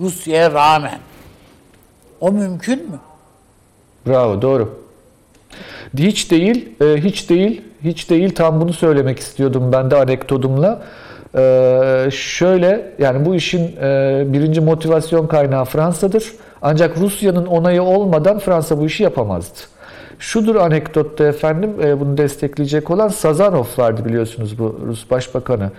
[0.01, 0.99] Rusya'ya rağmen
[2.21, 2.99] o mümkün mü?
[4.07, 4.79] Bravo, doğru.
[5.99, 8.35] Hiç değil, e, hiç değil, hiç değil.
[8.35, 10.83] Tam bunu söylemek istiyordum ben de anekdotumla.
[11.35, 16.33] Ee, şöyle, yani bu işin e, birinci motivasyon kaynağı Fransa'dır.
[16.63, 19.59] Ancak Rusya'nın onayı olmadan Fransa bu işi yapamazdı.
[20.19, 25.71] Şudur anekdotta efendim, e, bunu destekleyecek olan Sazanov vardı biliyorsunuz bu Rus Başbakanı.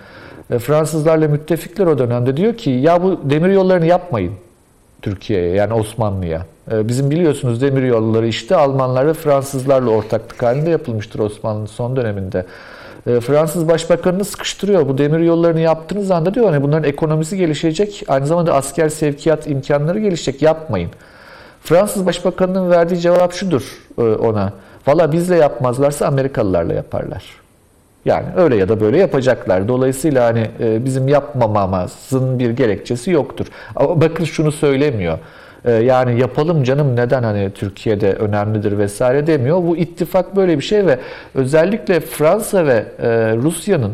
[0.50, 4.32] E, Fransızlarla müttefikler o dönemde diyor ki ya bu demir yollarını yapmayın.
[5.02, 6.46] Türkiye'ye yani Osmanlı'ya.
[6.72, 12.46] Ee, Bizim biliyorsunuz demir yolları işte Almanlar ve Fransızlarla ortaklık halinde yapılmıştır Osmanlı'nın son döneminde.
[13.06, 14.88] Ee, Fransız başbakanını sıkıştırıyor.
[14.88, 18.04] Bu demir yollarını yaptığınız anda diyor hani bunların ekonomisi gelişecek.
[18.08, 20.42] Aynı zamanda asker sevkiyat imkanları gelişecek.
[20.42, 20.90] Yapmayın.
[21.64, 24.52] Fransız başbakanının verdiği cevap şudur e, ona.
[24.86, 27.24] Valla bizle yapmazlarsa Amerikalılarla yaparlar.
[28.04, 29.68] Yani öyle ya da böyle yapacaklar.
[29.68, 33.46] Dolayısıyla hani e, bizim yapmamamızın bir gerekçesi yoktur.
[33.76, 35.18] Ama bakın şunu söylemiyor.
[35.64, 39.56] E, Yani yapalım canım neden hani Türkiye'de önemlidir vesaire demiyor.
[39.62, 40.98] Bu ittifak böyle bir şey ve
[41.34, 42.84] özellikle Fransa ve
[43.36, 43.92] Rusya'nın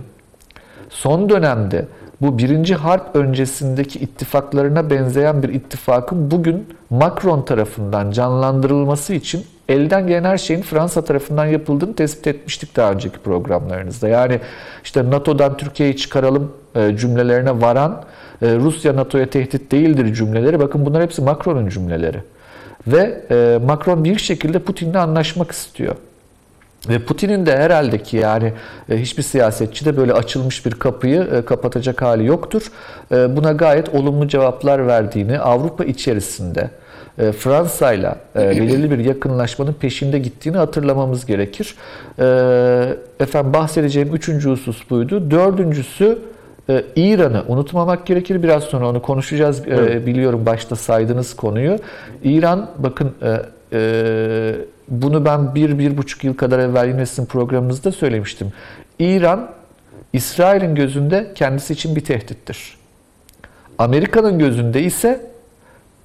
[0.91, 1.85] son dönemde
[2.21, 10.25] bu birinci harp öncesindeki ittifaklarına benzeyen bir ittifakın bugün Macron tarafından canlandırılması için elden gelen
[10.25, 14.09] her şeyin Fransa tarafından yapıldığını tespit etmiştik daha önceki programlarınızda.
[14.09, 14.41] Yani
[14.85, 18.03] işte NATO'dan Türkiye'yi çıkaralım e, cümlelerine varan
[18.43, 20.61] e, Rusya NATO'ya tehdit değildir cümleleri.
[20.61, 22.23] Bakın bunlar hepsi Macron'un cümleleri.
[22.87, 25.97] Ve e, Macron bir şekilde Putin'le anlaşmak istiyor.
[26.89, 28.53] Ve Putin'in de herhalde ki yani
[28.91, 32.63] e, hiçbir siyasetçi de böyle açılmış bir kapıyı e, kapatacak hali yoktur.
[33.13, 36.71] E, Buna gayet olumlu cevaplar verdiğini Avrupa içerisinde
[37.39, 41.75] Fransa'yla belirli bir yakınlaşmanın peşinde gittiğini hatırlamamız gerekir.
[43.21, 45.31] Efendim bahsedeceğim üçüncü husus buydu.
[45.31, 46.19] Dördüncüsü
[46.97, 48.43] İran'ı unutmamak gerekir.
[48.43, 49.69] Biraz sonra onu konuşacağız.
[49.69, 51.79] E, Biliyorum başta saydığınız konuyu.
[52.25, 53.13] İran bakın
[54.89, 58.53] bunu ben bir, bir buçuk yıl kadar evvel yine sizin programınızda söylemiştim.
[58.99, 59.51] İran,
[60.13, 62.77] İsrail'in gözünde kendisi için bir tehdittir.
[63.79, 65.27] Amerika'nın gözünde ise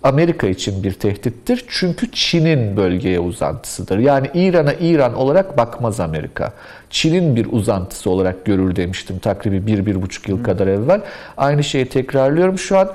[0.04, 1.66] Amerika için bir tehdittir.
[1.68, 3.98] Çünkü Çin'in bölgeye uzantısıdır.
[3.98, 6.54] Yani İran'a İran olarak bakmaz Amerika.
[6.90, 11.02] Çin'in bir uzantısı olarak görür demiştim takribi bir, bir buçuk yıl kadar evvel.
[11.38, 12.60] Aynı şeyi tekrarlıyorum.
[12.60, 12.92] Şu an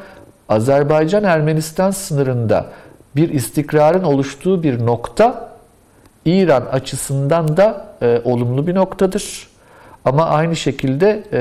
[0.48, 2.66] Azerbaycan-Ermenistan sınırında
[3.16, 5.55] bir istikrarın oluştuğu bir nokta
[6.26, 9.48] İran açısından da e, olumlu bir noktadır.
[10.04, 11.40] Ama aynı şekilde e,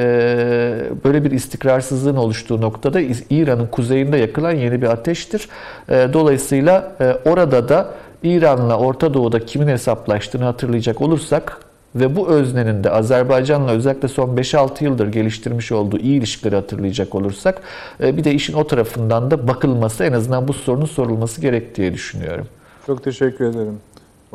[1.03, 5.49] böyle bir istikrarsızlığın oluştuğu noktada İran'ın kuzeyinde yakılan yeni bir ateştir.
[5.89, 7.89] E, dolayısıyla e, orada da
[8.23, 11.59] İran'la Orta Doğu'da kimin hesaplaştığını hatırlayacak olursak
[11.95, 17.61] ve bu öznenin de Azerbaycan'la özellikle son 5-6 yıldır geliştirmiş olduğu iyi ilişkileri hatırlayacak olursak
[18.03, 21.93] e, bir de işin o tarafından da bakılması en azından bu sorunun sorulması gerek diye
[21.93, 22.47] düşünüyorum.
[22.87, 23.79] Çok teşekkür ederim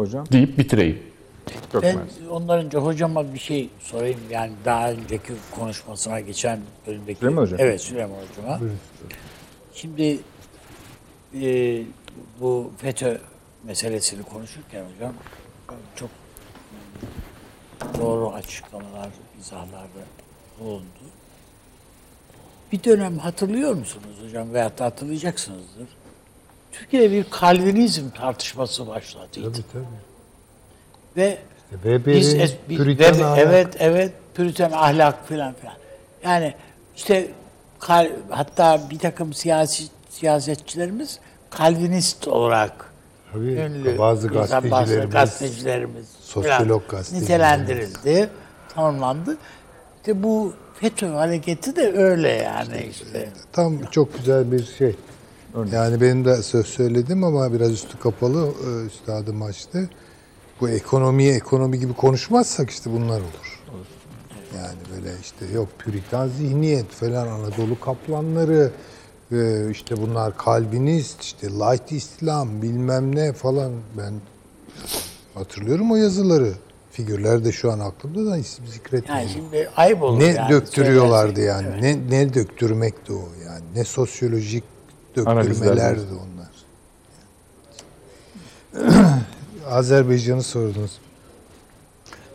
[0.00, 0.26] hocam.
[0.32, 1.02] Deyip bitireyim.
[1.72, 2.28] Çok Ben mersi.
[2.30, 4.20] ondan önce hocama bir şey sorayım.
[4.30, 7.18] Yani daha önceki konuşmasına geçen bölümdeki...
[7.18, 7.60] Süleyman Hocam.
[7.60, 8.60] Evet Süleyman Hocama.
[9.74, 10.18] Şimdi
[11.42, 11.82] e,
[12.40, 13.18] bu FETÖ
[13.64, 15.14] meselesini konuşurken hocam
[15.96, 16.10] çok
[18.00, 19.10] doğru açıklamalar,
[19.40, 20.04] izahlarda
[20.60, 20.84] bulundu.
[22.72, 25.88] Bir dönem hatırlıyor musunuz hocam veyahut da hatırlayacaksınızdır.
[26.72, 29.52] Türkiye'de bir Kalvinizm tartışması başladıydı.
[29.52, 29.84] Tabii tabii.
[31.16, 31.38] Ve
[31.70, 33.38] Weber'in biz, es- biz- ve- ahlak.
[33.38, 35.74] evet evet Püriten ahlak filan filan.
[36.24, 36.54] Yani
[36.96, 37.28] işte
[37.78, 41.18] kal- hatta bir takım siyasi siyasetçilerimiz
[41.50, 42.92] Kalvinist olarak
[43.32, 47.22] Tabii, ünlü bazı gazetecilerimiz, gazetecilerimiz sosyolog gazetecilerimiz.
[47.22, 48.30] nitelendirildi,
[48.74, 49.36] tanımlandı.
[50.00, 53.28] İşte bu FETÖ hareketi de öyle yani işte.
[53.52, 54.96] Tam çok güzel bir şey.
[55.72, 59.90] Yani benim de söz söyledim ama biraz üstü kapalı, e, üstadım açtı.
[60.60, 63.60] Bu ekonomiyi ekonomi gibi konuşmazsak işte bunlar olur.
[64.56, 68.70] Yani böyle işte yok püritan zihniyet falan Anadolu kaplanları
[69.32, 74.12] e, işte bunlar kalbinist işte light İslam bilmem ne falan ben
[75.34, 76.52] hatırlıyorum o yazıları.
[76.92, 79.16] Figürler de şu an aklımda da isim zikretmiyorum.
[79.28, 80.50] Yani şimdi ayıp olur Ne yani.
[80.52, 81.66] döktürüyorlardı söylersek.
[81.66, 81.82] yani.
[82.10, 83.64] Ne ne döktürmekti o yani.
[83.74, 84.64] Ne sosyolojik
[85.16, 86.50] döktürmelerdi onlar.
[89.70, 90.98] Azerbaycan'ı sordunuz.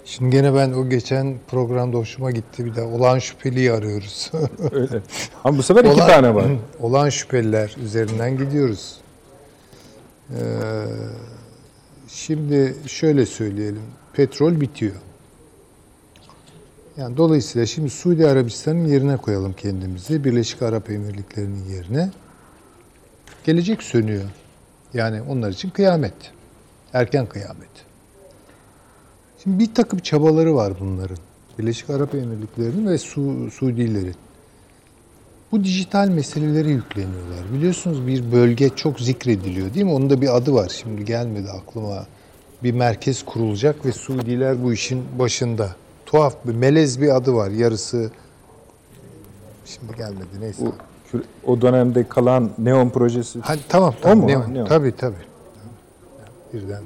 [0.05, 4.31] Şimdi gene ben o geçen programda hoşuma gitti bir de olan şüpheliyi arıyoruz.
[4.71, 5.01] Öyle.
[5.43, 6.45] Ama bu sefer iki Olan- tane var.
[6.79, 8.97] olan şüpheliler üzerinden gidiyoruz.
[10.29, 10.37] Ee,
[12.07, 13.81] şimdi şöyle söyleyelim.
[14.13, 14.95] Petrol bitiyor.
[16.97, 20.23] Yani dolayısıyla şimdi Suudi Arabistan'ın yerine koyalım kendimizi.
[20.23, 22.11] Birleşik Arap Emirlikleri'nin yerine.
[23.45, 24.23] Gelecek sönüyor.
[24.93, 26.13] Yani onlar için kıyamet.
[26.93, 27.69] Erken kıyamet.
[29.43, 31.17] Şimdi bir takım çabaları var bunların.
[31.59, 34.15] Birleşik Arap Emirlikleri'nin ve Su, Suudilerin.
[35.51, 37.53] Bu dijital meselelere yükleniyorlar.
[37.53, 39.91] Biliyorsunuz bir bölge çok zikrediliyor değil mi?
[39.91, 40.69] Onun da bir adı var.
[40.69, 42.05] Şimdi gelmedi aklıma.
[42.63, 45.75] Bir merkez kurulacak ve Suudiler bu işin başında.
[46.05, 47.49] Tuhaf bir melez bir adı var.
[47.49, 48.11] Yarısı
[49.65, 50.65] şimdi gelmedi neyse.
[50.65, 50.75] Bu
[51.47, 54.17] o dönemde kalan Neon projesi Hani tamam tamam.
[54.19, 54.27] mu?
[54.27, 54.67] Ne, Ha, ne o?
[54.67, 55.15] tabii tabii.
[56.53, 56.81] Birden.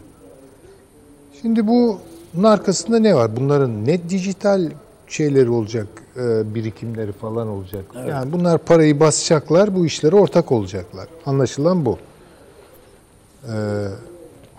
[1.42, 2.00] Şimdi bu
[2.34, 3.36] bunun arkasında ne var?
[3.36, 4.70] Bunların ne dijital
[5.08, 5.88] şeyleri olacak,
[6.18, 7.86] e, birikimleri falan olacak.
[8.10, 11.08] Yani bunlar parayı basacaklar, bu işlere ortak olacaklar.
[11.26, 11.98] Anlaşılan bu.
[13.48, 13.52] Ee,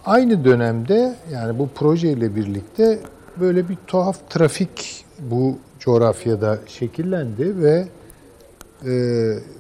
[0.06, 2.98] aynı dönemde yani bu projeyle birlikte
[3.40, 7.86] böyle bir tuhaf trafik bu coğrafyada şekillendi ve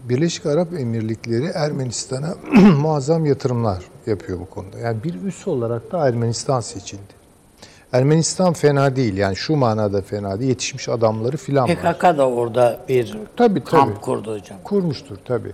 [0.08, 2.34] Birleşik Arap Emirlikleri Ermenistan'a
[2.80, 4.78] muazzam yatırımlar yapıyor bu konuda.
[4.78, 7.20] Yani bir üs olarak da Ermenistan seçildi.
[7.92, 10.48] Ermenistan fena değil yani şu manada fena değil.
[10.48, 11.76] Yetişmiş adamları filan var.
[11.76, 14.00] PKK da orada bir Tabii, kamp tabii.
[14.00, 14.58] kurdu hocam.
[14.64, 15.52] Kurmuştur tabii.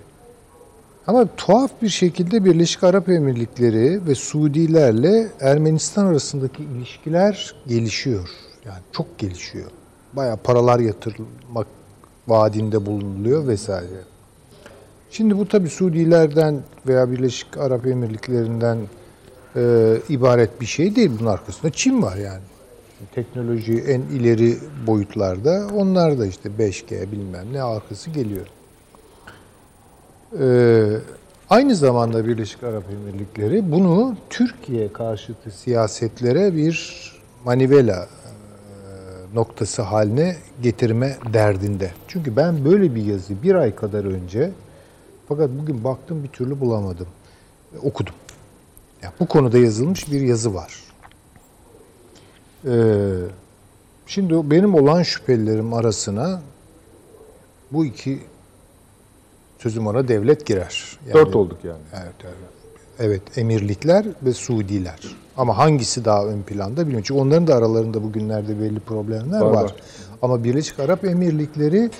[1.06, 8.28] Ama tuhaf bir şekilde Birleşik Arap Emirlikleri ve Suudilerle Ermenistan arasındaki ilişkiler gelişiyor.
[8.64, 9.70] Yani çok gelişiyor.
[10.12, 11.66] Bayağı paralar yatırılmak
[12.28, 14.00] vaadinde bulunuluyor vesaire.
[15.10, 18.78] Şimdi bu tabii Suudilerden veya Birleşik Arap Emirlikleri'nden
[19.56, 21.10] e, ibaret bir şey değil.
[21.20, 22.42] Bunun arkasında Çin var yani.
[23.14, 25.66] Teknoloji en ileri boyutlarda.
[25.74, 28.46] Onlar da işte 5G bilmem ne arkası geliyor.
[30.40, 30.96] Ee,
[31.50, 37.12] aynı zamanda Birleşik Arap Emirlikleri bunu Türkiye karşıtı siyasetlere bir
[37.44, 38.08] manivela
[39.36, 41.90] noktası haline getirme derdinde.
[42.08, 44.50] Çünkü ben böyle bir yazı bir ay kadar önce
[45.28, 47.06] fakat bugün baktım bir türlü bulamadım.
[47.82, 48.14] Okudum.
[49.02, 50.84] Yani bu konuda yazılmış bir yazı var.
[52.66, 52.70] Ee,
[54.06, 56.42] şimdi benim olan şüphelerim arasına
[57.72, 58.20] bu iki
[59.58, 60.98] sözüm ona devlet girer.
[61.06, 61.82] Yani- dört olduk yani.
[61.92, 62.55] Evet, evet.
[62.98, 65.00] Evet, emirlikler ve Suudiler.
[65.36, 67.04] Ama hangisi daha ön planda bilmiyorum.
[67.06, 69.62] Çünkü onların da aralarında bugünlerde belli problemler Var, var.
[69.64, 69.74] var.
[70.22, 71.90] Ama Birleşik Arap Emirlikleri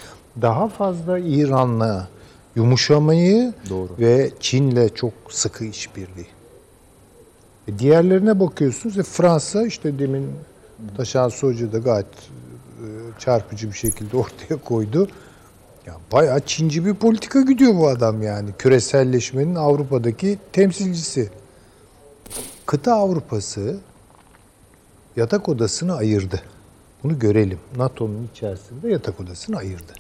[0.43, 2.09] daha fazla İran'la
[2.57, 3.89] yumuşamayı Doğru.
[3.99, 6.27] ve Çin'le çok sıkı işbirliği.
[7.69, 8.99] E diğerlerine bakıyorsunuz.
[8.99, 10.31] E Fransa işte demin
[10.97, 12.87] Taşan Hoca da gayet e,
[13.19, 15.09] çarpıcı bir şekilde ortaya koydu.
[15.87, 18.51] Ya bayağı Çinci bir politika gidiyor bu adam yani.
[18.59, 21.31] Küreselleşmenin Avrupa'daki temsilcisi.
[22.67, 23.77] Kıta Avrupası
[25.17, 26.43] yatak odasını ayırdı.
[27.03, 27.59] Bunu görelim.
[27.77, 29.93] NATO'nun içerisinde yatak odasını ayırdı.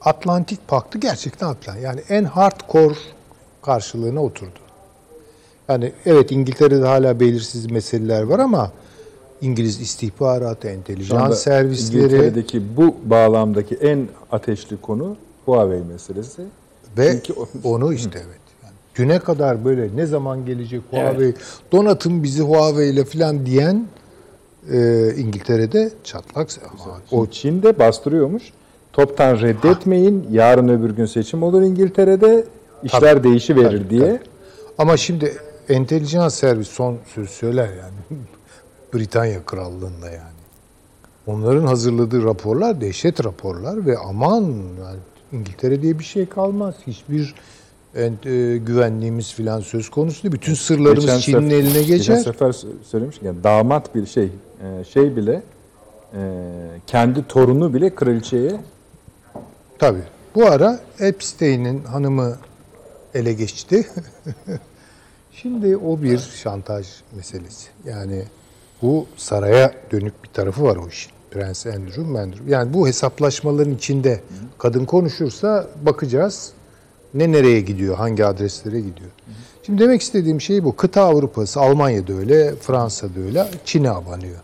[0.00, 1.84] Atlantik Paktı gerçekten Atlantik.
[1.84, 2.94] Yani en hardcore
[3.62, 4.58] karşılığına oturdu.
[5.68, 8.72] Yani evet İngiltere'de hala belirsiz meseleler var ama
[9.40, 16.42] İngiliz istihbaratı, entelijans servisleri İngiltere'deki bu bağlamdaki en ateşli konu Huawei meselesi.
[16.98, 18.40] ve Çünkü onu işte evet.
[18.62, 21.34] Yani düne kadar böyle ne zaman gelecek Huawei,
[21.72, 23.86] donatın bizi Huawei ile falan diyen
[24.72, 26.48] e, İngiltere'de çatlak.
[27.10, 28.42] O Çin de bastırıyormuş.
[28.92, 30.26] Toptan reddetmeyin.
[30.32, 32.44] Yarın öbür gün seçim olur İngiltere'de.
[32.82, 34.00] İşler değişiverir Tabii, diye.
[34.00, 34.20] tabii.
[34.78, 35.36] Ama şimdi
[35.68, 38.20] entelijans servis son söz söyler yani.
[38.94, 40.40] Britanya Krallığı'nda yani.
[41.26, 44.42] Onların hazırladığı raporlar dehşet raporlar ve aman
[44.84, 44.98] yani
[45.32, 46.74] İngiltere diye bir şey kalmaz.
[46.86, 47.34] Hiçbir
[47.96, 50.32] ent- e, güvenliğimiz falan söz konusu değil.
[50.32, 52.16] Bütün sırlarımız Geçen Çin'in sef- eline Geçen geçer.
[52.16, 54.24] sefer sö- söylemiştik yani damat bir şey
[54.64, 55.42] e, şey bile
[56.14, 56.20] e,
[56.86, 58.60] kendi torunu bile kraliçeye
[59.78, 60.02] Tabii.
[60.34, 62.36] Bu ara Epstein'in hanımı
[63.14, 63.86] ele geçti.
[65.32, 66.86] Şimdi o bir şantaj
[67.16, 67.68] meselesi.
[67.84, 68.24] Yani
[68.82, 71.12] bu saraya dönük bir tarafı var o işin.
[71.30, 72.50] Prens Andrew, Mandrew.
[72.50, 74.20] Yani bu hesaplaşmaların içinde
[74.58, 76.52] kadın konuşursa bakacağız
[77.14, 79.10] ne nereye gidiyor, hangi adreslere gidiyor.
[79.66, 80.76] Şimdi demek istediğim şey bu.
[80.76, 84.38] Kıta Avrupası, Almanya'da öyle, Fransa'da öyle, Çin'e abanıyor.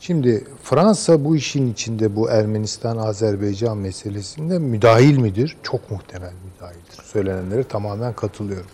[0.00, 5.56] Şimdi Fransa bu işin içinde bu Ermenistan-Azerbaycan meselesinde müdahil midir?
[5.62, 7.04] Çok muhtemel müdahildir.
[7.04, 8.70] Söylenenlere tamamen katılıyorum.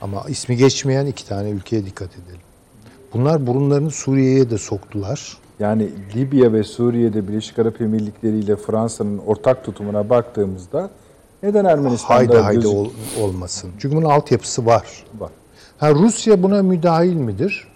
[0.00, 2.40] Ama ismi geçmeyen iki tane ülkeye dikkat edelim.
[3.14, 5.36] Bunlar burunlarını Suriye'ye de soktular.
[5.60, 10.90] yani Libya ve Suriye'de Birleşik Arap Emirlikleri ile Fransa'nın ortak tutumuna baktığımızda
[11.42, 13.70] neden Ermenistan'da Haydi haydi gözük- ol- olmasın.
[13.78, 15.04] Çünkü bunun altyapısı var.
[15.18, 15.30] Var.
[15.78, 17.68] Ha Rusya buna müdahil midir?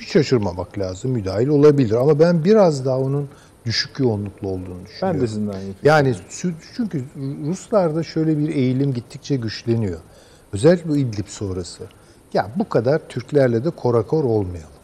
[0.00, 1.10] Hiç şaşırmamak lazım.
[1.10, 1.92] Müdahil olabilir.
[1.94, 3.28] Ama ben biraz daha onun
[3.66, 5.20] düşük yoğunluklu olduğunu düşünüyorum.
[5.20, 5.68] Ben de sizinle aynı.
[5.82, 6.14] Yani
[6.76, 7.04] çünkü
[7.46, 9.98] Ruslarda şöyle bir eğilim gittikçe güçleniyor.
[10.52, 11.84] Özellikle bu İdlib sonrası.
[12.34, 14.78] Ya bu kadar Türklerle de korakor olmayalım.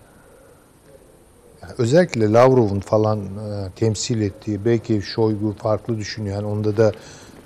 [1.62, 6.36] Yani özellikle Lavrov'un falan e, temsil ettiği belki Şoygu farklı düşünüyor.
[6.36, 6.92] Yani onda da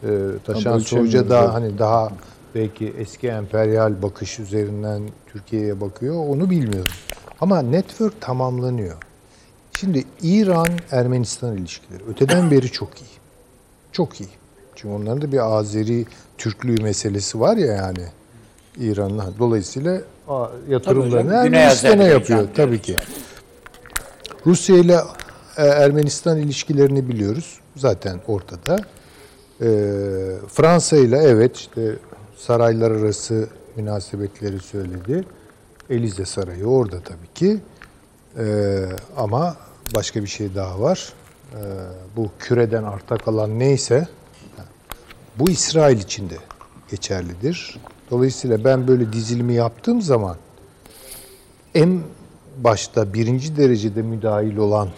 [0.02, 0.08] e,
[0.46, 2.12] Taşan ölçemiyoruz, da hani daha
[2.54, 6.28] belki eski emperyal bakış üzerinden Türkiye'ye bakıyor.
[6.28, 6.92] Onu bilmiyorum.
[7.40, 8.96] Ama network tamamlanıyor.
[9.78, 13.18] Şimdi İran-Ermenistan ilişkileri öteden beri çok iyi.
[13.92, 14.30] Çok iyi.
[14.74, 16.06] Çünkü onların da bir Azeri
[16.38, 18.04] Türklüğü meselesi var ya yani
[18.80, 19.26] İran'la.
[19.38, 20.00] Dolayısıyla
[20.68, 22.96] yatırımlarını Ermenistan'a yapıyor tabii ki.
[24.46, 25.00] Rusya ile
[25.56, 27.60] e, Ermenistan ilişkilerini biliyoruz.
[27.76, 28.76] Zaten ortada.
[29.60, 29.66] E,
[30.48, 31.96] Fransa ile evet işte
[32.36, 35.24] saraylar arası münasebetleri söyledi.
[35.90, 37.60] Elize Sarayı orada tabii ki.
[38.38, 38.84] E,
[39.16, 39.56] ama
[39.94, 41.12] başka bir şey daha var.
[41.52, 41.60] E,
[42.16, 44.08] bu küreden arta kalan neyse
[45.38, 46.36] bu İsrail için de
[46.90, 47.80] geçerlidir.
[48.10, 50.36] Dolayısıyla ben böyle dizilimi yaptığım zaman
[51.74, 52.00] en
[52.58, 54.88] başta birinci derecede müdahil olan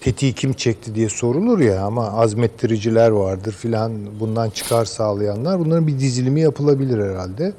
[0.00, 5.98] tetiği kim çekti diye sorulur ya ama azmettiriciler vardır filan bundan çıkar sağlayanlar bunların bir
[5.98, 7.52] dizilimi yapılabilir herhalde.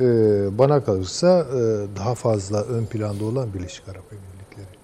[0.00, 1.58] Ee, bana kalırsa e,
[1.96, 4.76] daha fazla ön planda olan Birleşik Arap Emirlikleri.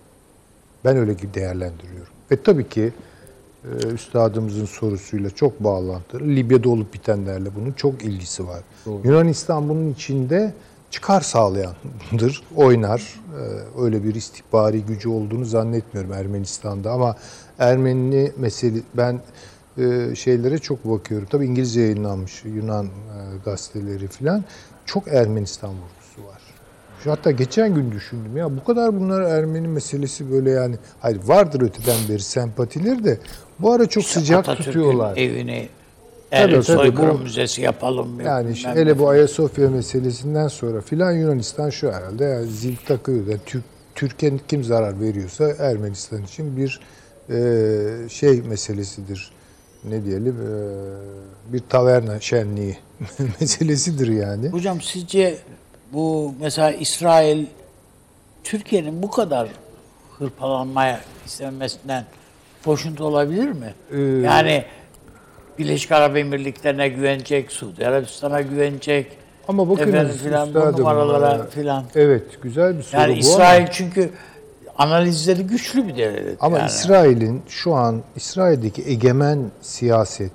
[0.85, 2.13] Ben öyle gibi değerlendiriyorum.
[2.31, 2.93] Ve tabii ki
[3.65, 6.23] e, üstadımızın sorusuyla çok bağlantılı.
[6.23, 8.61] Libya'da olup bitenlerle bunun çok ilgisi var.
[9.05, 10.55] Yunanistan bunun içinde
[10.91, 13.21] çıkar sağlayandır, oynar.
[13.39, 17.17] E, öyle bir istihbari gücü olduğunu zannetmiyorum Ermenistan'da ama
[17.59, 19.21] Ermeni mesele ben
[19.79, 21.29] e, şeylere çok bakıyorum.
[21.31, 22.91] Tabii İngilizce yayınlanmış Yunan e,
[23.45, 24.45] gazeteleri falan
[24.87, 26.43] çok Ermenistan vurgusu var.
[27.05, 31.61] Şu hatta geçen gün düşündüm ya bu kadar bunlar Ermeni meselesi böyle yani hayır vardır
[31.61, 33.19] öteden beri sempatileri de
[33.63, 35.17] bu ara çok sıcak Atatürk'ün tutuyorlar.
[35.17, 35.69] evini
[36.31, 38.21] Tabii, el tabii, soykırım bu- müzesi yapalım.
[38.21, 39.09] Yani işte hele bu.
[39.09, 43.27] Ayasofya meselesinden sonra filan Yunanistan şu herhalde yani zil takıyor.
[43.27, 43.65] Yani Türk,
[43.95, 46.81] Türkiye kim zarar veriyorsa Ermenistan için bir
[47.31, 49.31] e, şey meselesidir.
[49.85, 52.77] Ne diyelim e, bir taverna şenliği
[53.41, 54.49] meselesidir yani.
[54.49, 55.39] Hocam sizce
[55.93, 57.47] bu mesela İsrail
[58.45, 59.49] Türkiye'nin bu kadar
[60.19, 62.05] hırpalanmaya istemesinden
[62.67, 63.75] boşuntu olabilir mi?
[63.93, 64.65] Ee, yani
[65.59, 69.19] Birleşik Arap Emirlikleri'ne güvenecek, Suudi Arabistan'a güvenecek.
[69.49, 71.85] Ama bakınız efendim filan bu numaralara e, filan.
[71.95, 74.11] Evet güzel bir soru Yani bu İsrail ama, çünkü
[74.79, 76.37] analizleri güçlü bir devlet.
[76.41, 76.67] ama yani.
[76.67, 80.33] İsrail'in şu an İsrail'deki egemen siyaset,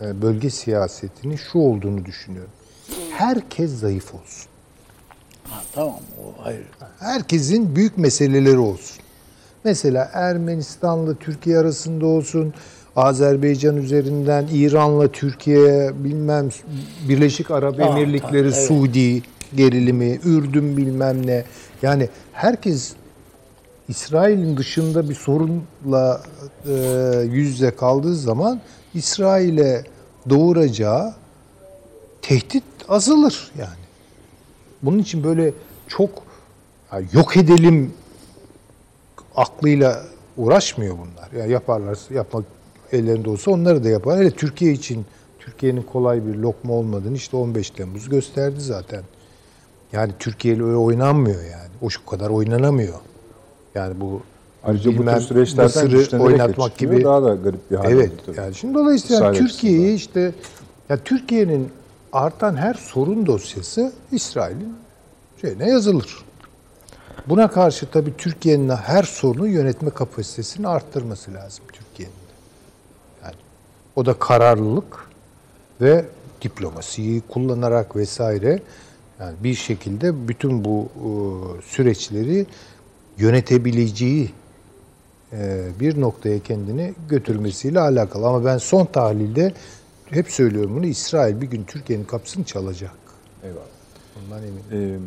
[0.00, 2.50] e, bölge siyasetinin şu olduğunu düşünüyorum.
[3.10, 4.46] Herkes zayıf olsun.
[5.48, 6.62] Ha, tamam o hayır.
[7.00, 9.03] Herkesin büyük meseleleri olsun.
[9.64, 12.54] Mesela Ermenistan'la Türkiye arasında olsun,
[12.96, 16.48] Azerbaycan üzerinden İran'la Türkiye, bilmem
[17.08, 18.68] Birleşik Arap Tamam, Emirlikleri, tamam, evet.
[18.68, 19.22] Suudi
[19.56, 21.44] gerilimi, Ürdün bilmem ne.
[21.82, 22.92] Yani herkes
[23.88, 26.22] İsrail'in dışında bir sorunla
[26.68, 26.72] e,
[27.30, 28.60] yüz yüze kaldığı zaman
[28.94, 29.84] İsrail'e
[30.30, 31.14] doğuracağı
[32.22, 33.84] tehdit azalır yani.
[34.82, 35.52] Bunun için böyle
[35.88, 36.10] çok
[36.92, 37.92] ya yok edelim
[39.36, 40.02] aklıyla
[40.36, 41.42] uğraşmıyor bunlar.
[41.42, 42.44] Ya yaparlarsa yapmak
[42.92, 44.18] ellerinde olsa onları da yapar.
[44.18, 45.06] Hele Türkiye için
[45.38, 49.02] Türkiye'nin kolay bir lokma olmadığını işte 15 Temmuz gösterdi zaten.
[49.92, 51.70] Yani Türkiye ile öyle oynanmıyor yani.
[51.82, 52.94] O şu kadar oynanamıyor.
[53.74, 54.22] Yani bu
[54.64, 58.10] Ayrıca bu bilmem tür süreçlerden Mısır'ı oynatmak gibi Daha da garip bir hal Evet.
[58.26, 58.36] tabii.
[58.36, 60.32] Yani şimdi dolayısıyla İsrail Türkiye'yi işte
[60.88, 61.68] ya Türkiye'nin
[62.12, 64.74] artan her sorun dosyası İsrail'in
[65.40, 66.24] şeyine yazılır.
[67.26, 72.14] Buna karşı tabii Türkiye'nin her sorunu yönetme kapasitesini arttırması lazım Türkiye'nin.
[73.24, 73.34] Yani
[73.96, 75.08] o da kararlılık
[75.80, 76.04] ve
[76.42, 78.62] diplomasiyi kullanarak vesaire
[79.20, 81.08] yani bir şekilde bütün bu e,
[81.62, 82.46] süreçleri
[83.18, 84.32] yönetebileceği
[85.32, 88.26] e, bir noktaya kendini götürmesiyle alakalı.
[88.26, 89.52] Ama ben son tahlilde
[90.10, 92.94] hep söylüyorum bunu İsrail bir gün Türkiye'nin kapısını çalacak.
[93.42, 93.64] Eyvallah.
[94.24, 94.64] Ondan eminim.
[94.72, 94.98] Ee,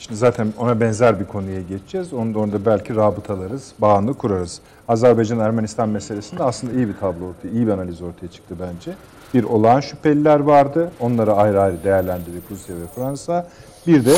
[0.00, 2.12] Şimdi zaten ona benzer bir konuya geçeceğiz.
[2.12, 4.60] Onu da orada belki rabıtalarız, bağını kurarız.
[4.88, 8.96] Azerbaycan-Ermenistan meselesinde aslında iyi bir tablo ortaya, iyi bir analiz ortaya çıktı bence.
[9.34, 10.90] Bir olağan şüpheliler vardı.
[11.00, 13.48] Onları ayrı ayrı değerlendirdik Rusya ve Fransa.
[13.86, 14.16] Bir de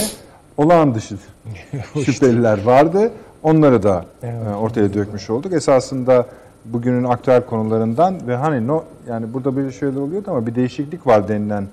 [0.57, 1.17] olağan dışı
[2.05, 3.11] şüpheliler vardı.
[3.43, 5.53] Onları da e, ortaya dökmüş olduk.
[5.53, 6.27] Esasında
[6.65, 11.29] bugünün aktüel konularından ve hani no yani burada böyle şeyler oluyordu ama bir değişiklik var
[11.29, 11.67] denilen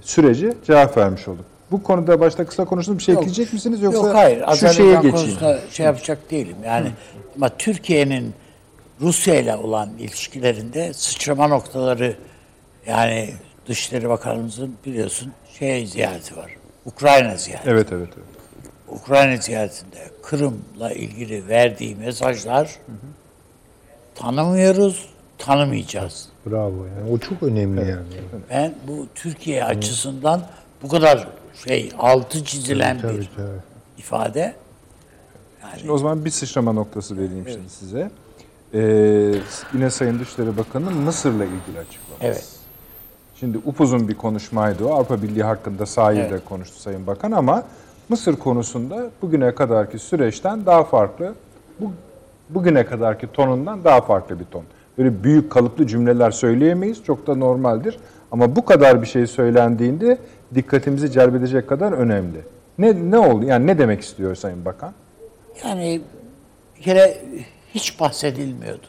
[0.00, 1.55] süreci cevap vermiş olduk.
[1.70, 2.98] Bu konuda başta kısa konuştunuz.
[2.98, 3.22] Bir şey Yok.
[3.22, 4.38] ekleyecek misiniz yoksa Yok hayır.
[4.38, 5.60] şu Azerbaycan şeye geçeyim?
[5.70, 6.56] şey yapacak değilim.
[6.64, 6.90] Yani
[7.36, 8.34] ama Türkiye'nin
[9.00, 12.16] Rusya ile olan ilişkilerinde sıçrama noktaları
[12.86, 13.30] yani
[13.68, 16.50] Dışişleri Bakanımızın biliyorsun şeye ziyareti var.
[16.84, 17.70] Ukrayna ziyareti.
[17.70, 18.08] Evet evet.
[18.16, 18.26] evet.
[18.88, 22.76] Ukrayna ziyaretinde Kırım'la ilgili verdiği mesajlar
[24.14, 26.28] tanımıyoruz, tanımayacağız.
[26.46, 27.10] Bravo yani.
[27.12, 28.02] O çok önemli yani.
[28.50, 30.42] Ben bu Türkiye açısından
[30.82, 31.28] bu kadar
[31.64, 33.46] şey altı çizilen Tabii, bir tabii.
[33.98, 34.54] ifade.
[35.78, 38.10] Şimdi o zaman bir sıçrama noktası vereyim şimdi size.
[38.74, 38.80] Ee,
[39.74, 42.20] yine Sayın Dışişleri Bakanı Mısır'la ilgili açıklaması.
[42.20, 42.48] Evet.
[43.40, 44.94] Şimdi upuzun bir konuşmaydı o.
[44.94, 46.44] Avrupa Birliği hakkında sahilde Evet.
[46.44, 47.62] konuştu Sayın Bakan ama
[48.08, 51.34] Mısır konusunda bugüne kadarki süreçten daha farklı,
[51.80, 51.92] bu,
[52.50, 54.62] bugüne kadarki tonundan daha farklı bir ton.
[54.98, 57.04] Böyle büyük kalıplı cümleler söyleyemeyiz.
[57.04, 57.98] Çok da normaldir.
[58.32, 60.18] Ama bu kadar bir şey söylendiğinde
[60.54, 62.40] dikkatimizi celbedecek kadar önemli.
[62.78, 63.44] Ne, ne oldu?
[63.44, 64.94] Yani ne demek istiyor Sayın Bakan?
[65.64, 66.00] Yani
[66.76, 67.22] bir kere
[67.74, 68.86] hiç bahsedilmiyordu.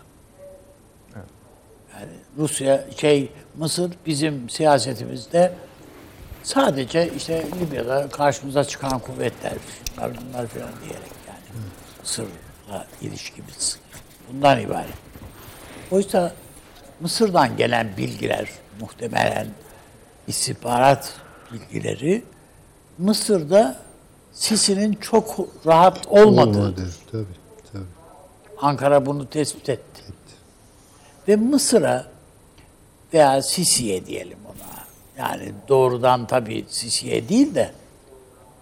[1.93, 5.53] Yani Rusya şey Mısır bizim siyasetimizde
[6.43, 9.53] sadece işte Libya'da karşımıza çıkan kuvvetler
[9.89, 11.63] şunlar bunlar falan diyerek yani
[12.01, 13.79] Mısır'la ilişkimiz
[14.31, 14.93] bundan ibaret.
[15.91, 16.33] Oysa
[16.99, 19.47] Mısır'dan gelen bilgiler muhtemelen
[20.27, 21.13] istihbarat
[21.53, 22.23] bilgileri
[22.97, 23.79] Mısır'da
[24.33, 26.89] Sisi'nin çok rahat olmadığı Olmadı.
[27.11, 27.23] Tabii,
[27.71, 27.83] tabii.
[28.61, 30.03] Ankara bunu tespit etti.
[31.27, 32.07] Ve Mısır'a
[33.13, 34.77] veya Sisi'ye diyelim ona.
[35.17, 37.71] Yani doğrudan tabii Sisi'ye değil de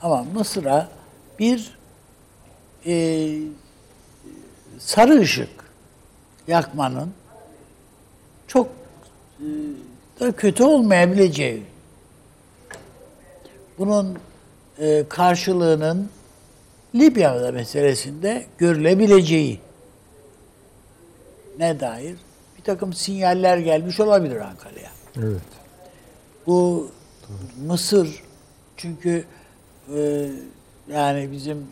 [0.01, 0.89] ama Mısır'a
[1.39, 1.77] bir
[2.85, 3.27] e,
[4.79, 5.49] sarı ışık
[6.47, 7.13] yakmanın
[8.47, 8.67] çok
[9.39, 9.45] e,
[10.19, 11.63] da kötü olmayabileceği
[13.77, 14.17] bunun
[14.79, 16.09] e, karşılığının
[16.95, 19.59] Libya meselesinde görülebileceği
[21.59, 22.15] ne dair
[22.57, 24.91] bir takım sinyaller gelmiş olabilir Ankara'ya.
[25.17, 25.41] Evet.
[26.47, 26.89] Bu
[27.65, 28.23] Mısır
[28.77, 29.23] çünkü
[29.95, 30.29] e,
[30.91, 31.67] yani bizim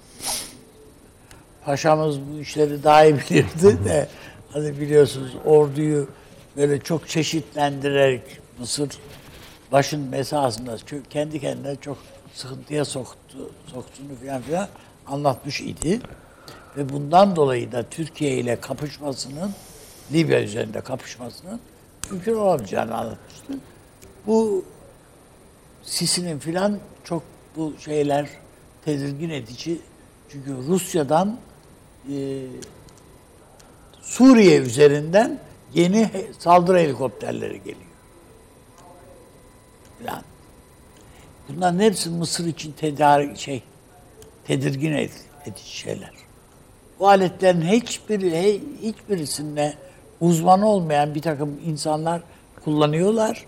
[1.66, 4.08] paşamız bu işleri daha iyi bilirdi de
[4.52, 6.08] hani biliyorsunuz orduyu
[6.58, 8.22] böyle çok çeşitlendirerek
[8.60, 8.90] Mısır
[9.74, 10.78] başın mesasında
[11.10, 11.98] kendi kendine çok
[12.34, 13.38] sıkıntıya soktu,
[13.68, 14.68] soktuğunu falan filan
[15.08, 16.02] anlatmış idi.
[16.78, 19.52] Ve bundan dolayı da Türkiye ile kapışmasının
[20.14, 21.60] Libya üzerinde kapışmasının
[22.12, 23.54] mümkün olamayacağını anlatmıştı.
[24.28, 24.66] Bu
[25.84, 27.24] Sisi'nin filan çok
[27.56, 28.30] bu şeyler
[28.86, 29.82] tedirgin edici.
[30.30, 31.38] Çünkü Rusya'dan
[32.10, 32.46] e,
[34.02, 35.40] Suriye üzerinden
[35.74, 36.10] yeni
[36.40, 37.83] saldırı helikopterleri geliyor.
[40.04, 40.22] Filan.
[41.50, 43.64] Bunların hepsi Mısır için tedarik şey
[44.48, 45.10] tedirgin ed-
[45.46, 46.12] edici şeyler.
[47.00, 49.74] Bu aletlerin hiçbiri hiçbirisinde
[50.22, 52.22] uzman olmayan bir takım insanlar
[52.64, 53.46] kullanıyorlar.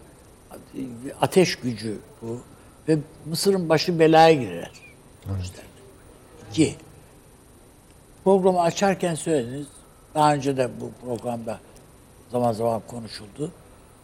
[1.21, 2.41] Ateş gücü bu
[2.87, 4.71] ve Mısır'ın başı belaya girer.
[6.51, 6.75] İki.
[8.23, 9.67] Programı açarken söylediniz.
[10.15, 11.59] Daha önce de bu programda
[12.31, 13.51] zaman zaman konuşuldu.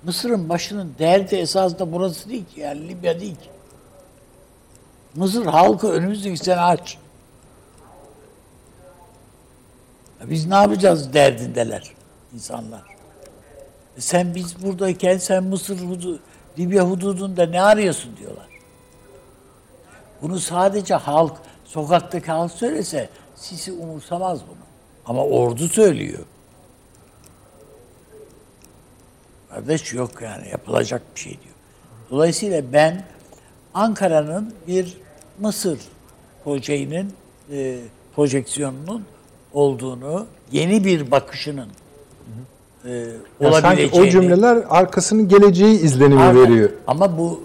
[0.04, 2.60] Mısır'ın başının derdi esasında burası değil ki.
[2.60, 3.50] Yani Libya değil ki.
[5.16, 6.98] Mısır halkı önümüzdeki sene aç.
[10.24, 11.94] Biz ne yapacağız derdindeler
[12.34, 12.82] insanlar.
[13.98, 16.20] E Sen biz buradayken sen Mısır hudu,
[16.60, 18.48] Libya hududunda ne arıyorsun diyorlar.
[20.22, 21.34] Bunu sadece halk,
[21.66, 24.58] sokaktaki halk söylese Sisi umursamaz bunu.
[25.06, 26.26] Ama ordu söylüyor.
[29.56, 31.56] Kardeş yok yani yapılacak bir şey diyor.
[32.12, 33.04] Dolayısıyla ben
[33.74, 34.98] Ankara'nın bir
[35.40, 35.80] Mısır
[36.44, 37.14] projenin
[37.52, 37.78] e,
[38.16, 39.04] projeksiyonunun
[39.54, 41.68] olduğunu, yeni bir bakışının
[42.86, 44.08] e, Ya sanki olabileceğini...
[44.08, 46.42] o cümleler arkasının geleceği izlenimi Aynen.
[46.42, 46.70] veriyor.
[46.88, 47.44] Ama bu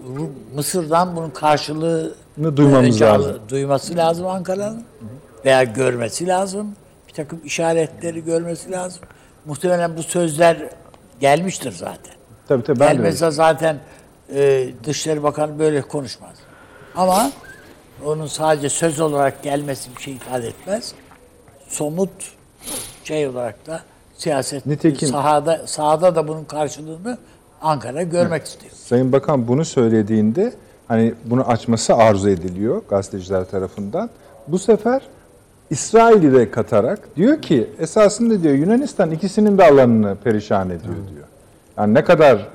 [0.55, 3.37] Mısır'dan bunun karşılığını duymamız önce lazım.
[3.49, 4.83] Duyması lazım Ankara'nın
[5.45, 6.67] veya görmesi lazım.
[7.09, 9.03] Bir takım işaretleri görmesi lazım.
[9.47, 10.57] Muhtemelen bu sözler
[11.21, 12.15] gelmiştir zaten.
[12.49, 12.93] Tabii tabii ben de.
[12.95, 13.79] Gelmezse zaten
[14.35, 16.35] e, Dışişleri Bakanı böyle konuşmaz.
[16.97, 17.31] Ama
[18.05, 20.95] onun sadece söz olarak gelmesi bir şey ifade etmez.
[21.69, 22.11] Somut
[23.05, 23.81] şey olarak da
[24.17, 27.19] siyaset Nitekim- sahada sahada da bunun karşılığını
[27.63, 28.73] Ankara görmek istiyor.
[28.75, 30.53] Sayın Bakan bunu söylediğinde
[30.89, 34.11] hani bunu açması arzu ediliyor gazeteciler tarafından.
[34.49, 35.03] Bu sefer
[35.71, 41.27] İsrail'i de katarak diyor ki esasında diyor Yunanistan ikisinin de alanını perişan ediyor diyor.
[41.79, 42.49] Yani ne kadar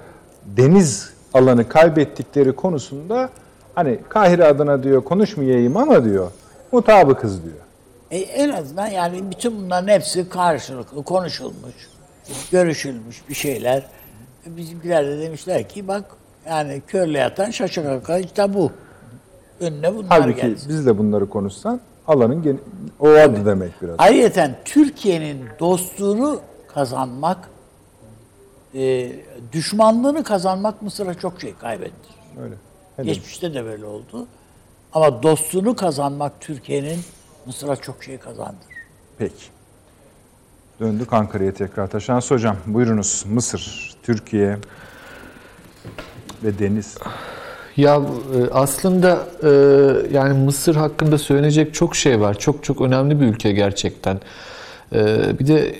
[0.45, 3.29] deniz alanı kaybettikleri konusunda
[3.75, 6.31] hani Kahire adına diyor konuşmayayım ama diyor
[6.71, 7.55] mutabıkız diyor.
[8.11, 11.89] E, en azından yani bütün bunların hepsi karşılıklı konuşulmuş,
[12.51, 13.85] görüşülmüş bir şeyler.
[14.45, 16.05] Bizimkiler de demişler ki bak
[16.49, 18.71] yani körle yatan şaşa kalkan işte bu.
[19.59, 20.69] önüne bunlar Halbuki gelsin.
[20.69, 22.61] biz de bunları konuşsan alanın
[22.99, 23.95] o adı demek biraz.
[23.97, 27.49] Ayrıca Türkiye'nin dostluğunu kazanmak,
[28.75, 29.11] e,
[29.51, 32.15] düşmanlığını kazanmak Mısır'a çok şey kaybettirir.
[32.43, 32.55] Öyle.
[32.97, 33.15] Demek?
[33.15, 34.27] Geçmişte de böyle oldu.
[34.93, 36.99] Ama dostluğunu kazanmak Türkiye'nin
[37.45, 38.75] Mısır'a çok şey kazandırır.
[39.17, 39.43] Peki.
[40.79, 41.87] Döndük Ankara'ya tekrar.
[41.87, 43.25] Taşans Hocam buyurunuz.
[43.27, 44.57] Mısır, Türkiye
[46.43, 46.97] ve deniz.
[47.77, 49.49] Ya e, aslında e,
[50.13, 52.39] yani Mısır hakkında söylenecek çok şey var.
[52.39, 54.19] Çok çok önemli bir ülke gerçekten.
[54.95, 55.05] E,
[55.39, 55.75] Bir de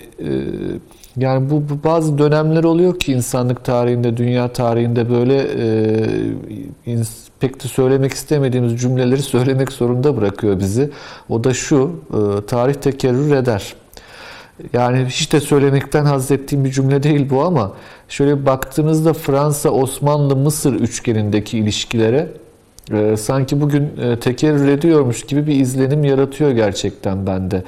[1.16, 5.46] yani bu, bu bazı dönemler oluyor ki insanlık tarihinde, dünya tarihinde böyle
[7.40, 10.90] pek de söylemek istemediğimiz cümleleri söylemek zorunda bırakıyor bizi.
[11.28, 11.90] O da şu,
[12.46, 13.74] tarih tekerrür eder.
[14.72, 17.72] Yani hiç de söylemekten haz ettiğim bir cümle değil bu ama
[18.08, 22.28] şöyle baktığınızda Fransa, Osmanlı, Mısır üçgenindeki ilişkilere
[22.92, 27.62] e, sanki bugün e, tekerrür ediyormuş gibi bir izlenim yaratıyor gerçekten bende.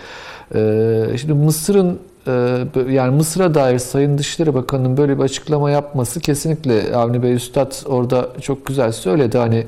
[0.55, 6.97] E, şimdi Mısır'ın e, yani Mısır'a dair Sayın Dışişleri Bakanı'nın böyle bir açıklama yapması kesinlikle
[6.97, 9.39] Avni Bey Üstad orada çok güzel söyledi.
[9.39, 9.67] Hani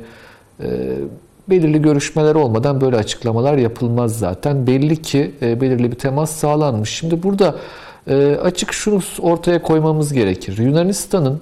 [0.61, 0.69] e,
[1.49, 4.67] belirli görüşmeler olmadan böyle açıklamalar yapılmaz zaten.
[4.67, 6.91] Belli ki e, belirli bir temas sağlanmış.
[6.91, 7.55] Şimdi burada
[8.09, 10.59] e, açık şunu ortaya koymamız gerekir.
[10.59, 11.41] Yunanistan'ın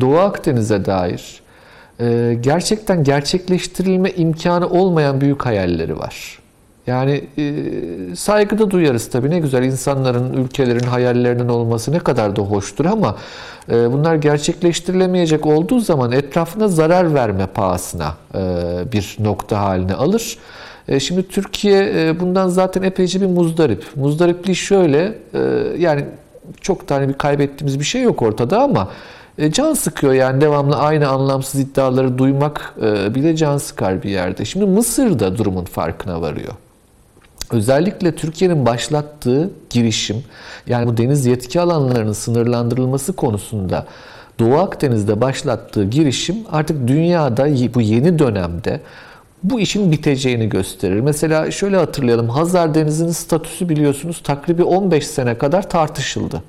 [0.00, 1.40] Doğu Akdeniz'e dair
[2.00, 6.43] e, gerçekten gerçekleştirilme imkanı olmayan büyük hayalleri var.
[6.86, 7.54] Yani e,
[8.16, 13.16] saygıda duyarız tabii ne güzel insanların, ülkelerin hayallerinin olması ne kadar da hoştur ama
[13.70, 18.38] e, bunlar gerçekleştirilemeyecek olduğu zaman etrafına zarar verme pahasına e,
[18.92, 20.38] bir nokta haline alır.
[20.88, 23.84] E, şimdi Türkiye e, bundan zaten epeyce bir muzdarip.
[23.96, 25.40] Muzdaripliği şöyle e,
[25.78, 26.04] yani
[26.60, 28.88] çok da hani bir kaybettiğimiz bir şey yok ortada ama
[29.38, 34.44] e, can sıkıyor yani devamlı aynı anlamsız iddiaları duymak e, bile can sıkar bir yerde.
[34.44, 36.52] Şimdi Mısır da durumun farkına varıyor.
[37.54, 40.24] Özellikle Türkiye'nin başlattığı girişim,
[40.66, 43.86] yani bu deniz yetki alanlarının sınırlandırılması konusunda
[44.38, 48.80] Doğu Akdeniz'de başlattığı girişim artık dünyada bu yeni dönemde
[49.42, 51.00] bu işin biteceğini gösterir.
[51.00, 52.28] Mesela şöyle hatırlayalım.
[52.28, 56.42] Hazar Denizi'nin statüsü biliyorsunuz takribi 15 sene kadar tartışıldı.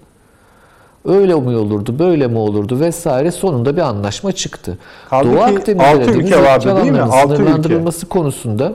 [1.06, 4.78] Öyle mi olurdu, böyle mi olurdu vesaire sonunda bir anlaşma çıktı.
[5.10, 7.02] Kaldı Doğu Akdeniz'de deniz ülke vardı değil mi?
[7.02, 7.44] alanlarının Altı ülke.
[7.44, 8.74] sınırlandırılması konusunda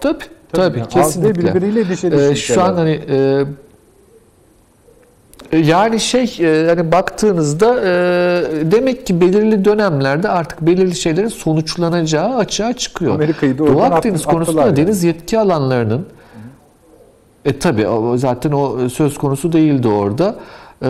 [0.00, 1.50] tabii tabii, yani kesinlikle.
[1.50, 3.44] altı birbiriyle dişe Ee, diş şu an hani e,
[5.52, 7.90] e, yani şey e, hani baktığınızda e,
[8.70, 13.14] demek ki belirli dönemlerde artık belirli şeylerin sonuçlanacağı açığa çıkıyor.
[13.14, 14.76] Amerika'yı da Doğu Akdeniz attılar konusunda yani.
[14.76, 16.06] deniz yetki alanlarının
[17.44, 17.86] e tabi
[18.16, 20.36] zaten o söz konusu değildi orada.
[20.82, 20.86] Ee,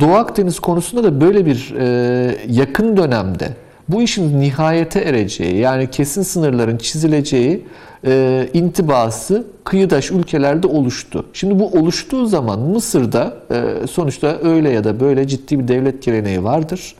[0.00, 3.48] Doğu Akdeniz konusunda da böyle bir e, yakın dönemde
[3.92, 7.66] bu işin nihayete ereceği yani kesin sınırların çizileceği
[8.06, 11.26] e, intibası kıyıdaş ülkelerde oluştu.
[11.32, 16.44] Şimdi bu oluştuğu zaman Mısır'da e, sonuçta öyle ya da böyle ciddi bir devlet geleneği
[16.44, 16.94] vardır.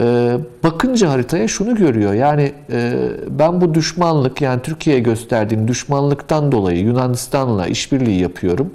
[0.00, 2.12] Ee, bakınca haritaya şunu görüyor.
[2.12, 2.92] Yani e,
[3.28, 8.74] ben bu düşmanlık yani Türkiye'ye gösterdiğim düşmanlıktan dolayı Yunanistan'la işbirliği yapıyorum.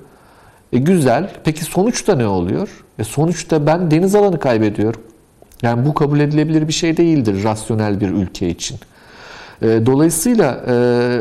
[0.73, 1.29] E, güzel.
[1.43, 2.69] Peki sonuçta ne oluyor?
[2.99, 5.01] E, sonuçta ben deniz alanı kaybediyorum.
[5.61, 8.77] Yani bu kabul edilebilir bir şey değildir rasyonel bir ülke için.
[9.61, 10.73] E, Dolayısıyla e,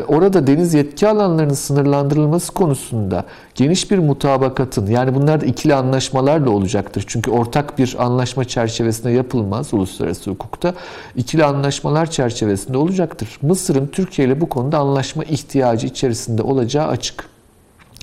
[0.07, 7.03] orada deniz yetki alanlarının sınırlandırılması konusunda geniş bir mutabakatın yani bunlar da ikili anlaşmalarla olacaktır.
[7.07, 10.73] Çünkü ortak bir anlaşma çerçevesinde yapılmaz uluslararası hukukta.
[11.15, 13.29] İkili anlaşmalar çerçevesinde olacaktır.
[13.41, 17.25] Mısır'ın Türkiye ile bu konuda anlaşma ihtiyacı içerisinde olacağı açık.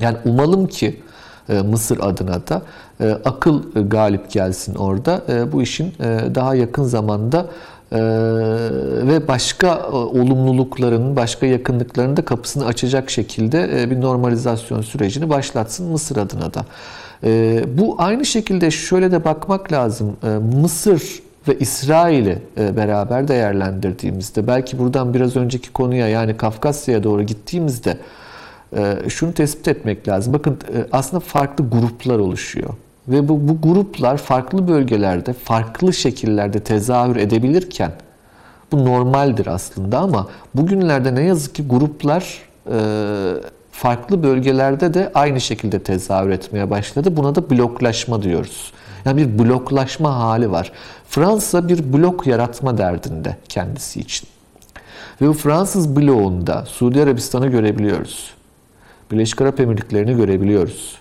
[0.01, 1.01] Yani umalım ki
[1.49, 2.63] e, Mısır adına da
[3.05, 5.23] akıl e, galip gelsin orada.
[5.29, 7.47] E, Bu işin e, daha yakın zamanda
[7.93, 7.99] e,
[9.07, 16.55] ve başka olumlulukların, başka yakınlıkların da kapısını açacak şekilde bir normalizasyon sürecini başlatsın Mısır adına
[16.55, 16.65] da.
[17.25, 20.17] E, Bu aynı şekilde şöyle de bakmak lazım.
[20.63, 21.03] Mısır
[21.49, 27.97] ve İsrail'i beraber değerlendirdiğimizde belki buradan biraz önceki konuya yani Kafkasya'ya doğru gittiğimizde
[29.09, 30.33] şunu tespit etmek lazım.
[30.33, 30.59] Bakın
[30.93, 32.71] aslında farklı gruplar oluşuyor.
[33.11, 37.93] Ve bu, bu gruplar farklı bölgelerde, farklı şekillerde tezahür edebilirken
[38.73, 42.39] bu normaldir aslında ama bugünlerde ne yazık ki gruplar
[42.73, 42.79] e,
[43.73, 47.17] farklı bölgelerde de aynı şekilde tezahür etmeye başladı.
[47.17, 48.73] Buna da bloklaşma diyoruz.
[49.05, 50.73] Yani bir bloklaşma hali var.
[51.09, 54.29] Fransa bir blok yaratma derdinde kendisi için.
[55.21, 58.31] Ve bu Fransız bloğunda Suudi Arabistan'ı görebiliyoruz.
[59.11, 61.00] Birleşik Arap Emirlikleri'ni görebiliyoruz.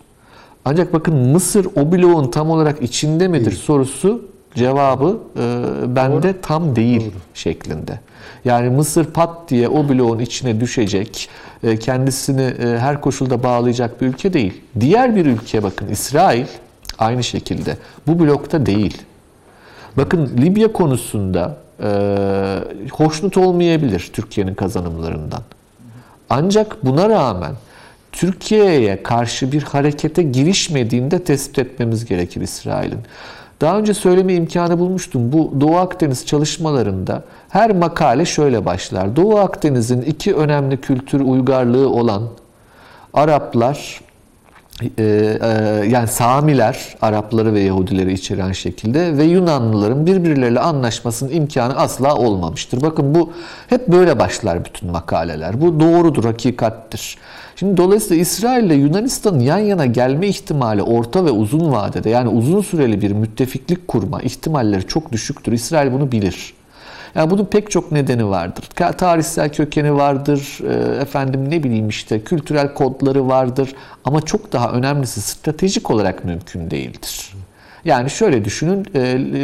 [0.70, 4.26] Ancak bakın Mısır o bloğun tam olarak içinde midir sorusu
[4.56, 8.00] cevabı e, bende tam değil şeklinde.
[8.46, 11.30] Yani Mısır pat diye o bloğun içine düşecek,
[11.64, 14.62] e, kendisini e, her koşulda bağlayacak bir ülke değil.
[14.80, 16.46] Diğer bir ülke bakın İsrail
[17.00, 17.78] aynı şekilde
[18.08, 19.02] bu blokta değil.
[19.98, 21.90] Bakın Libya konusunda e,
[22.92, 25.42] hoşnut olmayabilir Türkiye'nin kazanımlarından.
[26.30, 27.56] Ancak buna rağmen
[28.12, 33.00] Türkiye'ye karşı bir harekete girişmediğini de tespit etmemiz gerekir İsrail'in.
[33.62, 35.32] Daha önce söyleme imkanı bulmuştum.
[35.32, 39.16] Bu Doğu Akdeniz çalışmalarında her makale şöyle başlar.
[39.16, 42.24] Doğu Akdeniz'in iki önemli kültür uygarlığı olan
[43.14, 44.02] Araplar,
[45.90, 52.82] yani Samiler, Arapları ve Yahudileri içeren şekilde ve Yunanlıların birbirleriyle anlaşmasının imkanı asla olmamıştır.
[52.82, 53.34] Bakın bu
[53.68, 55.62] hep böyle başlar bütün makaleler.
[55.62, 57.18] Bu doğrudur, hakikattir.
[57.56, 62.62] Şimdi dolayısıyla İsrail ile Yunanistan'ın yan yana gelme ihtimali orta ve uzun vadede yani uzun
[62.62, 65.52] süreli bir müttefiklik kurma ihtimalleri çok düşüktür.
[65.52, 66.54] İsrail bunu bilir.
[67.16, 68.66] Yani bunun pek çok nedeni vardır.
[68.98, 73.76] Tarihsel kökeni vardır, e, efendim ne bileyim işte kültürel kodları vardır
[74.06, 77.34] ama çok daha önemlisi stratejik olarak mümkün değildir.
[77.86, 79.00] Yani şöyle düşünün, e,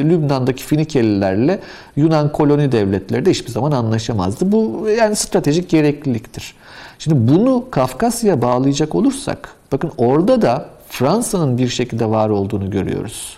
[0.09, 1.59] Lübnan'daki Finikelilerle
[1.95, 4.51] Yunan koloni devletleri de hiçbir zaman anlaşamazdı.
[4.51, 6.53] Bu yani stratejik gerekliliktir.
[6.99, 13.37] Şimdi bunu Kafkasya'ya bağlayacak olursak, bakın orada da Fransa'nın bir şekilde var olduğunu görüyoruz.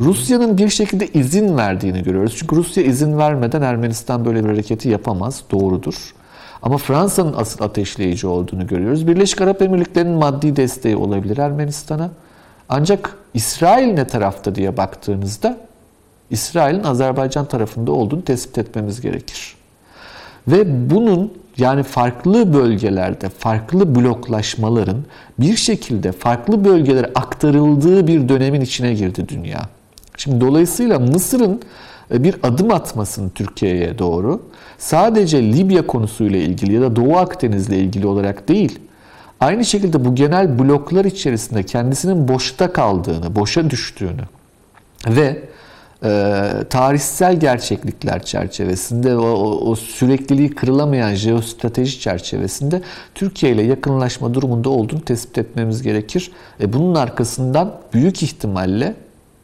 [0.00, 2.36] Rusya'nın bir şekilde izin verdiğini görüyoruz.
[2.36, 5.42] Çünkü Rusya izin vermeden Ermenistan böyle bir hareketi yapamaz.
[5.50, 6.14] Doğrudur.
[6.62, 9.06] Ama Fransa'nın asıl ateşleyici olduğunu görüyoruz.
[9.06, 12.10] Birleşik Arap Emirlikleri'nin maddi desteği olabilir Ermenistan'a.
[12.68, 15.56] Ancak İsrail ne tarafta diye baktığınızda
[16.30, 19.56] İsrail'in Azerbaycan tarafında olduğunu tespit etmemiz gerekir.
[20.48, 25.04] Ve bunun yani farklı bölgelerde farklı bloklaşmaların
[25.38, 29.77] bir şekilde farklı bölgelere aktarıldığı bir dönemin içine girdi dünya.
[30.18, 31.60] Şimdi dolayısıyla Mısır'ın
[32.14, 34.42] e, bir adım atmasını Türkiye'ye doğru
[34.78, 38.78] sadece Libya konusuyla ilgili ya da Doğu Akdeniz'le ilgili olarak değil,
[39.40, 44.22] aynı şekilde bu genel bloklar içerisinde kendisinin boşta kaldığını, boşa düştüğünü
[45.06, 45.42] ve
[46.04, 52.82] e, tarihsel gerçeklikler çerçevesinde o, o, o sürekliliği kırılamayan jeostrateji çerçevesinde
[53.14, 56.32] Türkiye ile yakınlaşma durumunda olduğunu tespit etmemiz gerekir.
[56.60, 58.94] E, bunun arkasından büyük ihtimalle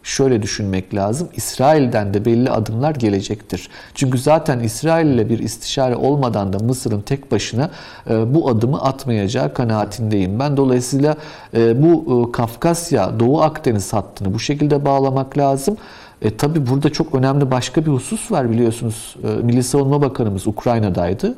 [0.04, 1.28] şöyle düşünmek lazım.
[1.36, 3.68] İsrail'den de belli adımlar gelecektir.
[3.94, 7.70] Çünkü zaten İsrail ile bir istişare olmadan da Mısır'ın tek başına
[8.10, 10.38] e, bu adımı atmayacağı kanaatindeyim.
[10.38, 11.16] Ben dolayısıyla
[11.54, 15.76] e, bu e, Kafkasya, Doğu Akdeniz hattını bu şekilde bağlamak lazım.
[16.22, 19.16] E, tabii burada çok önemli başka bir husus var biliyorsunuz.
[19.42, 21.34] Milli Savunma Bakanımız Ukrayna'daydı.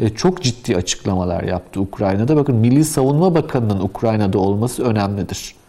[0.00, 2.36] E, çok ciddi açıklamalar yaptı Ukrayna'da.
[2.36, 5.61] Bakın Milli Savunma Bakanı'nın Ukrayna'da olması önemlidir.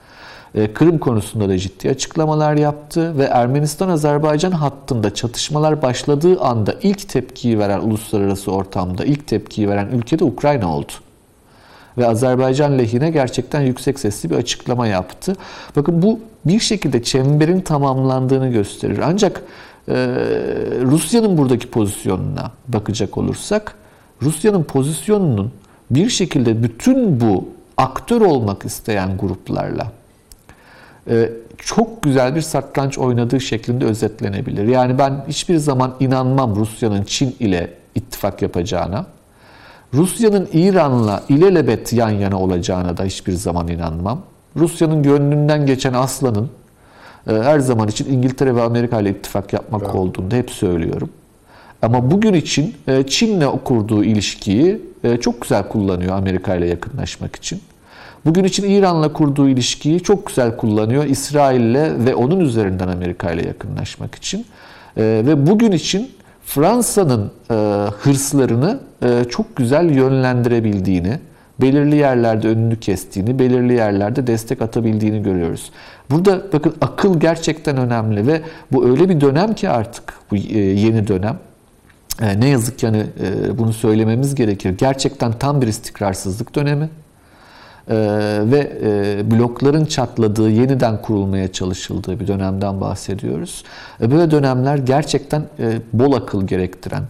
[0.55, 7.59] E, Kırım konusunda da ciddi açıklamalar yaptı ve Ermenistan-Azerbaycan hattında çatışmalar başladığı anda ilk tepkiyi
[7.59, 10.91] veren uluslararası ortamda ilk tepkiyi veren ülke de Ukrayna oldu.
[11.97, 15.35] Ve Azerbaycan lehine gerçekten yüksek sesli bir açıklama yaptı.
[15.75, 18.99] Bakın bu bir şekilde çemberin tamamlandığını gösterir.
[19.03, 19.43] Ancak
[19.87, 19.95] e,
[20.81, 23.75] Rusya'nın buradaki pozisyonuna bakacak olursak,
[24.21, 25.51] Rusya'nın pozisyonunun
[25.91, 27.47] bir şekilde bütün bu
[27.77, 29.91] aktör olmak isteyen gruplarla
[31.57, 34.67] çok güzel bir satranç oynadığı şeklinde özetlenebilir.
[34.67, 39.05] Yani ben hiçbir zaman inanmam Rusya'nın Çin ile ittifak yapacağına.
[39.93, 44.21] Rusya'nın İran'la ilelebet yan yana olacağına da hiçbir zaman inanmam.
[44.57, 46.49] Rusya'nın gönlünden geçen aslanın
[47.27, 49.95] e, her zaman için İngiltere ve Amerika ile ittifak yapmak evet.
[49.95, 51.09] olduğunu da hep söylüyorum.
[51.81, 57.61] Ama bugün için e, Çin'le kurduğu ilişkiyi e, çok güzel kullanıyor Amerika ile yakınlaşmak için.
[58.25, 64.15] Bugün için İran'la kurduğu ilişkiyi çok güzel kullanıyor İsrail'le ve onun üzerinden Amerika ile yakınlaşmak
[64.15, 64.45] için.
[64.97, 66.11] Ve bugün için
[66.45, 67.31] Fransa'nın
[68.01, 68.79] hırslarını
[69.29, 71.19] çok güzel yönlendirebildiğini,
[71.61, 75.71] belirli yerlerde önünü kestiğini, belirli yerlerde destek atabildiğini görüyoruz.
[76.11, 78.41] Burada bakın akıl gerçekten önemli ve
[78.71, 81.37] bu öyle bir dönem ki artık bu yeni dönem.
[82.37, 83.05] Ne yazık ki hani
[83.57, 84.77] bunu söylememiz gerekir.
[84.77, 86.89] Gerçekten tam bir istikrarsızlık dönemi.
[87.89, 88.71] Ve
[89.31, 93.63] blokların çatladığı, yeniden kurulmaya çalışıldığı bir dönemden bahsediyoruz.
[94.01, 95.43] böyle dönemler gerçekten
[95.93, 97.03] bol akıl gerektiren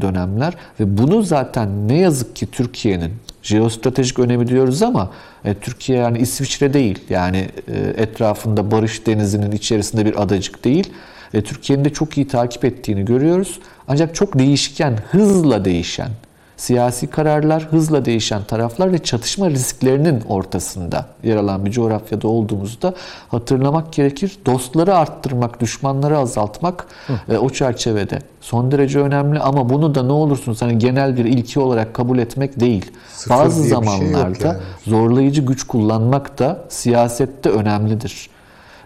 [0.00, 3.12] dönemler ve bunu zaten ne yazık ki Türkiye'nin
[3.46, 5.10] jeostratejik önemi diyoruz ama
[5.44, 6.98] e, Türkiye yani İsviçre değil.
[7.10, 10.92] Yani e, etrafında Barış Denizi'nin içerisinde bir adacık değil.
[11.34, 13.60] E, Türkiye'nin de çok iyi takip ettiğini görüyoruz.
[13.88, 16.10] Ancak çok değişken, hızla değişen,
[16.56, 22.94] siyasi kararlar, hızla değişen taraflar ve çatışma risklerinin ortasında yer alan bir coğrafyada olduğumuzda
[23.28, 24.38] hatırlamak gerekir.
[24.46, 26.86] Dostları arttırmak, düşmanları azaltmak
[27.28, 31.60] e, o çerçevede son derece önemli ama bunu da ne olursunuz hani genel bir ilki
[31.60, 32.90] olarak kabul etmek değil.
[33.12, 34.58] Sıfır Bazı şey zamanlarda yani.
[34.86, 38.30] zorlayıcı güç kullanmak da siyasette önemlidir.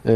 [0.07, 0.13] Ee,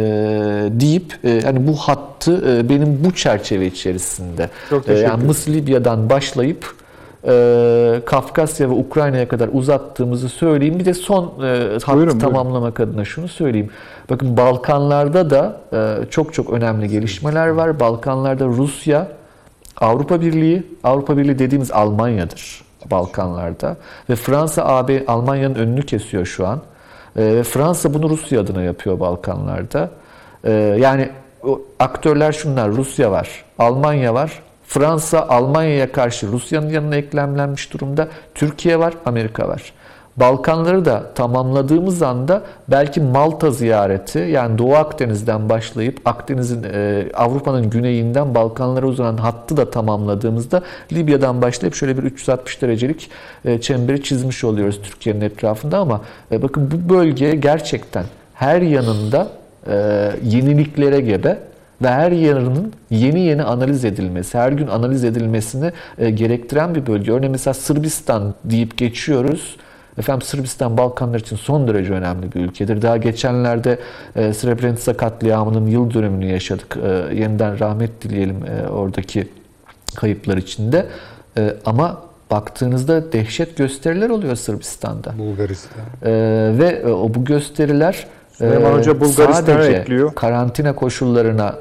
[0.71, 4.51] deyip e, hani bu hattı e, benim bu çerçeve içerisinde
[4.87, 5.25] e, yani.
[5.25, 6.84] Mısır Libya'dan başlayıp
[7.27, 10.79] e, Kafkasya ve Ukrayna'ya kadar uzattığımızı söyleyeyim.
[10.79, 12.19] Bir de son e, hattı buyurun.
[12.19, 13.71] tamamlamak adına şunu söyleyeyim.
[14.11, 17.81] Bakın Balkanlarda da e, çok çok önemli gelişmeler var.
[17.81, 19.09] Balkanlarda Rusya,
[19.81, 23.77] Avrupa Birliği, Avrupa Birliği dediğimiz Almanya'dır Balkanlarda
[24.11, 26.61] ve Fransa AB Almanya'nın önünü kesiyor şu an.
[27.17, 29.91] E, Fransa bunu Rusya adına yapıyor Balkanlarda.
[30.45, 31.11] E, yani
[31.79, 34.43] aktörler şunlar Rusya var, Almanya var,
[34.75, 38.09] Fransa Almanya'ya karşı Rusya'nın yanına eklemlenmiş durumda.
[38.35, 39.73] Türkiye var, Amerika var.
[40.17, 48.35] Balkanları da tamamladığımız anda belki Malta ziyareti yani Doğu Akdeniz'den başlayıp Akdeniz'in e, Avrupa'nın güneyinden
[48.35, 53.11] Balkanlara uzanan hattı da tamamladığımızda Libya'dan başlayıp şöyle bir 360 derecelik
[53.45, 56.01] e, çemberi çizmiş oluyoruz Türkiye'nin etrafında ama
[56.33, 59.29] e, bakın bu bölge gerçekten her yanında
[59.67, 61.39] e, yeniliklere gebe
[61.83, 67.13] ve her yanının yeni yeni analiz edilmesi, her gün analiz edilmesini e, gerektiren bir bölge.
[67.13, 69.57] Örneğin mesela Sırbistan deyip geçiyoruz.
[69.99, 72.83] Efendim Sırbistan Balkanlar için son derece önemli bir ülkedir.
[72.83, 73.79] Daha geçenlerde
[74.17, 76.77] e, Srebrenica katliamının yıl dönümünü yaşadık.
[76.77, 79.29] E, yeniden rahmet dileyelim e, oradaki
[79.97, 80.87] kayıplar içinde.
[81.39, 85.19] E, ama baktığınızda dehşet gösteriler oluyor Sırbistan'da.
[85.19, 85.83] Bulgaristan.
[86.05, 86.11] Ee,
[86.59, 88.07] ve e, o bu gösteriler
[88.39, 90.15] Süleyman e, Hoca Bulgaristan'a sadece ekliyor.
[90.15, 91.55] karantina koşullarına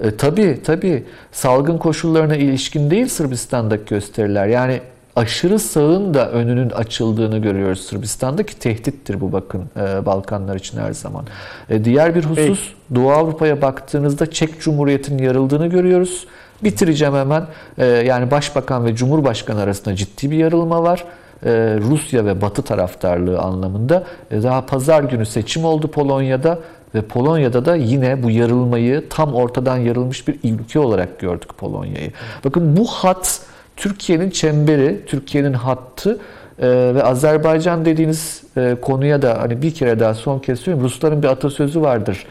[0.00, 4.46] e, tabii tabii salgın koşullarına ilişkin değil Sırbistan'daki gösteriler.
[4.46, 4.80] Yani
[5.16, 10.92] aşırı sağın da önünün açıldığını görüyoruz Sırbistan'da ki tehdittir bu bakın e, Balkanlar için her
[10.92, 11.24] zaman.
[11.70, 16.26] E, diğer bir husus Doğu Avrupa'ya baktığınızda Çek Cumhuriyeti'nin yarıldığını görüyoruz.
[16.64, 17.46] Bitireceğim hemen.
[17.78, 21.04] E, yani Başbakan ve Cumhurbaşkanı arasında ciddi bir yarılma var.
[21.44, 21.50] E,
[21.80, 24.04] Rusya ve Batı taraftarlığı anlamında.
[24.30, 26.58] E, Daha pazar günü seçim oldu Polonya'da
[26.94, 32.10] ve Polonya'da da yine bu yarılmayı tam ortadan yarılmış bir ülke olarak gördük Polonya'yı.
[32.44, 33.40] Bakın bu hat
[33.76, 36.18] Türkiye'nin çemberi, Türkiye'nin hattı
[36.58, 38.42] e, ve Azerbaycan dediğiniz
[38.82, 40.84] konuya da hani bir kere daha son kez söyleyeyim.
[40.84, 42.26] Rusların bir atasözü vardır.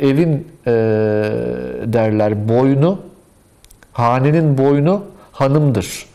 [0.00, 0.48] Evin
[1.92, 2.98] derler boynu,
[3.92, 6.06] hanenin boynu hanımdır.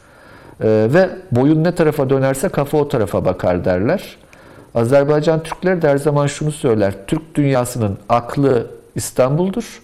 [0.63, 4.17] Ee, ve boyun ne tarafa dönerse kafa o tarafa bakar derler.
[4.75, 6.93] Azerbaycan Türkleri de her zaman şunu söyler.
[7.07, 9.81] Türk dünyasının aklı İstanbul'dur,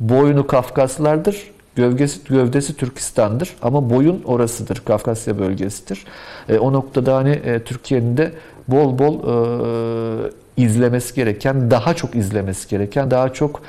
[0.00, 3.56] boynu Kafkaslardır, gövdesi, gövdesi Türkistan'dır.
[3.62, 6.04] Ama boyun orasıdır, Kafkasya bölgesidir.
[6.48, 8.32] E, o noktada hani e, Türkiye'nin de
[8.68, 13.62] bol bol e, izlemesi gereken, daha çok izlemesi gereken, daha çok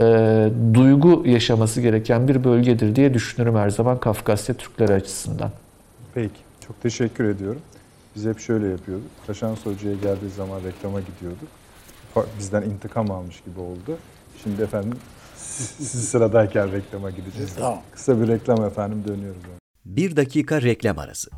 [0.00, 5.50] e, duygu yaşaması gereken bir bölgedir diye düşünürüm her zaman Kafkasya Türkleri açısından.
[6.16, 6.40] Peki.
[6.66, 7.60] Çok teşekkür ediyorum.
[8.16, 9.06] Biz hep şöyle yapıyorduk.
[9.26, 11.48] Taşan Hoca'ya geldiği zaman reklama gidiyorduk.
[12.38, 13.98] Bizden intikam almış gibi oldu.
[14.42, 14.98] Şimdi efendim
[15.36, 17.54] siz siz sıradayken reklama gideceğiz.
[17.54, 17.82] Tamam.
[17.92, 19.40] Kısa bir reklam efendim dönüyoruz.
[19.84, 21.30] Bir dakika reklam arası.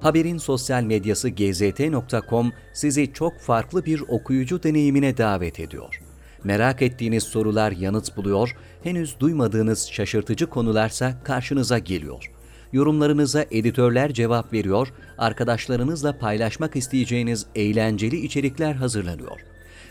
[0.00, 6.00] Haberin sosyal medyası gzt.com sizi çok farklı bir okuyucu deneyimine davet ediyor.
[6.44, 12.35] Merak ettiğiniz sorular yanıt buluyor, henüz duymadığınız şaşırtıcı konularsa karşınıza geliyor.
[12.76, 19.40] Yorumlarınıza editörler cevap veriyor, arkadaşlarınızla paylaşmak isteyeceğiniz eğlenceli içerikler hazırlanıyor.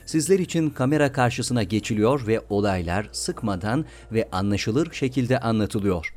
[0.05, 6.13] Sizler için kamera karşısına geçiliyor ve olaylar sıkmadan ve anlaşılır şekilde anlatılıyor.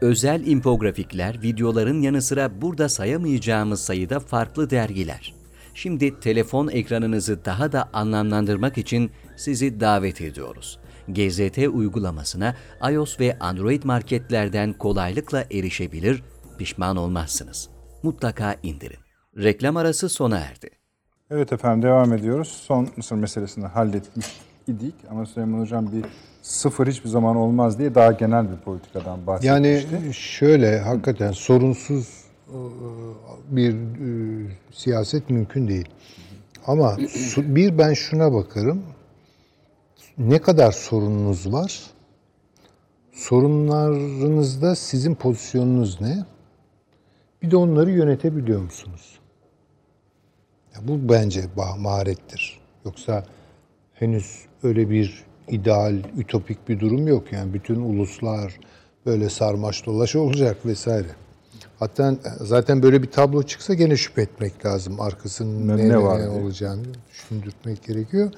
[0.00, 5.34] Özel infografikler, videoların yanı sıra burada sayamayacağımız sayıda farklı dergiler.
[5.74, 10.78] Şimdi telefon ekranınızı daha da anlamlandırmak için sizi davet ediyoruz.
[11.08, 12.54] GZT uygulamasına
[12.90, 16.22] iOS ve Android marketlerden kolaylıkla erişebilir,
[16.58, 17.68] pişman olmazsınız.
[18.02, 18.98] Mutlaka indirin.
[19.36, 20.70] Reklam arası sona erdi.
[21.30, 22.48] Evet efendim devam ediyoruz.
[22.48, 24.26] Son Mısır meselesini halletmiş
[24.66, 26.04] idik ama Süleyman Hocam bir
[26.42, 30.20] sıfır hiçbir zaman olmaz diye daha genel bir politikadan Yani bahsetmişti.
[30.20, 32.08] şöyle hakikaten sorunsuz
[32.48, 32.58] e,
[33.48, 35.88] bir e, siyaset mümkün değil.
[36.66, 36.96] Ama
[37.36, 38.82] bir ben şuna bakarım.
[40.18, 41.82] Ne kadar sorununuz var?
[43.12, 46.24] Sorunlarınızda sizin pozisyonunuz ne?
[47.42, 49.18] Bir de onları yönetebiliyor musunuz?
[50.74, 51.44] Ya bu bence
[51.78, 52.60] maharettir.
[52.84, 53.24] Yoksa
[53.92, 57.32] henüz öyle bir ideal, ütopik bir durum yok.
[57.32, 58.58] Yani bütün uluslar
[59.06, 61.08] böyle sarmaş dolaş olacak vesaire.
[61.78, 65.00] Hatta zaten böyle bir tablo çıksa gene şüphe etmek lazım.
[65.00, 68.30] Arkasının Ne- ne, ne var ne olacağını düşündürtmek gerekiyor.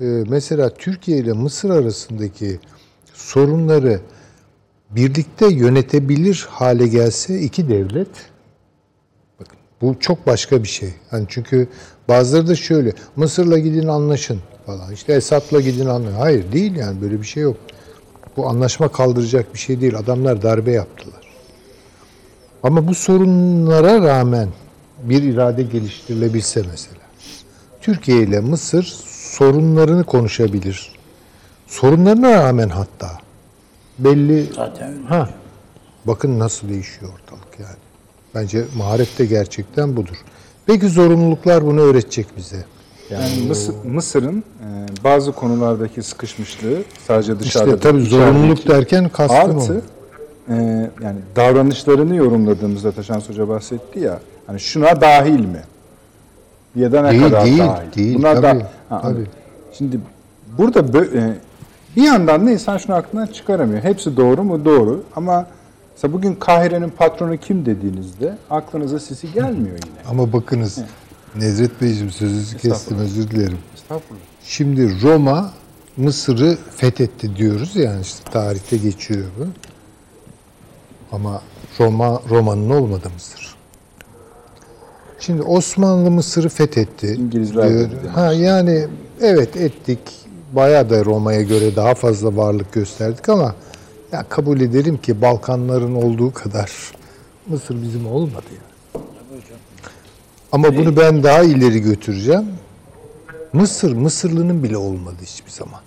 [0.00, 2.60] Ee, mesela Türkiye ile Mısır arasındaki
[3.14, 4.00] sorunları
[4.90, 8.08] birlikte yönetebilir hale gelse iki devlet
[9.40, 10.90] bakın bu çok başka bir şey.
[11.10, 11.68] Hani çünkü
[12.08, 14.92] bazıları da şöyle Mısır'la gidin anlaşın falan.
[14.92, 16.16] İşte Esad'la gidin anlaşın.
[16.16, 17.56] Hayır değil yani böyle bir şey yok.
[18.36, 19.98] Bu anlaşma kaldıracak bir şey değil.
[19.98, 21.20] Adamlar darbe yaptılar.
[22.62, 24.48] Ama bu sorunlara rağmen
[25.02, 26.98] bir irade geliştirilebilse mesela.
[27.80, 28.84] Türkiye ile Mısır
[29.38, 30.92] sorunlarını konuşabilir.
[31.66, 33.10] Sorunlarına rağmen hatta
[33.98, 35.28] belli Zaten ha
[36.04, 37.76] bakın nasıl değişiyor ortalık yani.
[38.34, 40.16] Bence maharet de gerçekten budur.
[40.66, 42.64] Peki zorunluluklar bunu öğretecek bize.
[43.10, 49.82] Yani Mısır, Mısır'ın e, bazı konulardaki sıkışmışlığı sadece dışarıda İşte tabii zorunluluk derken kastım Artı
[50.48, 50.52] o.
[50.54, 50.56] e,
[51.02, 55.62] yani davranışlarını yorumladığımızda Taşans Hoca bahsetti ya hani şuna dahil mi?
[56.76, 57.92] Ya da ne Değil, kadar değil, dahil?
[57.96, 59.26] değil, Bunlar tabii, da, ha, tabii.
[59.72, 60.00] Şimdi
[60.58, 61.36] burada e,
[61.96, 63.82] bir yandan da insan şunu aklından çıkaramıyor.
[63.82, 64.64] Hepsi doğru mu?
[64.64, 65.04] Doğru.
[65.16, 65.46] Ama
[65.94, 70.08] mesela bugün Kahire'nin patronu kim dediğinizde aklınıza sisi gelmiyor yine.
[70.10, 70.78] Ama bakınız
[71.36, 73.58] Nedret Beyciğim sözünüzü kestim özür dilerim.
[73.74, 74.20] Estağfurullah.
[74.44, 75.50] Şimdi Roma
[75.96, 79.46] Mısır'ı fethetti diyoruz yani işte tarihte geçiyor bu.
[81.12, 81.42] Ama
[81.80, 83.37] Roma Roma'nın olmadı Mısır.
[85.20, 87.06] Şimdi Osmanlı Mısır'ı fethetti.
[87.06, 87.80] İngilizler diyor.
[87.90, 88.08] dedi.
[88.08, 88.86] Ha yani
[89.20, 89.98] evet ettik.
[90.52, 93.54] Bayağı da Roma'ya göre daha fazla varlık gösterdik ama
[94.12, 96.72] ya kabul edelim ki Balkanların olduğu kadar
[97.46, 99.00] Mısır bizim olmadı ya.
[100.52, 102.46] Ama bunu ben daha ileri götüreceğim.
[103.52, 105.80] Mısır, Mısırlı'nın bile olmadı hiçbir zaman.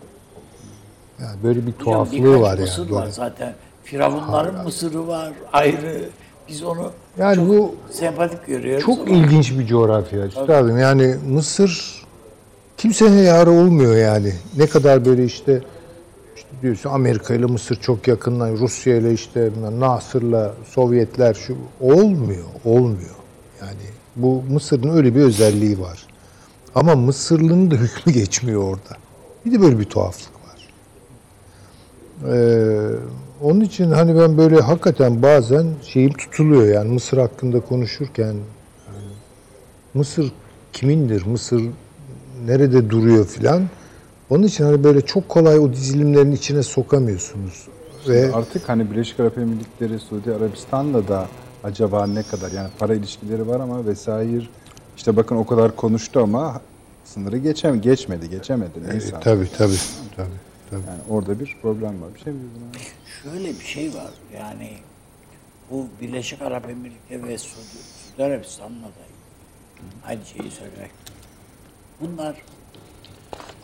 [1.22, 2.92] Yani böyle bir Hocam tuhaflığı birkaç var Mısır yani.
[2.96, 3.12] var Böyle.
[3.14, 3.54] zaten.
[3.84, 6.10] Firavunların Mısır'ı var ayrı.
[6.52, 8.86] Biz onu Yani bu sempatik görüyoruz.
[8.86, 10.78] çok ama ilginç bir coğrafya üstadım.
[10.78, 12.02] Yani Mısır
[12.78, 14.34] kimseye yarı olmuyor yani.
[14.58, 15.62] Ne kadar böyle işte
[16.36, 19.50] işte diyorsun Amerika ile Mısır çok yakınlar, Rusya ile işte
[19.80, 23.16] Nasır'la Sovyetler şu olmuyor, olmuyor.
[23.62, 26.08] Yani bu Mısır'ın öyle bir özelliği var.
[26.76, 28.98] Ama Mısırlı'nın da hükmü geçmiyor orada.
[29.46, 30.68] Bir de böyle bir tuhaflık var.
[32.34, 32.96] Ee,
[33.42, 38.40] onun için hani ben böyle hakikaten bazen şeyim tutuluyor yani Mısır hakkında konuşurken yani
[39.94, 40.32] Mısır
[40.74, 41.26] kimindir?
[41.26, 41.64] Mısır
[42.46, 43.64] nerede duruyor filan.
[44.30, 47.68] Onun için hani böyle çok kolay o dizilimlerin içine sokamıyorsunuz.
[48.08, 51.28] Ve Artık hani Birleşik Arap Emirlikleri, Suudi Arabistan'la da
[51.64, 54.42] acaba ne kadar yani para ilişkileri var ama vesaire
[54.98, 56.62] işte bakın o kadar konuştu ama
[57.06, 59.16] sınırı geçem geçmedi, geçemedi neyse.
[59.16, 59.78] e, tabii tabii
[60.16, 60.51] tabii.
[60.72, 60.82] Tabii.
[60.88, 62.14] Yani orada bir problem var.
[62.16, 62.40] Bir şey mi
[62.70, 62.78] abi?
[63.24, 64.78] Şöyle bir şey var yani
[65.72, 67.66] bu Birleşik Arap Emirlikleri ve Suudi,
[68.08, 69.04] Suudi Arabistan'la da
[70.06, 70.92] aynı şeyi söylemek.
[72.02, 72.36] Bunlar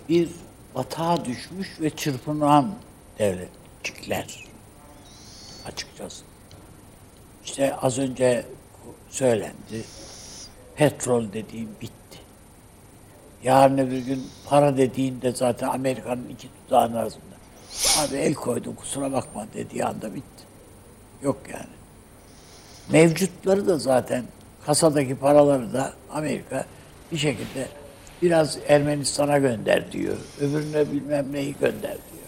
[0.09, 0.29] bir
[0.75, 2.75] batağa düşmüş ve çırpınan
[3.19, 4.45] devletçikler
[5.65, 6.23] açıkçası.
[7.45, 8.45] İşte az önce
[9.09, 9.83] söylendi.
[10.75, 12.06] Petrol dediğim bitti.
[13.43, 17.23] Yarın öbür gün para dediğinde zaten Amerika'nın iki dudağının arasında.
[17.99, 20.43] Abi el koydum kusura bakma dediği anda bitti.
[21.23, 21.67] Yok yani.
[22.89, 24.23] Mevcutları da zaten
[24.65, 26.65] kasadaki paraları da Amerika
[27.11, 27.67] bir şekilde
[28.21, 30.17] biraz Ermenistan'a gönder diyor.
[30.41, 32.27] Öbürüne bilmem neyi gönder diyor.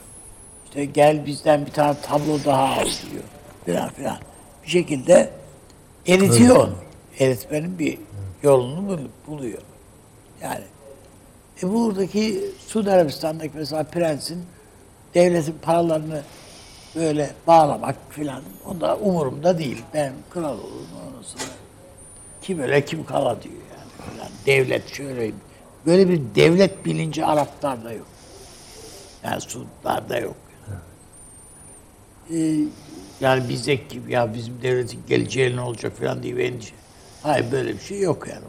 [0.65, 3.23] İşte gel bizden bir tane tablo daha al diyor.
[3.65, 4.17] Filan filan.
[4.63, 5.29] Bir şekilde
[6.07, 6.75] eritiyor onu.
[7.19, 7.97] Eritmenin bir
[8.43, 9.61] yolunu bul- buluyor.
[10.41, 10.61] Yani
[11.63, 14.45] e buradaki Suudi Arabistan'daki mesela prensin
[15.13, 16.21] devletin paralarını
[16.95, 19.83] böyle bağlamak filan onda umurumda değil.
[19.93, 21.43] Ben kral olurum ondan sonra
[22.41, 24.29] kim öyle kim kala diyor yani filan.
[24.45, 25.31] Devlet şöyle
[25.85, 28.07] böyle bir devlet bilinci Araplarda yok.
[29.23, 30.35] Yani Suudlarda yok.
[32.33, 32.55] Ee,
[33.21, 36.75] yani bizdeki gibi ya bizim devletin geleceği ne olacak filan diye endişe.
[37.23, 38.48] Hayır böyle bir şey yok yani.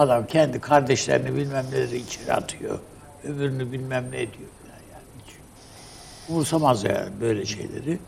[0.00, 2.78] Adam kendi kardeşlerini bilmem neleri içeri atıyor.
[3.24, 5.04] Öbürünü bilmem ne ediyor falan yani.
[5.26, 5.34] Hiç
[6.28, 7.98] umursamaz yani böyle şeyleri.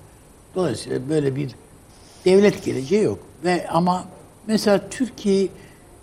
[0.55, 1.51] Dolayısıyla böyle bir
[2.25, 3.19] devlet geleceği yok.
[3.45, 4.05] Ve ama
[4.47, 5.49] mesela Türkiye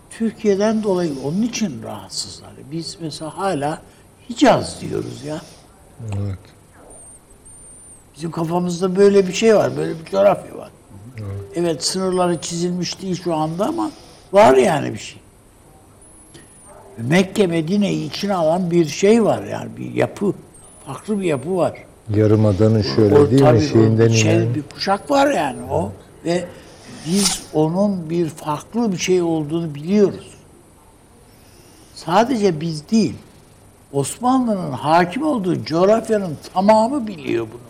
[0.10, 2.52] Türkiye'den dolayı onun için rahatsızlar.
[2.72, 3.82] Biz mesela hala
[4.30, 5.42] Hicaz diyoruz ya.
[6.02, 6.40] Evet.
[8.16, 10.70] Bizim kafamızda böyle bir şey var, böyle bir coğrafya var.
[11.56, 13.92] Evet, sınırları çizilmiş değil şu anda ama
[14.32, 15.19] var yani bir şey.
[17.08, 20.34] Mekke Medine'yi içine alan bir şey var yani bir yapı,
[20.86, 21.74] farklı bir yapı var.
[22.16, 25.92] Yarımadanın şöyle O değil tabii mi şeyinden o şey, bir kuşak var yani o
[26.26, 26.46] ve
[27.08, 30.34] biz onun bir farklı bir şey olduğunu biliyoruz.
[31.96, 33.16] Sadece biz değil,
[33.94, 37.70] Osmanlı'nın hakim olduğu coğrafyanın tamamı biliyor bunu.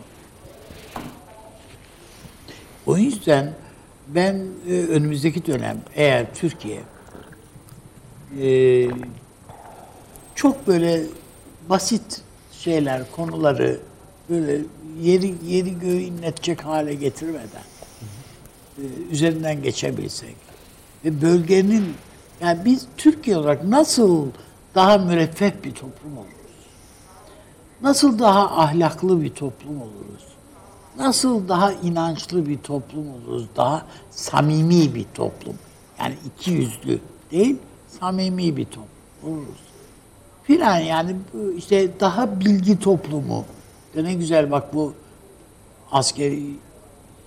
[2.85, 3.53] O yüzden
[4.07, 6.79] ben e, önümüzdeki dönem eğer Türkiye
[8.41, 8.87] e,
[10.39, 11.03] çok böyle
[11.69, 12.21] basit
[12.51, 13.79] şeyler, konuları
[14.29, 14.61] böyle
[15.01, 17.63] yeri yeri göğü inletecek hale getirmeden
[18.77, 20.35] e, üzerinden geçebilsek
[21.05, 21.93] ve bölgenin
[22.41, 24.27] yani biz Türkiye olarak nasıl
[24.75, 26.33] daha müreffeh bir toplum oluruz?
[27.81, 30.23] Nasıl daha ahlaklı bir toplum oluruz?
[30.97, 33.47] Nasıl daha inançlı bir toplum oluruz?
[33.55, 35.55] Daha samimi bir toplum.
[35.99, 36.99] Yani iki yüzlü
[37.31, 37.57] değil,
[37.99, 39.68] samimi bir toplum oluruz.
[40.49, 41.15] Filan yani
[41.57, 43.45] işte daha bilgi toplumu.
[43.95, 44.93] De ne güzel bak bu
[45.91, 46.43] askeri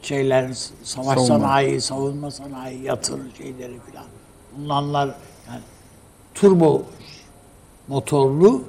[0.03, 0.49] şeyler,
[0.82, 1.27] savaş Savunma.
[1.27, 4.05] sanayi, savunma sanayi, yatırım şeyleri filan.
[4.59, 5.07] Bunlar
[5.49, 5.61] yani
[6.35, 6.82] turbo
[7.89, 8.65] motorlu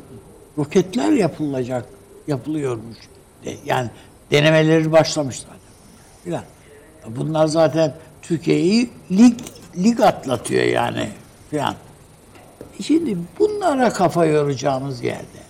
[0.57, 1.85] roketler yapılacak,
[2.27, 2.97] yapılıyormuş.
[3.45, 3.89] De- Yani
[4.31, 5.57] denemeleri başlamış zaten.
[6.23, 6.43] Filan.
[7.07, 9.39] Bunlar zaten Türkiye'yi lig
[9.77, 11.09] lig atlatıyor yani
[11.49, 11.75] filan.
[12.81, 15.43] Şimdi bunlara kafa yoracağımız yerde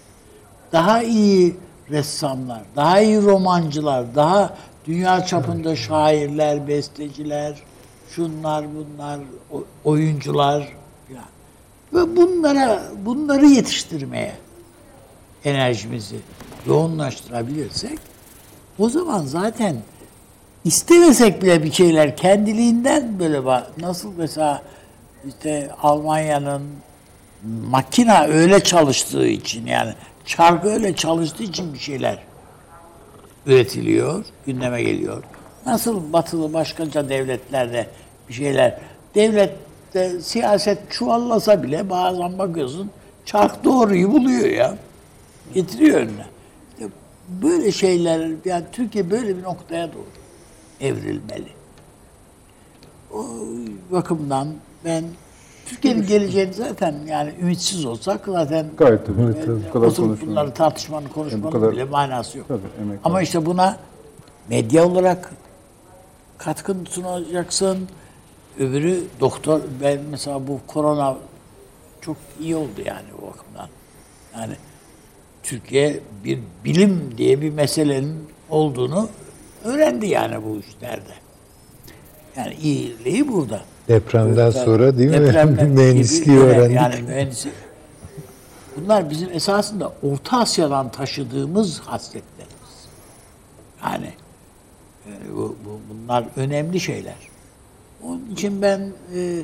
[0.71, 1.55] daha iyi
[1.91, 7.63] ressamlar, daha iyi romancılar, daha dünya çapında şairler, besteciler,
[8.09, 9.19] şunlar bunlar,
[9.83, 10.67] oyuncular
[11.07, 11.25] filan.
[11.93, 14.33] Ve bunlara bunları yetiştirmeye
[15.45, 16.15] enerjimizi
[16.67, 17.99] yoğunlaştırabilirsek
[18.79, 19.75] o zaman zaten
[20.65, 24.61] istemesek bile bir şeyler kendiliğinden böyle ba- nasıl mesela
[25.27, 26.61] işte Almanya'nın
[27.43, 29.93] makina öyle çalıştığı için yani
[30.25, 32.23] çarkı öyle çalıştığı için bir şeyler
[33.45, 35.23] üretiliyor, gündeme geliyor.
[35.65, 37.87] Nasıl batılı başkaca devletlerde
[38.29, 38.79] bir şeyler
[39.15, 42.91] devlette siyaset çuvallasa bile bazen bakıyorsun
[43.25, 44.77] çark doğruyu buluyor ya.
[45.53, 46.25] Getiriyor önüne.
[46.71, 46.89] İşte
[47.27, 50.05] böyle şeyler yani Türkiye böyle bir noktaya doğru
[50.81, 51.49] evrilmeli.
[53.13, 53.25] O
[53.91, 54.47] bakımdan
[54.85, 55.03] ben
[55.65, 59.59] Türkiye'nin geleceğini zaten yani ümitsiz olsak zaten Gayet e, Evet, tabii.
[59.69, 62.47] Bu kadar oturup bunları tartışmanın, konuşmanın kadar- bile manası yok.
[62.47, 63.21] Tabii, emek Ama var.
[63.21, 63.77] işte buna
[64.49, 65.31] medya olarak
[66.37, 67.87] katkın sunacaksın.
[68.59, 71.17] Öbürü doktor, ben mesela bu korona
[72.01, 73.67] çok iyi oldu yani o bakımdan.
[74.37, 74.53] Yani
[75.43, 79.09] Türkiye bir bilim diye bir meselenin olduğunu
[79.63, 81.13] öğrendi yani bu işlerde.
[82.37, 83.61] Yani iyiliği burada.
[83.87, 85.19] Depremden Deprem- sonra değil mi?
[85.73, 86.75] Mühendisliği gibi- öğrendik.
[86.75, 87.49] Yani mühendisi.
[88.77, 92.87] Bunlar bizim esasında Orta Asya'dan taşıdığımız hasletlerimiz.
[93.83, 94.13] Yani
[95.05, 97.15] e, bu, bu, bunlar önemli şeyler.
[98.03, 99.43] Onun için ben e,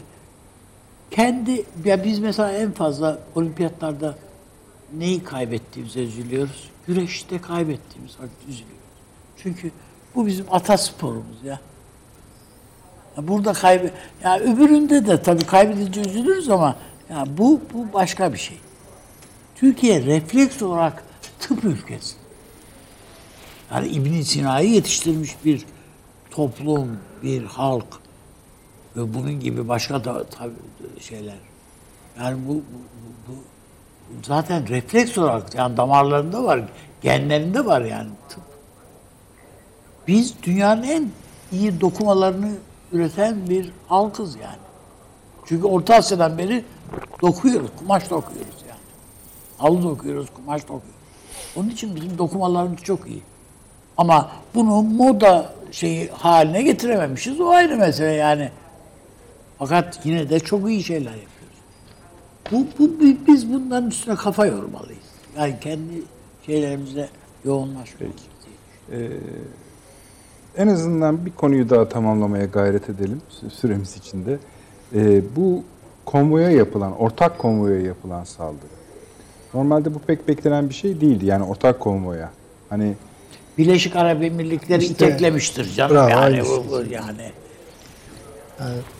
[1.11, 4.15] kendi ya biz mesela en fazla olimpiyatlarda
[4.97, 6.69] neyi kaybettiğimize üzülüyoruz.
[6.87, 8.79] Güreşte kaybettiğimiz vakit üzülüyoruz.
[9.37, 9.71] Çünkü
[10.15, 11.59] bu bizim atasporumuz ya.
[13.27, 13.91] Burada kaybe
[14.23, 16.75] ya öbüründe de tabii kaybedince üzülürüz ama
[17.09, 18.57] ya bu bu başka bir şey.
[19.55, 21.03] Türkiye refleks olarak
[21.39, 22.15] tıp ülkesi.
[23.71, 25.65] Yani İbn Sina'yı yetiştirmiş bir
[26.31, 27.85] toplum, bir halk
[28.95, 30.53] ve bunun gibi başka da tabii
[31.01, 31.35] şeyler.
[32.19, 32.61] Yani bu, bu,
[33.27, 33.31] bu,
[34.09, 36.61] bu zaten refleks olarak yani damarlarında var,
[37.01, 38.43] genlerinde var yani tıp.
[40.07, 41.11] Biz dünyanın en
[41.51, 42.51] iyi dokumalarını
[42.91, 44.57] üreten bir halkız yani.
[45.45, 46.63] Çünkü Orta Asya'dan beri
[47.21, 48.79] dokuyoruz, kumaş dokuyoruz yani.
[49.57, 50.89] Halı dokuyoruz, kumaş dokuyoruz.
[51.55, 53.21] Onun için bizim dokumalarımız çok iyi.
[53.97, 57.39] Ama bunu moda şeyi haline getirememişiz.
[57.41, 58.49] O ayrı mesele yani.
[59.59, 61.57] Fakat yine de çok iyi şeyler yapıyoruz.
[62.51, 65.03] Bu, bu, bi- biz bunların üstüne kafa yormalıyız.
[65.37, 66.03] Yani kendi
[66.45, 67.09] şeylerimize
[67.45, 68.21] yoğunlaşmalıyız.
[70.57, 74.37] En azından bir konuyu daha tamamlamaya gayret edelim sü- süremiz içinde.
[74.95, 75.63] Ee, bu
[76.05, 78.79] konvoya yapılan, ortak konvoya yapılan saldırı.
[79.53, 81.25] Normalde bu pek beklenen bir şey değildi.
[81.25, 82.29] Yani ortak konvoya.
[82.69, 82.95] Hani
[83.57, 86.41] Birleşik Arap Emirlikleri İşte, iteklemiştir canım bravo, yani.
[86.41, 87.31] Bu, bu yani.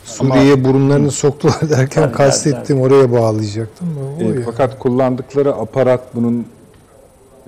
[0.04, 3.88] Suriye'ye burunlarını soktular derken Tabii, kastettim oraya bağlayacaktım.
[4.20, 4.34] O e, ya.
[4.44, 6.46] fakat kullandıkları aparat bunun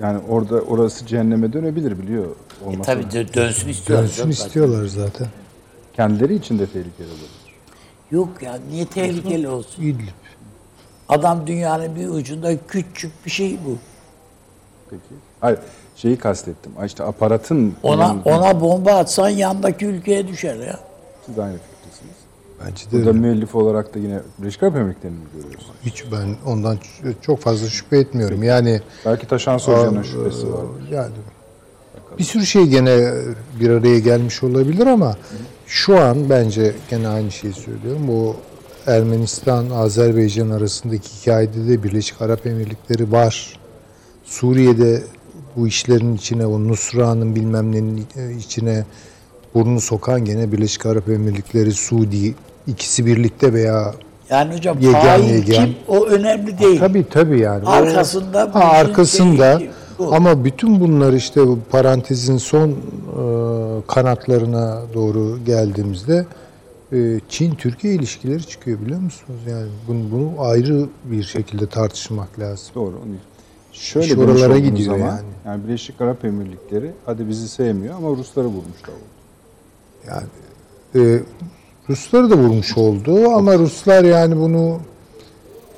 [0.01, 2.25] yani orada orası cehenneme dönebilir biliyor
[2.67, 2.93] olmasa.
[2.93, 4.07] Tabii dö- dönsün istiyorlar.
[4.07, 5.27] Dönsün canım istiyorlar zaten.
[5.95, 7.19] Kendileri için de tehlikeli olabilir.
[7.19, 8.17] zaten.
[8.17, 9.83] Yok ya niye tehlikeli olsun?
[9.83, 10.07] İdlib.
[11.09, 13.77] Adam dünyanın bir ucunda küçük bir şey bu.
[14.89, 15.01] Peki.
[15.41, 15.59] Hayır,
[15.95, 16.71] şeyi kastettim.
[16.77, 20.79] Ha İşte aparatın Ona ona bomba atsan yandaki ülkeye düşer ya.
[21.25, 22.15] Siz aynı fikirdesiniz.
[22.65, 23.19] Bence de Burada öyle.
[23.19, 25.71] müellif olarak da yine Birleşik Arap Emirlikleri'ni mi görüyorsun?
[25.85, 28.43] Hiç ben ondan ç- çok fazla şüphe etmiyorum.
[28.43, 30.65] Yani Belki Taşan Hoca'nın şüphesi var.
[30.91, 31.11] yani
[32.19, 33.11] bir sürü şey gene
[33.59, 35.17] bir araya gelmiş olabilir ama
[35.67, 38.01] şu an bence gene aynı şeyi söylüyorum.
[38.07, 38.35] Bu
[38.87, 43.59] Ermenistan Azerbaycan arasındaki hikayede de Birleşik Arap Emirlikleri var.
[44.23, 45.03] Suriye'de
[45.55, 48.07] bu işlerin içine o Nusra'nın bilmem nenin
[48.39, 48.85] içine
[49.53, 52.35] burnunu sokan gene Birleşik Arap Emirlikleri, Suudi
[52.67, 53.93] ikisi birlikte veya
[54.29, 55.65] Yani hocam Yegan, fail yegan.
[55.65, 56.79] kim o önemli değil.
[56.79, 57.65] Tabii tabii yani.
[57.65, 59.69] O- Arkasında ha, arkasında şeyi
[59.99, 62.75] ama bütün bunlar işte bu parantezin son e,
[63.87, 66.25] kanatlarına doğru geldiğimizde
[66.93, 69.39] e, Çin-Türkiye ilişkileri çıkıyor biliyor musunuz?
[69.49, 72.67] Yani bunu, bunu ayrı bir şekilde tartışmak lazım.
[72.75, 72.93] Doğru.
[73.71, 75.25] Şöyle İş oralara gidiyor zaman, yani.
[75.45, 78.95] yani Birleşik Arap Emirlikleri hadi bizi sevmiyor ama Rusları vurmuşlar.
[80.07, 80.27] Yani
[80.95, 81.19] e,
[81.89, 84.79] Rusları da vurmuş oldu ama Ruslar yani bunu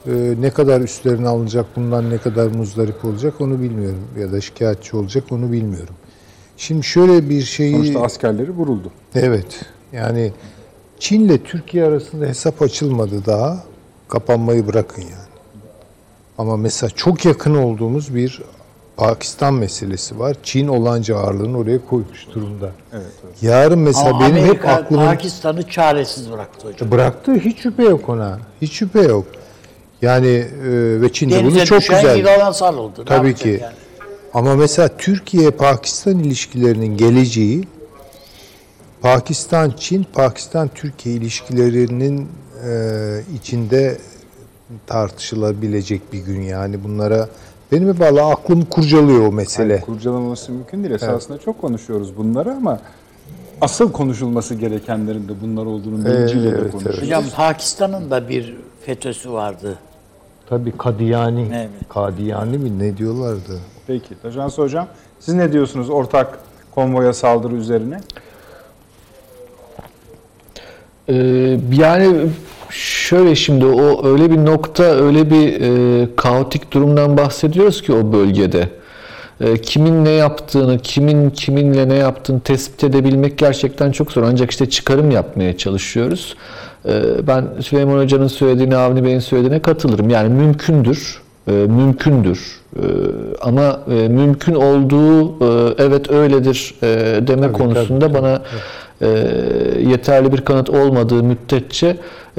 [0.07, 4.07] e, ne kadar üstlerine alınacak, bundan ne kadar muzdarip olacak onu bilmiyorum.
[4.19, 5.95] Ya da şikayetçi olacak onu bilmiyorum.
[6.57, 7.75] Şimdi şöyle bir şeyi...
[7.75, 8.91] Sonuçta askerleri vuruldu.
[9.15, 9.65] Evet.
[9.93, 10.31] Yani
[10.99, 13.63] Çin'le Türkiye arasında hesap açılmadı daha.
[14.07, 15.13] Kapanmayı bırakın yani.
[16.37, 18.41] Ama mesela çok yakın olduğumuz bir
[18.97, 20.37] Pakistan meselesi var.
[20.43, 22.71] Çin olanca ağırlığını oraya koymuş durumda.
[22.93, 23.43] Evet, evet.
[23.43, 26.91] Yarın mesela Ama benim hep Amerika aklımın Pakistan'ı çaresiz bıraktı hocam.
[26.91, 28.39] bıraktığı hiç şüphe yok ona.
[28.61, 29.25] Hiç şüphe yok.
[30.01, 32.73] Yani e, ve Çin de Denize bunu çok düşen güzel.
[32.73, 32.99] oldu.
[32.99, 33.59] Ne Tabii yapacak ki.
[33.63, 33.75] yani?
[34.33, 37.67] Ama mesela Türkiye-Pakistan ilişkilerinin geleceği
[39.01, 42.27] Pakistan-Çin, Pakistan-Türkiye ilişkilerinin
[42.67, 43.97] e, içinde
[44.87, 47.29] tartışılabilecek bir gün yani bunlara
[47.71, 49.73] benim hep valla aklım kurcalıyor o mesele.
[49.73, 50.93] Yani kurcalaması mümkün değil.
[50.93, 52.79] Esasında çok konuşuyoruz bunları ama
[53.61, 57.01] asıl konuşulması gerekenlerin de bunlar olduğunu bilinciyle de evet, konuşuyoruz.
[57.01, 59.77] Hocam Pakistan'ın da bir FETÖ'sü vardı.
[60.49, 61.69] Tabii Kadiyani, Evet.
[61.89, 63.59] Kadiyani mi ne diyorlardı?
[63.87, 64.87] Peki Taşansı Hocam
[65.19, 66.39] siz ne diyorsunuz ortak
[66.71, 67.99] konvoya saldırı üzerine?
[71.09, 72.29] Ee, yani
[72.69, 78.69] şöyle şimdi o öyle bir nokta öyle bir e, kaotik durumdan bahsediyoruz ki o bölgede.
[79.41, 84.23] E, kimin ne yaptığını, kimin kiminle ne yaptığını tespit edebilmek gerçekten çok zor.
[84.23, 86.35] Ancak işte çıkarım yapmaya çalışıyoruz.
[86.87, 90.09] E, ben Süleyman Hoca'nın söylediğine, Avni Bey'in söylediğine katılırım.
[90.09, 91.21] Yani mümkündür.
[91.47, 92.61] E, mümkündür.
[92.75, 92.83] E,
[93.41, 96.75] ama e, mümkün olduğu e, evet öyledir
[97.27, 98.41] deme konusunda bana
[99.01, 99.07] e,
[99.89, 101.97] yeterli bir kanıt olmadığı müddetçe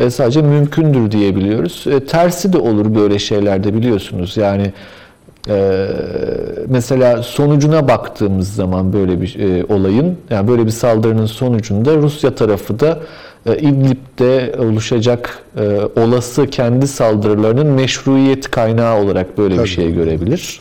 [0.09, 1.85] sadece mümkündür diyebiliyoruz.
[2.09, 4.36] Tersi de olur böyle şeylerde biliyorsunuz.
[4.36, 4.73] Yani
[5.48, 5.86] e,
[6.68, 12.81] mesela sonucuna baktığımız zaman böyle bir e, olayın, yani böyle bir saldırının sonucunda Rusya tarafı
[12.81, 12.98] da
[13.55, 20.60] İdlib'de oluşacak e, olası kendi saldırılarının meşruiyet kaynağı olarak böyle bir şey görebilir.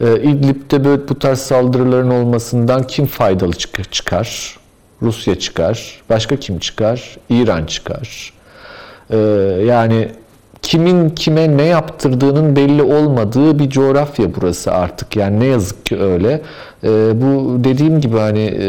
[0.00, 4.56] E, İdlib'de böyle bu tarz saldırıların olmasından kim faydalı çık- çıkar?
[5.02, 6.02] Rusya çıkar.
[6.10, 7.16] Başka kim çıkar?
[7.30, 8.32] İran çıkar.
[9.10, 9.16] E,
[9.66, 10.08] yani
[10.64, 15.16] kimin kime ne yaptırdığının belli olmadığı bir coğrafya burası artık.
[15.16, 16.42] Yani ne yazık ki öyle.
[16.84, 18.66] E, bu dediğim gibi hani e,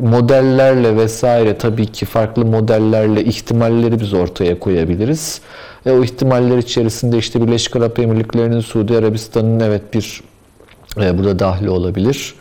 [0.00, 5.40] modellerle vesaire tabii ki farklı modellerle ihtimalleri biz ortaya koyabiliriz.
[5.86, 10.22] E, o ihtimaller içerisinde işte Birleşik Arap Emirlikleri'nin, Suudi Arabistan'ın evet bir
[11.00, 12.34] e, burada dahli olabilir.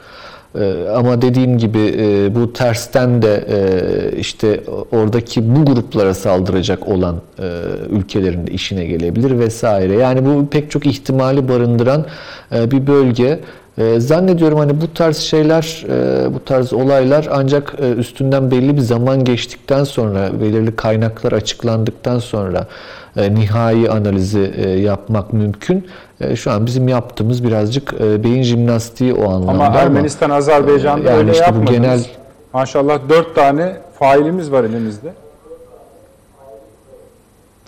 [0.59, 7.21] E, ama dediğim gibi e, bu tersten de e, işte oradaki bu gruplara saldıracak olan
[7.39, 7.43] e,
[7.89, 9.93] ülkelerin de işine gelebilir vesaire.
[9.93, 12.05] Yani bu pek çok ihtimali barındıran
[12.51, 13.39] bir bölge.
[13.77, 18.81] E, zannediyorum hani bu tarz şeyler, e, bu tarz olaylar ancak e, üstünden belli bir
[18.81, 22.67] zaman geçtikten sonra, belirli kaynaklar açıklandıktan sonra
[23.17, 25.87] e, nihai analizi e, yapmak mümkün.
[26.21, 31.17] E, şu an bizim yaptığımız birazcık e, beyin jimnastiği o anlamda Ama Ermenistan, Azerbaycan'da yani
[31.19, 31.71] öyle işte bu yapmadınız.
[31.81, 32.05] genel-
[32.53, 35.13] Maşallah dört tane failimiz var elimizde.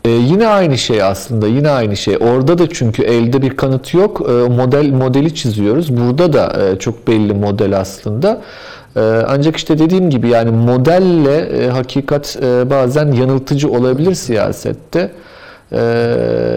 [0.06, 2.18] Ee, yine aynı şey aslında yine aynı şey.
[2.18, 4.22] Orada da çünkü elde bir kanıt yok.
[4.30, 5.98] Ee, model modeli çiziyoruz.
[5.98, 8.42] Burada da e, çok belli model aslında.
[8.96, 15.12] Ee, ancak işte dediğim gibi yani modelle e, hakikat e, bazen yanıltıcı olabilir siyasette.
[15.74, 15.80] Ee,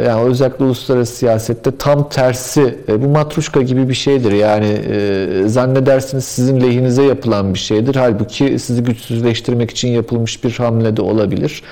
[0.07, 4.33] yani özellikle uluslararası siyasette tam tersi e, bu matruşka gibi bir şeydir.
[4.33, 7.95] Yani e, zannedersiniz sizin lehinize yapılan bir şeydir.
[7.95, 11.63] Halbuki sizi güçsüzleştirmek için yapılmış bir hamle de olabilir.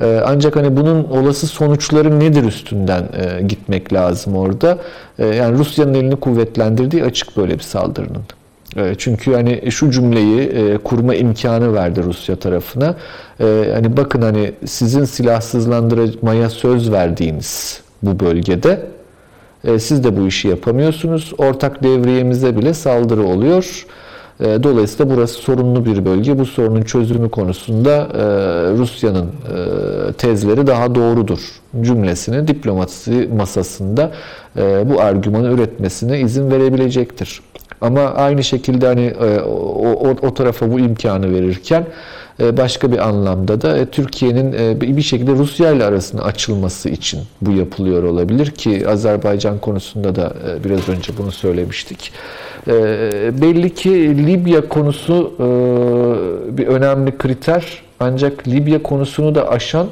[0.00, 4.78] Ee, ancak hani bunun olası sonuçları nedir üstünden e, gitmek lazım orada.
[5.18, 8.22] E, yani Rusya'nın elini kuvvetlendirdiği açık böyle bir saldırının.
[8.76, 12.94] E, Çünkü hani şu cümleyi e, kurma imkanı verdi Rusya tarafına.
[13.40, 18.80] E, Hani bakın hani sizin silahsızlandırmaya söz verdiğiniz bu bölgede
[19.78, 21.32] siz de bu işi yapamıyorsunuz.
[21.38, 23.86] Ortak devriyemize bile saldırı oluyor.
[24.40, 26.38] E, Dolayısıyla burası sorunlu bir bölge.
[26.38, 28.22] Bu sorunun çözümü konusunda e,
[28.78, 31.38] Rusya'nın e, tezleri daha doğrudur
[31.80, 34.10] cümlesini diplomasi masasında
[34.84, 37.40] bu argümanı üretmesine izin verebilecektir.
[37.80, 39.14] Ama aynı şekilde hani
[39.46, 41.86] o, o, o tarafa bu imkanı verirken
[42.40, 47.52] başka bir anlamda da e, Türkiye'nin e, bir şekilde Rusya ile arasının açılması için bu
[47.52, 52.12] yapılıyor olabilir ki Azerbaycan konusunda da e, biraz önce bunu söylemiştik.
[52.66, 52.72] E,
[53.42, 55.46] Belli ki Libya konusu e,
[56.58, 59.86] bir önemli kriter ancak Libya konusunu da aşan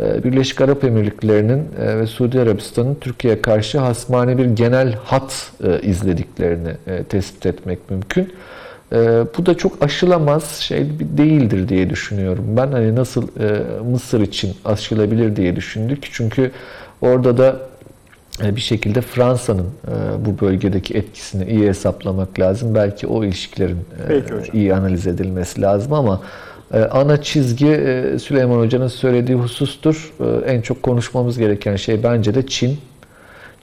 [0.00, 5.80] e, Birleşik Arap Emirlikleri'nin e, ve Suudi Arabistan'ın Türkiye'ye karşı hasmane bir genel hat e,
[5.80, 8.32] izlediklerini e, tespit etmek mümkün.
[8.94, 12.44] E, Bu da çok aşılamaz şey değildir diye düşünüyorum.
[12.48, 16.08] Ben hani nasıl e, Mısır için aşılabilir diye düşündük.
[16.12, 16.50] Çünkü
[17.00, 17.56] orada da
[18.44, 22.74] e, bir şekilde Fransa'nın e, bu bölgedeki etkisini iyi hesaplamak lazım.
[22.74, 24.48] Belki o ilişkilerin Peki hocam.
[24.52, 26.20] iyi analiz edilmesi lazım ama
[26.90, 27.66] ana çizgi
[28.22, 30.12] Süleyman Hoca'nın söylediği husustur.
[30.46, 32.78] En çok konuşmamız gereken şey bence de Çin.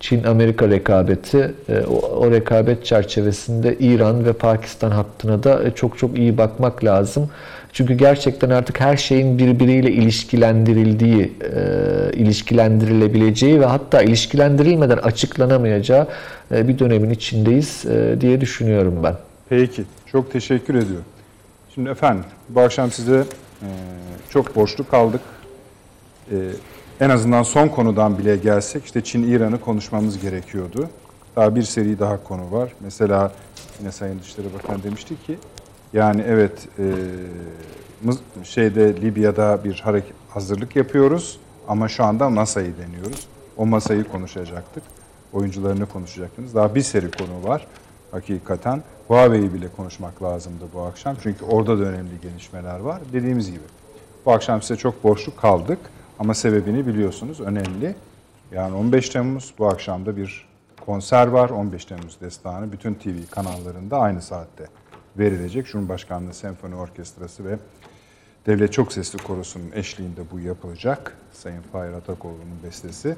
[0.02, 6.38] Çin-Amerika rekabeti, e, o, rekabet çerçevesinde İran ve Pakistan hattına da e, çok çok iyi
[6.38, 7.30] bakmak lazım.
[7.73, 11.61] Çünkü gerçekten artık her şeyin birbiriyle ilişkilendirildiği, e,
[12.14, 16.07] ilişkilendirilebileceği ve hatta ilişkilendirilmeden açıklanamayacağı
[16.52, 17.84] bir dönemin içindeyiz
[18.22, 19.15] diye düşünüyorum ben.
[19.49, 19.84] Peki.
[20.11, 21.06] Çok teşekkür ediyorum.
[21.76, 23.23] Şimdi efendim bu akşam size
[24.30, 25.22] çok borçlu kaldık.
[27.02, 30.90] En azından son konudan bile gelsek işte Çin-İran'ı konuşmamız gerekiyordu.
[31.36, 32.73] Daha bir seri daha konu var.
[32.80, 33.32] Mesela
[33.80, 35.38] yine Sayın Dışişleri Bakanı demişti ki
[35.94, 36.84] yani evet e,
[38.44, 43.28] şeyde Libya'da bir hareket hazırlık yapıyoruz ama şu anda masayı deniyoruz.
[43.57, 44.84] O masayı konuşacaktık.
[45.34, 46.56] Oyuncularını konuşacaktınız.
[46.56, 47.68] Daha bir seri konu var.
[48.11, 51.15] Hakikaten Huawei'yi bile konuşmak lazımdı bu akşam.
[51.23, 53.02] Çünkü orada da önemli gelişmeler var.
[53.14, 53.64] Dediğimiz gibi
[54.26, 55.80] bu akşam size çok borçlu kaldık
[56.22, 57.95] ama sebebini biliyorsunuz önemli.
[58.52, 60.48] Yani 15 Temmuz bu akşam da bir
[60.85, 61.49] konser var.
[61.49, 64.65] 15 Temmuz Destanı bütün TV kanallarında aynı saatte
[65.18, 65.68] verilecek.
[65.68, 67.57] Cumhurbaşkanlığı Senfoni Orkestrası ve
[68.45, 71.18] Devlet Çok Sesli Korosu'nun eşliğinde bu yapılacak.
[71.34, 73.15] Sayın Fahir Atakoğlu'nun bestesi.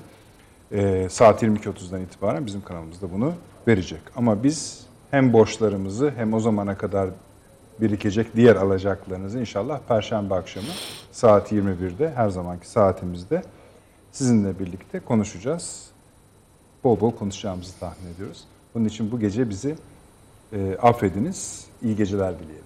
[0.72, 3.34] Ee, saat 22.30'dan itibaren bizim kanalımızda bunu
[3.68, 4.02] verecek.
[4.16, 7.10] Ama biz hem borçlarımızı hem o zamana kadar
[7.82, 10.68] birikecek diğer alacaklarınızı inşallah Perşembe akşamı
[11.12, 13.44] saat 21'de her zamanki saatimizde
[14.12, 15.88] sizinle birlikte konuşacağız.
[16.84, 18.44] Bol bol konuşacağımızı tahmin ediyoruz.
[18.76, 19.76] Bunun için bu gece bizi
[20.54, 21.68] e, affediniz.
[21.82, 22.63] İyi geceler dileyelim.